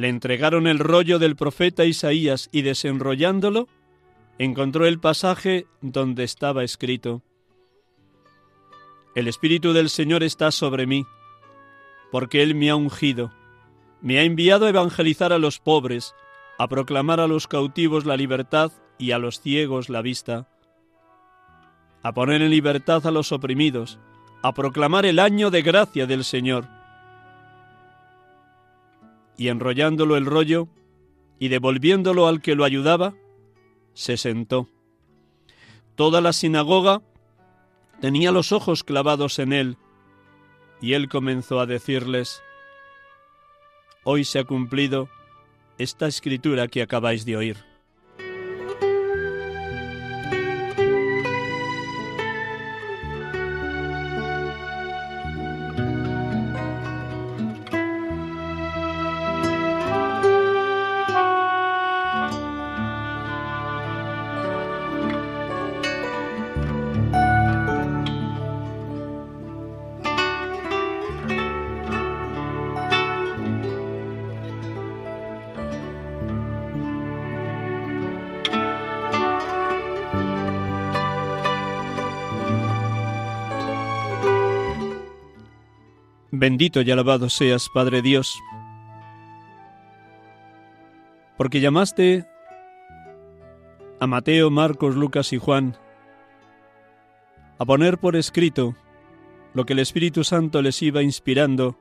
Le 0.00 0.08
entregaron 0.08 0.66
el 0.66 0.78
rollo 0.78 1.18
del 1.18 1.36
profeta 1.36 1.84
Isaías 1.84 2.48
y 2.52 2.62
desenrollándolo, 2.62 3.68
encontró 4.38 4.86
el 4.86 4.98
pasaje 4.98 5.66
donde 5.82 6.24
estaba 6.24 6.64
escrito, 6.64 7.22
El 9.14 9.28
Espíritu 9.28 9.74
del 9.74 9.90
Señor 9.90 10.22
está 10.22 10.52
sobre 10.52 10.86
mí, 10.86 11.04
porque 12.10 12.42
Él 12.42 12.54
me 12.54 12.70
ha 12.70 12.76
ungido, 12.76 13.30
me 14.00 14.18
ha 14.18 14.22
enviado 14.22 14.64
a 14.64 14.70
evangelizar 14.70 15.34
a 15.34 15.38
los 15.38 15.58
pobres, 15.58 16.14
a 16.58 16.66
proclamar 16.66 17.20
a 17.20 17.26
los 17.26 17.46
cautivos 17.46 18.06
la 18.06 18.16
libertad 18.16 18.72
y 18.96 19.10
a 19.10 19.18
los 19.18 19.42
ciegos 19.42 19.90
la 19.90 20.00
vista, 20.00 20.48
a 22.02 22.14
poner 22.14 22.40
en 22.40 22.48
libertad 22.48 23.06
a 23.06 23.10
los 23.10 23.32
oprimidos, 23.32 23.98
a 24.42 24.54
proclamar 24.54 25.04
el 25.04 25.18
año 25.18 25.50
de 25.50 25.60
gracia 25.60 26.06
del 26.06 26.24
Señor. 26.24 26.79
Y 29.40 29.48
enrollándolo 29.48 30.18
el 30.18 30.26
rollo 30.26 30.68
y 31.38 31.48
devolviéndolo 31.48 32.26
al 32.26 32.42
que 32.42 32.54
lo 32.54 32.62
ayudaba, 32.62 33.14
se 33.94 34.18
sentó. 34.18 34.68
Toda 35.94 36.20
la 36.20 36.34
sinagoga 36.34 37.00
tenía 38.02 38.32
los 38.32 38.52
ojos 38.52 38.84
clavados 38.84 39.38
en 39.38 39.54
él, 39.54 39.78
y 40.82 40.92
él 40.92 41.08
comenzó 41.08 41.58
a 41.58 41.64
decirles, 41.64 42.42
Hoy 44.04 44.24
se 44.24 44.40
ha 44.40 44.44
cumplido 44.44 45.08
esta 45.78 46.06
escritura 46.06 46.68
que 46.68 46.82
acabáis 46.82 47.24
de 47.24 47.38
oír. 47.38 47.69
Bendito 86.50 86.82
y 86.82 86.90
alabado 86.90 87.30
seas, 87.30 87.68
Padre 87.72 88.02
Dios, 88.02 88.42
porque 91.36 91.60
llamaste 91.60 92.26
a 94.00 94.08
Mateo, 94.08 94.50
Marcos, 94.50 94.96
Lucas 94.96 95.32
y 95.32 95.38
Juan 95.38 95.76
a 97.56 97.64
poner 97.64 97.98
por 97.98 98.16
escrito 98.16 98.74
lo 99.54 99.64
que 99.64 99.74
el 99.74 99.78
Espíritu 99.78 100.24
Santo 100.24 100.60
les 100.60 100.82
iba 100.82 101.04
inspirando 101.04 101.78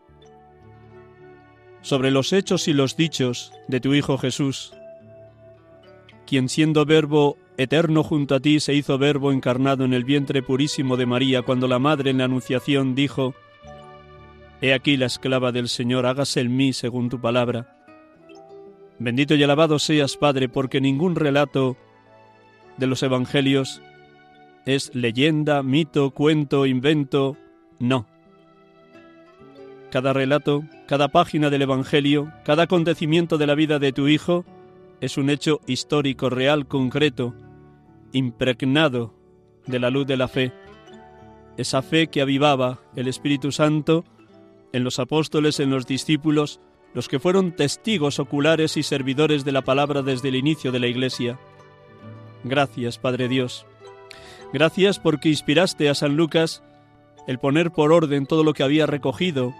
sobre 1.81 2.11
los 2.11 2.31
hechos 2.31 2.67
y 2.67 2.73
los 2.73 2.95
dichos 2.95 3.51
de 3.67 3.79
tu 3.79 3.95
Hijo 3.95 4.19
Jesús, 4.19 4.71
quien 6.27 6.47
siendo 6.47 6.85
verbo 6.85 7.37
eterno 7.57 8.03
junto 8.03 8.35
a 8.35 8.39
ti 8.39 8.59
se 8.59 8.75
hizo 8.75 8.99
verbo 8.99 9.31
encarnado 9.31 9.83
en 9.83 9.95
el 9.95 10.03
vientre 10.03 10.43
purísimo 10.43 10.95
de 10.95 11.07
María, 11.07 11.41
cuando 11.41 11.67
la 11.67 11.79
Madre 11.79 12.11
en 12.11 12.19
la 12.19 12.25
Anunciación 12.25 12.93
dijo, 12.93 13.33
He 14.61 14.73
aquí 14.73 14.97
la 14.97 15.05
esclava 15.05 15.51
del 15.51 15.69
Señor, 15.69 16.05
hágase 16.05 16.41
en 16.41 16.55
mí 16.55 16.73
según 16.73 17.09
tu 17.09 17.21
palabra. 17.21 17.75
Bendito 18.99 19.35
y 19.35 19.43
alabado 19.43 19.79
seas, 19.79 20.17
Padre, 20.17 20.49
porque 20.49 20.81
ningún 20.81 21.15
relato 21.15 21.77
de 22.77 22.87
los 22.87 23.01
Evangelios 23.01 23.81
es 24.65 24.93
leyenda, 24.93 25.63
mito, 25.63 26.11
cuento, 26.11 26.65
invento, 26.65 27.37
no. 27.79 28.05
Cada 29.89 30.11
relato, 30.11 30.63
cada 30.85 31.07
página 31.07 31.49
del 31.49 31.61
Evangelio, 31.61 32.31
cada 32.43 32.63
acontecimiento 32.63 33.37
de 33.37 33.47
la 33.47 33.55
vida 33.55 33.79
de 33.79 33.93
tu 33.93 34.09
Hijo 34.09 34.43
es 34.99 35.17
un 35.17 35.29
hecho 35.29 35.61
histórico, 35.67 36.29
real, 36.29 36.67
concreto, 36.67 37.33
impregnado 38.11 39.13
de 39.65 39.79
la 39.79 39.89
luz 39.89 40.05
de 40.05 40.17
la 40.17 40.27
fe, 40.27 40.51
esa 41.57 41.81
fe 41.81 42.07
que 42.07 42.21
avivaba 42.21 42.79
el 42.97 43.07
Espíritu 43.07 43.53
Santo 43.53 44.03
en 44.73 44.83
los 44.83 44.99
apóstoles, 44.99 45.59
en 45.59 45.69
los 45.69 45.85
discípulos, 45.85 46.59
los 46.93 47.07
que 47.07 47.19
fueron 47.19 47.55
testigos 47.55 48.19
oculares 48.19 48.77
y 48.77 48.83
servidores 48.83 49.45
de 49.45 49.51
la 49.51 49.61
palabra 49.61 50.01
desde 50.01 50.29
el 50.29 50.35
inicio 50.35 50.71
de 50.71 50.79
la 50.79 50.87
Iglesia. 50.87 51.39
Gracias, 52.43 52.97
Padre 52.97 53.27
Dios. 53.27 53.65
Gracias 54.53 54.99
porque 54.99 55.29
inspiraste 55.29 55.89
a 55.89 55.95
San 55.95 56.15
Lucas 56.15 56.63
el 57.27 57.37
poner 57.37 57.71
por 57.71 57.91
orden 57.91 58.25
todo 58.25 58.43
lo 58.43 58.53
que 58.53 58.63
había 58.63 58.87
recogido 58.87 59.53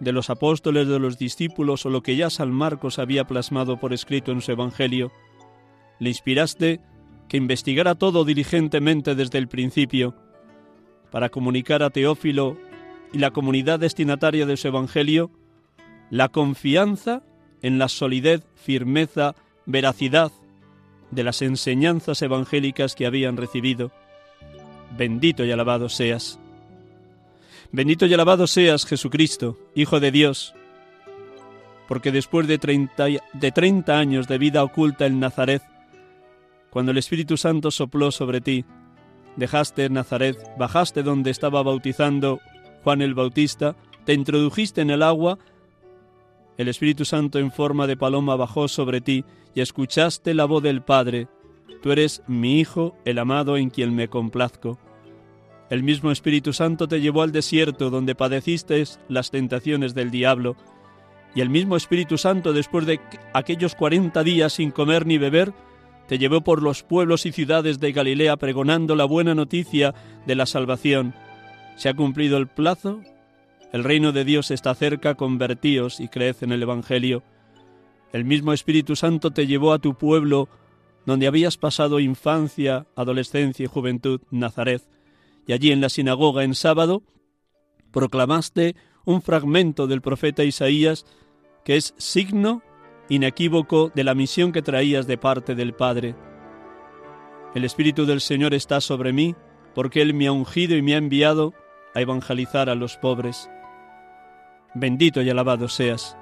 de 0.00 0.12
los 0.12 0.28
apóstoles, 0.30 0.88
de 0.88 0.98
los 0.98 1.18
discípulos 1.18 1.86
o 1.86 1.90
lo 1.90 2.02
que 2.02 2.16
ya 2.16 2.30
San 2.30 2.50
Marcos 2.50 2.98
había 2.98 3.24
plasmado 3.24 3.78
por 3.78 3.92
escrito 3.92 4.32
en 4.32 4.40
su 4.40 4.50
Evangelio. 4.50 5.12
Le 6.00 6.10
inspiraste 6.10 6.80
que 7.28 7.36
investigara 7.36 7.94
todo 7.94 8.24
diligentemente 8.24 9.14
desde 9.14 9.38
el 9.38 9.48
principio, 9.48 10.14
para 11.10 11.28
comunicar 11.28 11.82
a 11.84 11.90
Teófilo 11.90 12.58
y 13.14 13.18
la 13.18 13.30
comunidad 13.30 13.78
destinataria 13.78 14.44
de 14.44 14.56
su 14.56 14.66
Evangelio 14.66 15.30
la 16.10 16.28
confianza 16.28 17.22
en 17.62 17.78
la 17.78 17.88
solidez, 17.88 18.42
firmeza, 18.56 19.36
veracidad 19.66 20.32
de 21.12 21.22
las 21.22 21.40
enseñanzas 21.40 22.22
evangélicas 22.22 22.96
que 22.96 23.06
habían 23.06 23.36
recibido. 23.36 23.92
Bendito 24.98 25.44
y 25.44 25.52
alabado 25.52 25.88
seas. 25.88 26.40
Bendito 27.70 28.06
y 28.06 28.14
alabado 28.14 28.48
seas, 28.48 28.84
Jesucristo, 28.84 29.58
Hijo 29.76 30.00
de 30.00 30.10
Dios, 30.10 30.54
porque 31.86 32.10
después 32.10 32.48
de 32.48 32.58
treinta, 32.58 33.06
de 33.06 33.52
treinta 33.52 33.98
años 33.98 34.26
de 34.26 34.38
vida 34.38 34.64
oculta 34.64 35.06
en 35.06 35.20
Nazaret, 35.20 35.62
cuando 36.68 36.90
el 36.90 36.98
Espíritu 36.98 37.36
Santo 37.36 37.70
sopló 37.70 38.10
sobre 38.10 38.40
ti, 38.40 38.64
dejaste 39.36 39.88
Nazaret, 39.88 40.36
bajaste 40.58 41.04
donde 41.04 41.30
estaba 41.30 41.62
bautizando 41.62 42.40
Juan 42.84 43.00
el 43.00 43.14
Bautista, 43.14 43.74
te 44.04 44.12
introdujiste 44.12 44.82
en 44.82 44.90
el 44.90 45.02
agua, 45.02 45.38
el 46.58 46.68
Espíritu 46.68 47.06
Santo 47.06 47.38
en 47.38 47.50
forma 47.50 47.86
de 47.86 47.96
paloma 47.96 48.36
bajó 48.36 48.68
sobre 48.68 49.00
ti 49.00 49.24
y 49.54 49.62
escuchaste 49.62 50.34
la 50.34 50.44
voz 50.44 50.62
del 50.62 50.82
Padre, 50.82 51.26
tú 51.82 51.92
eres 51.92 52.22
mi 52.28 52.60
Hijo, 52.60 52.94
el 53.06 53.18
amado 53.18 53.56
en 53.56 53.70
quien 53.70 53.94
me 53.94 54.08
complazco. 54.08 54.78
El 55.70 55.82
mismo 55.82 56.10
Espíritu 56.10 56.52
Santo 56.52 56.86
te 56.86 57.00
llevó 57.00 57.22
al 57.22 57.32
desierto 57.32 57.88
donde 57.88 58.14
padeciste 58.14 58.84
las 59.08 59.30
tentaciones 59.30 59.94
del 59.94 60.10
diablo, 60.10 60.54
y 61.34 61.40
el 61.40 61.48
mismo 61.48 61.76
Espíritu 61.76 62.18
Santo, 62.18 62.52
después 62.52 62.84
de 62.84 63.00
aquellos 63.32 63.74
cuarenta 63.74 64.22
días 64.22 64.52
sin 64.52 64.70
comer 64.70 65.06
ni 65.06 65.16
beber, 65.16 65.54
te 66.06 66.18
llevó 66.18 66.42
por 66.42 66.62
los 66.62 66.82
pueblos 66.82 67.24
y 67.24 67.32
ciudades 67.32 67.80
de 67.80 67.92
Galilea 67.92 68.36
pregonando 68.36 68.94
la 68.94 69.06
buena 69.06 69.34
noticia 69.34 69.94
de 70.26 70.34
la 70.34 70.44
salvación 70.44 71.14
se 71.76 71.88
ha 71.88 71.94
cumplido 71.94 72.36
el 72.36 72.48
plazo, 72.48 73.00
el 73.72 73.82
reino 73.84 74.12
de 74.12 74.24
Dios 74.24 74.50
está 74.50 74.74
cerca, 74.74 75.14
convertíos 75.14 75.98
y 75.98 76.08
creed 76.08 76.36
en 76.42 76.52
el 76.52 76.62
Evangelio. 76.62 77.22
El 78.12 78.24
mismo 78.24 78.52
Espíritu 78.52 78.94
Santo 78.94 79.32
te 79.32 79.46
llevó 79.46 79.72
a 79.72 79.80
tu 79.80 79.94
pueblo, 79.94 80.48
donde 81.06 81.26
habías 81.26 81.56
pasado 81.56 81.98
infancia, 81.98 82.86
adolescencia 82.94 83.64
y 83.64 83.66
juventud, 83.66 84.20
Nazaret, 84.30 84.82
y 85.46 85.52
allí 85.52 85.72
en 85.72 85.80
la 85.80 85.88
sinagoga 85.88 86.44
en 86.44 86.54
sábado 86.54 87.02
proclamaste 87.90 88.76
un 89.04 89.22
fragmento 89.22 89.86
del 89.86 90.00
profeta 90.00 90.44
Isaías 90.44 91.04
que 91.64 91.76
es 91.76 91.94
signo 91.96 92.62
inequívoco 93.08 93.90
de 93.94 94.04
la 94.04 94.14
misión 94.14 94.52
que 94.52 94.62
traías 94.62 95.06
de 95.06 95.18
parte 95.18 95.54
del 95.54 95.74
Padre. 95.74 96.14
El 97.54 97.64
Espíritu 97.64 98.06
del 98.06 98.20
Señor 98.20 98.54
está 98.54 98.80
sobre 98.80 99.12
mí, 99.12 99.34
porque 99.74 100.02
Él 100.02 100.14
me 100.14 100.26
ha 100.26 100.32
ungido 100.32 100.76
y 100.76 100.82
me 100.82 100.94
ha 100.94 100.98
enviado 100.98 101.54
a 101.94 102.00
evangelizar 102.00 102.68
a 102.68 102.74
los 102.74 102.96
pobres. 102.96 103.50
Bendito 104.74 105.22
y 105.22 105.30
alabado 105.30 105.68
seas, 105.68 106.16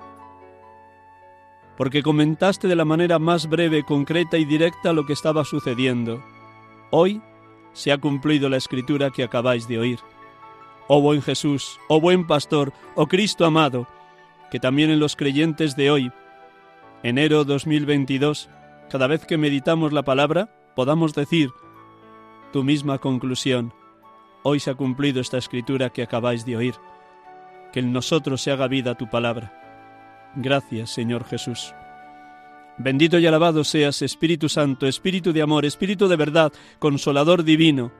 porque 1.76 2.02
comentaste 2.02 2.68
de 2.68 2.76
la 2.76 2.84
manera 2.84 3.18
más 3.18 3.48
breve, 3.48 3.82
concreta 3.82 4.36
y 4.36 4.44
directa 4.44 4.92
lo 4.92 5.06
que 5.06 5.14
estaba 5.14 5.44
sucediendo. 5.44 6.22
Hoy 6.90 7.22
se 7.72 7.92
ha 7.92 7.98
cumplido 7.98 8.48
la 8.48 8.58
escritura 8.58 9.10
que 9.10 9.24
acabáis 9.24 9.66
de 9.68 9.78
oír. 9.78 9.98
Oh 10.88 11.00
buen 11.00 11.22
Jesús, 11.22 11.80
oh 11.88 12.00
buen 12.00 12.26
pastor, 12.26 12.72
oh 12.94 13.06
Cristo 13.06 13.46
amado, 13.46 13.88
que 14.50 14.60
también 14.60 14.90
en 14.90 15.00
los 15.00 15.16
creyentes 15.16 15.74
de 15.74 15.90
hoy, 15.90 16.12
enero 17.02 17.44
2022, 17.44 18.50
cada 18.90 19.06
vez 19.06 19.24
que 19.24 19.38
meditamos 19.38 19.92
la 19.92 20.02
palabra, 20.02 20.54
podamos 20.76 21.14
decir 21.14 21.50
tu 22.52 22.62
misma 22.62 22.98
conclusión. 22.98 23.72
Hoy 24.42 24.60
se 24.60 24.70
ha 24.70 24.74
cumplido 24.74 25.20
esta 25.20 25.38
escritura 25.38 25.90
que 25.90 26.02
acabáis 26.02 26.44
de 26.44 26.56
oír. 26.56 26.74
Que 27.72 27.80
en 27.80 27.92
nosotros 27.92 28.42
se 28.42 28.50
haga 28.50 28.68
vida 28.68 28.96
tu 28.96 29.08
palabra. 29.08 29.52
Gracias, 30.34 30.90
Señor 30.90 31.24
Jesús. 31.24 31.74
Bendito 32.78 33.18
y 33.18 33.26
alabado 33.26 33.64
seas, 33.64 34.02
Espíritu 34.02 34.48
Santo, 34.48 34.86
Espíritu 34.86 35.32
de 35.32 35.42
amor, 35.42 35.64
Espíritu 35.64 36.08
de 36.08 36.16
verdad, 36.16 36.52
Consolador 36.78 37.44
divino. 37.44 37.92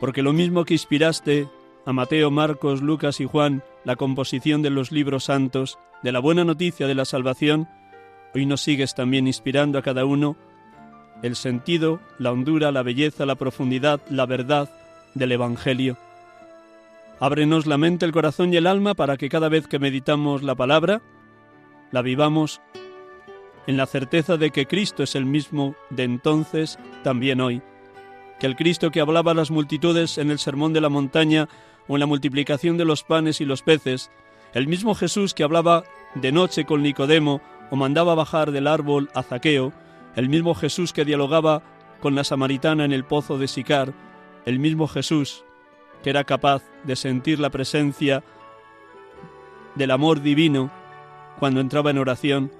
Porque 0.00 0.22
lo 0.22 0.32
mismo 0.32 0.64
que 0.64 0.74
inspiraste 0.74 1.48
a 1.84 1.92
Mateo, 1.92 2.30
Marcos, 2.30 2.80
Lucas 2.80 3.20
y 3.20 3.26
Juan 3.26 3.62
la 3.84 3.96
composición 3.96 4.62
de 4.62 4.70
los 4.70 4.92
libros 4.92 5.24
santos, 5.24 5.78
de 6.02 6.12
la 6.12 6.20
buena 6.20 6.44
noticia 6.44 6.86
de 6.86 6.94
la 6.94 7.04
salvación, 7.04 7.68
hoy 8.34 8.46
nos 8.46 8.60
sigues 8.60 8.94
también 8.94 9.26
inspirando 9.26 9.78
a 9.78 9.82
cada 9.82 10.04
uno 10.04 10.36
el 11.22 11.36
sentido, 11.36 12.00
la 12.18 12.32
hondura, 12.32 12.72
la 12.72 12.82
belleza, 12.82 13.26
la 13.26 13.36
profundidad, 13.36 14.00
la 14.10 14.26
verdad 14.26 14.70
del 15.14 15.32
Evangelio. 15.32 15.96
Ábrenos 17.20 17.66
la 17.66 17.78
mente, 17.78 18.04
el 18.04 18.12
corazón 18.12 18.52
y 18.52 18.56
el 18.56 18.66
alma 18.66 18.94
para 18.94 19.16
que 19.16 19.28
cada 19.28 19.48
vez 19.48 19.68
que 19.68 19.78
meditamos 19.78 20.42
la 20.42 20.56
palabra, 20.56 21.00
la 21.92 22.02
vivamos 22.02 22.60
en 23.66 23.76
la 23.76 23.86
certeza 23.86 24.36
de 24.36 24.50
que 24.50 24.66
Cristo 24.66 25.04
es 25.04 25.14
el 25.14 25.24
mismo 25.24 25.76
de 25.90 26.02
entonces, 26.02 26.78
también 27.04 27.40
hoy, 27.40 27.62
que 28.40 28.46
el 28.46 28.56
Cristo 28.56 28.90
que 28.90 29.00
hablaba 29.00 29.30
a 29.30 29.34
las 29.34 29.52
multitudes 29.52 30.18
en 30.18 30.32
el 30.32 30.40
Sermón 30.40 30.72
de 30.72 30.80
la 30.80 30.88
Montaña 30.88 31.48
o 31.86 31.94
en 31.94 32.00
la 32.00 32.06
multiplicación 32.06 32.76
de 32.76 32.84
los 32.84 33.04
panes 33.04 33.40
y 33.40 33.44
los 33.44 33.62
peces, 33.62 34.10
el 34.52 34.66
mismo 34.66 34.96
Jesús 34.96 35.32
que 35.32 35.44
hablaba 35.44 35.84
de 36.16 36.32
noche 36.32 36.64
con 36.64 36.82
Nicodemo 36.82 37.40
o 37.70 37.76
mandaba 37.76 38.14
bajar 38.16 38.50
del 38.50 38.66
árbol 38.66 39.10
a 39.14 39.22
Zaqueo, 39.22 39.72
el 40.16 40.28
mismo 40.28 40.54
Jesús 40.54 40.92
que 40.92 41.04
dialogaba 41.04 41.62
con 42.00 42.14
la 42.14 42.24
samaritana 42.24 42.84
en 42.84 42.92
el 42.92 43.04
pozo 43.04 43.38
de 43.38 43.48
Sicar, 43.48 43.92
el 44.44 44.58
mismo 44.58 44.88
Jesús 44.88 45.44
que 46.02 46.10
era 46.10 46.24
capaz 46.24 46.62
de 46.84 46.96
sentir 46.96 47.38
la 47.38 47.50
presencia 47.50 48.22
del 49.74 49.90
amor 49.90 50.20
divino 50.20 50.70
cuando 51.38 51.60
entraba 51.60 51.90
en 51.90 51.98
oración, 51.98 52.52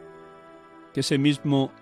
que 0.94 1.00
ese 1.00 1.18
mismo 1.18 1.72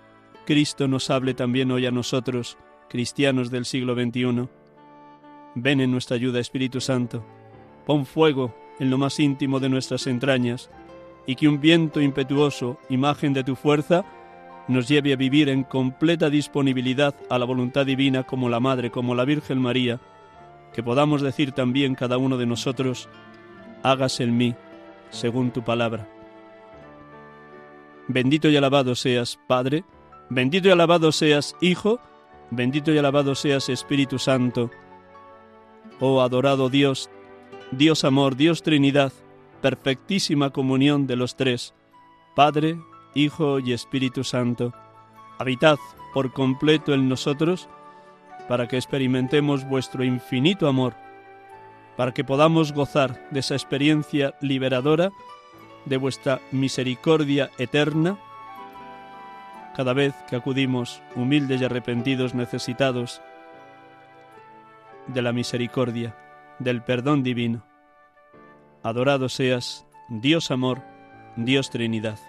Cristo 0.45 0.87
nos 0.87 1.09
hable 1.09 1.33
también 1.33 1.71
hoy 1.71 1.85
a 1.85 1.91
nosotros, 1.91 2.57
cristianos 2.89 3.51
del 3.51 3.65
siglo 3.65 3.93
XXI. 3.93 4.49
Ven 5.55 5.81
en 5.81 5.91
nuestra 5.91 6.15
ayuda, 6.15 6.39
Espíritu 6.39 6.81
Santo. 6.81 7.25
Pon 7.85 8.05
fuego 8.05 8.55
en 8.79 8.89
lo 8.89 8.97
más 8.97 9.19
íntimo 9.19 9.59
de 9.59 9.69
nuestras 9.69 10.07
entrañas, 10.07 10.69
y 11.27 11.35
que 11.35 11.47
un 11.47 11.61
viento 11.61 12.01
impetuoso, 12.01 12.79
imagen 12.89 13.33
de 13.33 13.43
tu 13.43 13.55
fuerza, 13.55 14.03
nos 14.67 14.87
lleve 14.87 15.13
a 15.13 15.17
vivir 15.17 15.49
en 15.49 15.63
completa 15.63 16.29
disponibilidad 16.29 17.15
a 17.29 17.37
la 17.37 17.45
voluntad 17.45 17.85
divina 17.85 18.23
como 18.23 18.49
la 18.49 18.59
Madre, 18.59 18.91
como 18.91 19.15
la 19.15 19.25
Virgen 19.25 19.59
María, 19.59 19.99
que 20.73 20.83
podamos 20.83 21.21
decir 21.21 21.51
también 21.51 21.95
cada 21.95 22.17
uno 22.17 22.37
de 22.37 22.45
nosotros, 22.45 23.09
hágase 23.83 24.23
en 24.23 24.37
mí 24.37 24.55
según 25.09 25.51
tu 25.51 25.63
palabra. 25.63 26.07
Bendito 28.07 28.49
y 28.49 28.57
alabado 28.57 28.95
seas, 28.95 29.39
Padre, 29.47 29.83
bendito 30.29 30.67
y 30.67 30.71
alabado 30.71 31.11
seas, 31.11 31.55
Hijo, 31.61 31.99
bendito 32.49 32.91
y 32.91 32.97
alabado 32.97 33.35
seas, 33.35 33.69
Espíritu 33.69 34.19
Santo. 34.19 34.69
Oh 35.99 36.21
adorado 36.21 36.69
Dios, 36.69 37.09
Dios 37.71 38.03
amor, 38.03 38.35
Dios 38.35 38.63
Trinidad, 38.63 39.13
perfectísima 39.61 40.49
comunión 40.49 41.07
de 41.07 41.15
los 41.15 41.35
tres, 41.35 41.73
Padre, 42.35 42.79
Hijo 43.13 43.59
y 43.59 43.73
Espíritu 43.73 44.23
Santo. 44.23 44.73
Habitad 45.37 45.77
por 46.13 46.31
completo 46.33 46.93
en 46.93 47.09
nosotros, 47.09 47.69
para 48.47 48.67
que 48.67 48.77
experimentemos 48.77 49.67
vuestro 49.67 50.03
infinito 50.03 50.67
amor, 50.67 50.93
para 51.97 52.13
que 52.13 52.23
podamos 52.23 52.73
gozar 52.73 53.29
de 53.31 53.39
esa 53.39 53.55
experiencia 53.55 54.35
liberadora 54.41 55.11
de 55.85 55.97
vuestra 55.97 56.41
misericordia 56.51 57.49
eterna, 57.57 58.17
cada 59.75 59.93
vez 59.93 60.13
que 60.29 60.35
acudimos 60.35 61.01
humildes 61.15 61.61
y 61.61 61.65
arrepentidos 61.65 62.35
necesitados 62.35 63.21
de 65.07 65.21
la 65.21 65.31
misericordia, 65.31 66.15
del 66.59 66.83
perdón 66.83 67.23
divino. 67.23 67.63
Adorado 68.83 69.29
seas, 69.29 69.85
Dios 70.09 70.51
amor, 70.51 70.81
Dios 71.35 71.69
Trinidad. 71.69 72.19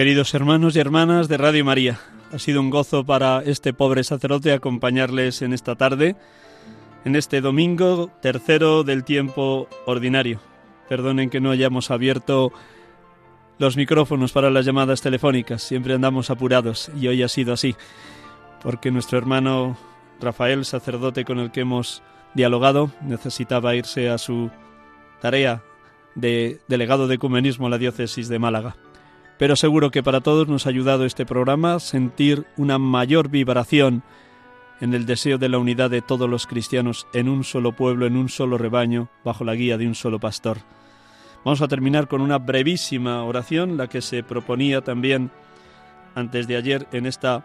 Queridos 0.00 0.32
hermanos 0.32 0.74
y 0.74 0.78
hermanas 0.78 1.28
de 1.28 1.36
Radio 1.36 1.62
María, 1.62 2.00
ha 2.32 2.38
sido 2.38 2.62
un 2.62 2.70
gozo 2.70 3.04
para 3.04 3.42
este 3.44 3.74
pobre 3.74 4.02
sacerdote 4.02 4.50
acompañarles 4.50 5.42
en 5.42 5.52
esta 5.52 5.76
tarde, 5.76 6.16
en 7.04 7.16
este 7.16 7.42
domingo 7.42 8.10
tercero 8.22 8.82
del 8.82 9.04
tiempo 9.04 9.68
ordinario. 9.84 10.40
Perdonen 10.88 11.28
que 11.28 11.42
no 11.42 11.50
hayamos 11.50 11.90
abierto 11.90 12.50
los 13.58 13.76
micrófonos 13.76 14.32
para 14.32 14.48
las 14.48 14.64
llamadas 14.64 15.02
telefónicas, 15.02 15.62
siempre 15.62 15.92
andamos 15.92 16.30
apurados 16.30 16.90
y 16.98 17.06
hoy 17.06 17.22
ha 17.22 17.28
sido 17.28 17.52
así, 17.52 17.76
porque 18.62 18.90
nuestro 18.90 19.18
hermano 19.18 19.76
Rafael, 20.18 20.64
sacerdote 20.64 21.26
con 21.26 21.38
el 21.40 21.50
que 21.50 21.60
hemos 21.60 22.02
dialogado, 22.32 22.90
necesitaba 23.02 23.74
irse 23.74 24.08
a 24.08 24.16
su 24.16 24.50
tarea 25.20 25.62
de 26.14 26.58
delegado 26.68 27.06
de 27.06 27.16
ecumenismo 27.16 27.66
a 27.66 27.70
la 27.70 27.76
diócesis 27.76 28.30
de 28.30 28.38
Málaga 28.38 28.76
pero 29.40 29.56
seguro 29.56 29.90
que 29.90 30.02
para 30.02 30.20
todos 30.20 30.48
nos 30.48 30.66
ha 30.66 30.68
ayudado 30.68 31.06
este 31.06 31.24
programa 31.24 31.72
a 31.72 31.80
sentir 31.80 32.44
una 32.58 32.78
mayor 32.78 33.30
vibración 33.30 34.02
en 34.82 34.92
el 34.92 35.06
deseo 35.06 35.38
de 35.38 35.48
la 35.48 35.56
unidad 35.56 35.88
de 35.88 36.02
todos 36.02 36.28
los 36.28 36.46
cristianos 36.46 37.06
en 37.14 37.26
un 37.26 37.42
solo 37.42 37.72
pueblo, 37.72 38.04
en 38.04 38.18
un 38.18 38.28
solo 38.28 38.58
rebaño, 38.58 39.08
bajo 39.24 39.44
la 39.44 39.54
guía 39.54 39.78
de 39.78 39.86
un 39.86 39.94
solo 39.94 40.20
pastor. 40.20 40.58
Vamos 41.42 41.62
a 41.62 41.68
terminar 41.68 42.06
con 42.06 42.20
una 42.20 42.36
brevísima 42.36 43.24
oración, 43.24 43.78
la 43.78 43.86
que 43.86 44.02
se 44.02 44.22
proponía 44.22 44.82
también 44.82 45.30
antes 46.14 46.46
de 46.46 46.56
ayer 46.56 46.86
en 46.92 47.06
esta 47.06 47.42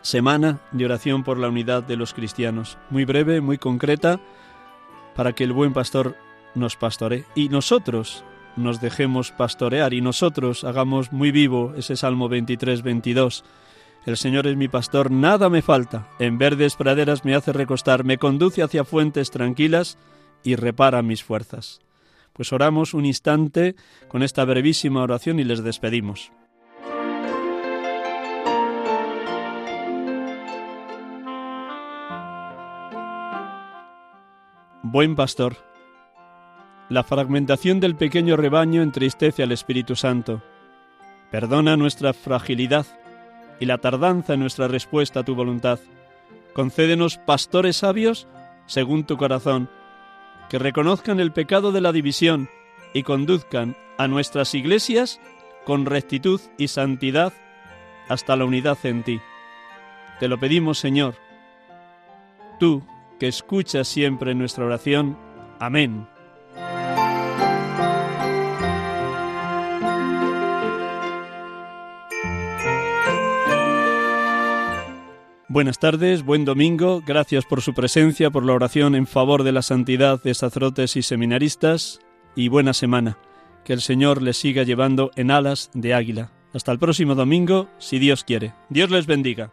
semana 0.00 0.60
de 0.72 0.86
oración 0.86 1.22
por 1.22 1.38
la 1.38 1.50
unidad 1.50 1.82
de 1.82 1.98
los 1.98 2.14
cristianos. 2.14 2.78
Muy 2.88 3.04
breve, 3.04 3.42
muy 3.42 3.58
concreta, 3.58 4.20
para 5.14 5.34
que 5.34 5.44
el 5.44 5.52
buen 5.52 5.74
pastor 5.74 6.16
nos 6.54 6.76
pastore. 6.76 7.26
Y 7.34 7.50
nosotros, 7.50 8.24
nos 8.56 8.80
dejemos 8.80 9.32
pastorear 9.32 9.94
y 9.94 10.00
nosotros 10.00 10.64
hagamos 10.64 11.12
muy 11.12 11.30
vivo 11.30 11.74
ese 11.76 11.96
Salmo 11.96 12.28
23, 12.28 12.82
22. 12.82 13.44
El 14.06 14.16
Señor 14.16 14.46
es 14.46 14.56
mi 14.56 14.68
pastor, 14.68 15.10
nada 15.10 15.48
me 15.48 15.62
falta. 15.62 16.08
En 16.18 16.38
verdes 16.38 16.76
praderas 16.76 17.24
me 17.24 17.34
hace 17.34 17.52
recostar, 17.52 18.04
me 18.04 18.18
conduce 18.18 18.62
hacia 18.62 18.84
fuentes 18.84 19.30
tranquilas 19.30 19.98
y 20.42 20.56
repara 20.56 21.02
mis 21.02 21.24
fuerzas. 21.24 21.80
Pues 22.32 22.52
oramos 22.52 22.94
un 22.94 23.06
instante 23.06 23.76
con 24.08 24.22
esta 24.22 24.44
brevísima 24.44 25.02
oración 25.02 25.40
y 25.40 25.44
les 25.44 25.62
despedimos. 25.62 26.32
Buen 34.82 35.16
pastor, 35.16 35.56
la 36.88 37.02
fragmentación 37.02 37.80
del 37.80 37.96
pequeño 37.96 38.36
rebaño 38.36 38.82
entristece 38.82 39.42
al 39.42 39.52
Espíritu 39.52 39.96
Santo. 39.96 40.42
Perdona 41.30 41.76
nuestra 41.76 42.12
fragilidad 42.12 42.86
y 43.60 43.66
la 43.66 43.78
tardanza 43.78 44.34
en 44.34 44.40
nuestra 44.40 44.68
respuesta 44.68 45.20
a 45.20 45.22
tu 45.24 45.34
voluntad. 45.34 45.80
Concédenos 46.52 47.18
pastores 47.18 47.76
sabios 47.76 48.28
según 48.66 49.04
tu 49.04 49.16
corazón, 49.16 49.68
que 50.48 50.58
reconozcan 50.58 51.20
el 51.20 51.32
pecado 51.32 51.72
de 51.72 51.80
la 51.80 51.92
división 51.92 52.48
y 52.92 53.02
conduzcan 53.02 53.76
a 53.98 54.08
nuestras 54.08 54.54
iglesias 54.54 55.20
con 55.64 55.86
rectitud 55.86 56.40
y 56.58 56.68
santidad 56.68 57.32
hasta 58.08 58.36
la 58.36 58.44
unidad 58.44 58.78
en 58.84 59.02
ti. 59.02 59.20
Te 60.20 60.28
lo 60.28 60.38
pedimos, 60.38 60.78
Señor, 60.78 61.16
tú 62.60 62.82
que 63.18 63.28
escuchas 63.28 63.88
siempre 63.88 64.34
nuestra 64.34 64.64
oración. 64.64 65.18
Amén. 65.58 66.06
Buenas 75.54 75.78
tardes, 75.78 76.24
buen 76.24 76.44
domingo, 76.44 77.00
gracias 77.06 77.44
por 77.44 77.62
su 77.62 77.74
presencia, 77.74 78.28
por 78.28 78.44
la 78.44 78.54
oración 78.54 78.96
en 78.96 79.06
favor 79.06 79.44
de 79.44 79.52
la 79.52 79.62
santidad 79.62 80.20
de 80.20 80.34
sacerdotes 80.34 80.96
y 80.96 81.02
seminaristas 81.02 82.00
y 82.34 82.48
buena 82.48 82.74
semana. 82.74 83.18
Que 83.64 83.72
el 83.72 83.80
Señor 83.80 84.20
les 84.20 84.36
siga 84.36 84.64
llevando 84.64 85.12
en 85.14 85.30
alas 85.30 85.70
de 85.72 85.94
águila. 85.94 86.32
Hasta 86.52 86.72
el 86.72 86.80
próximo 86.80 87.14
domingo, 87.14 87.68
si 87.78 88.00
Dios 88.00 88.24
quiere. 88.24 88.52
Dios 88.68 88.90
les 88.90 89.06
bendiga. 89.06 89.52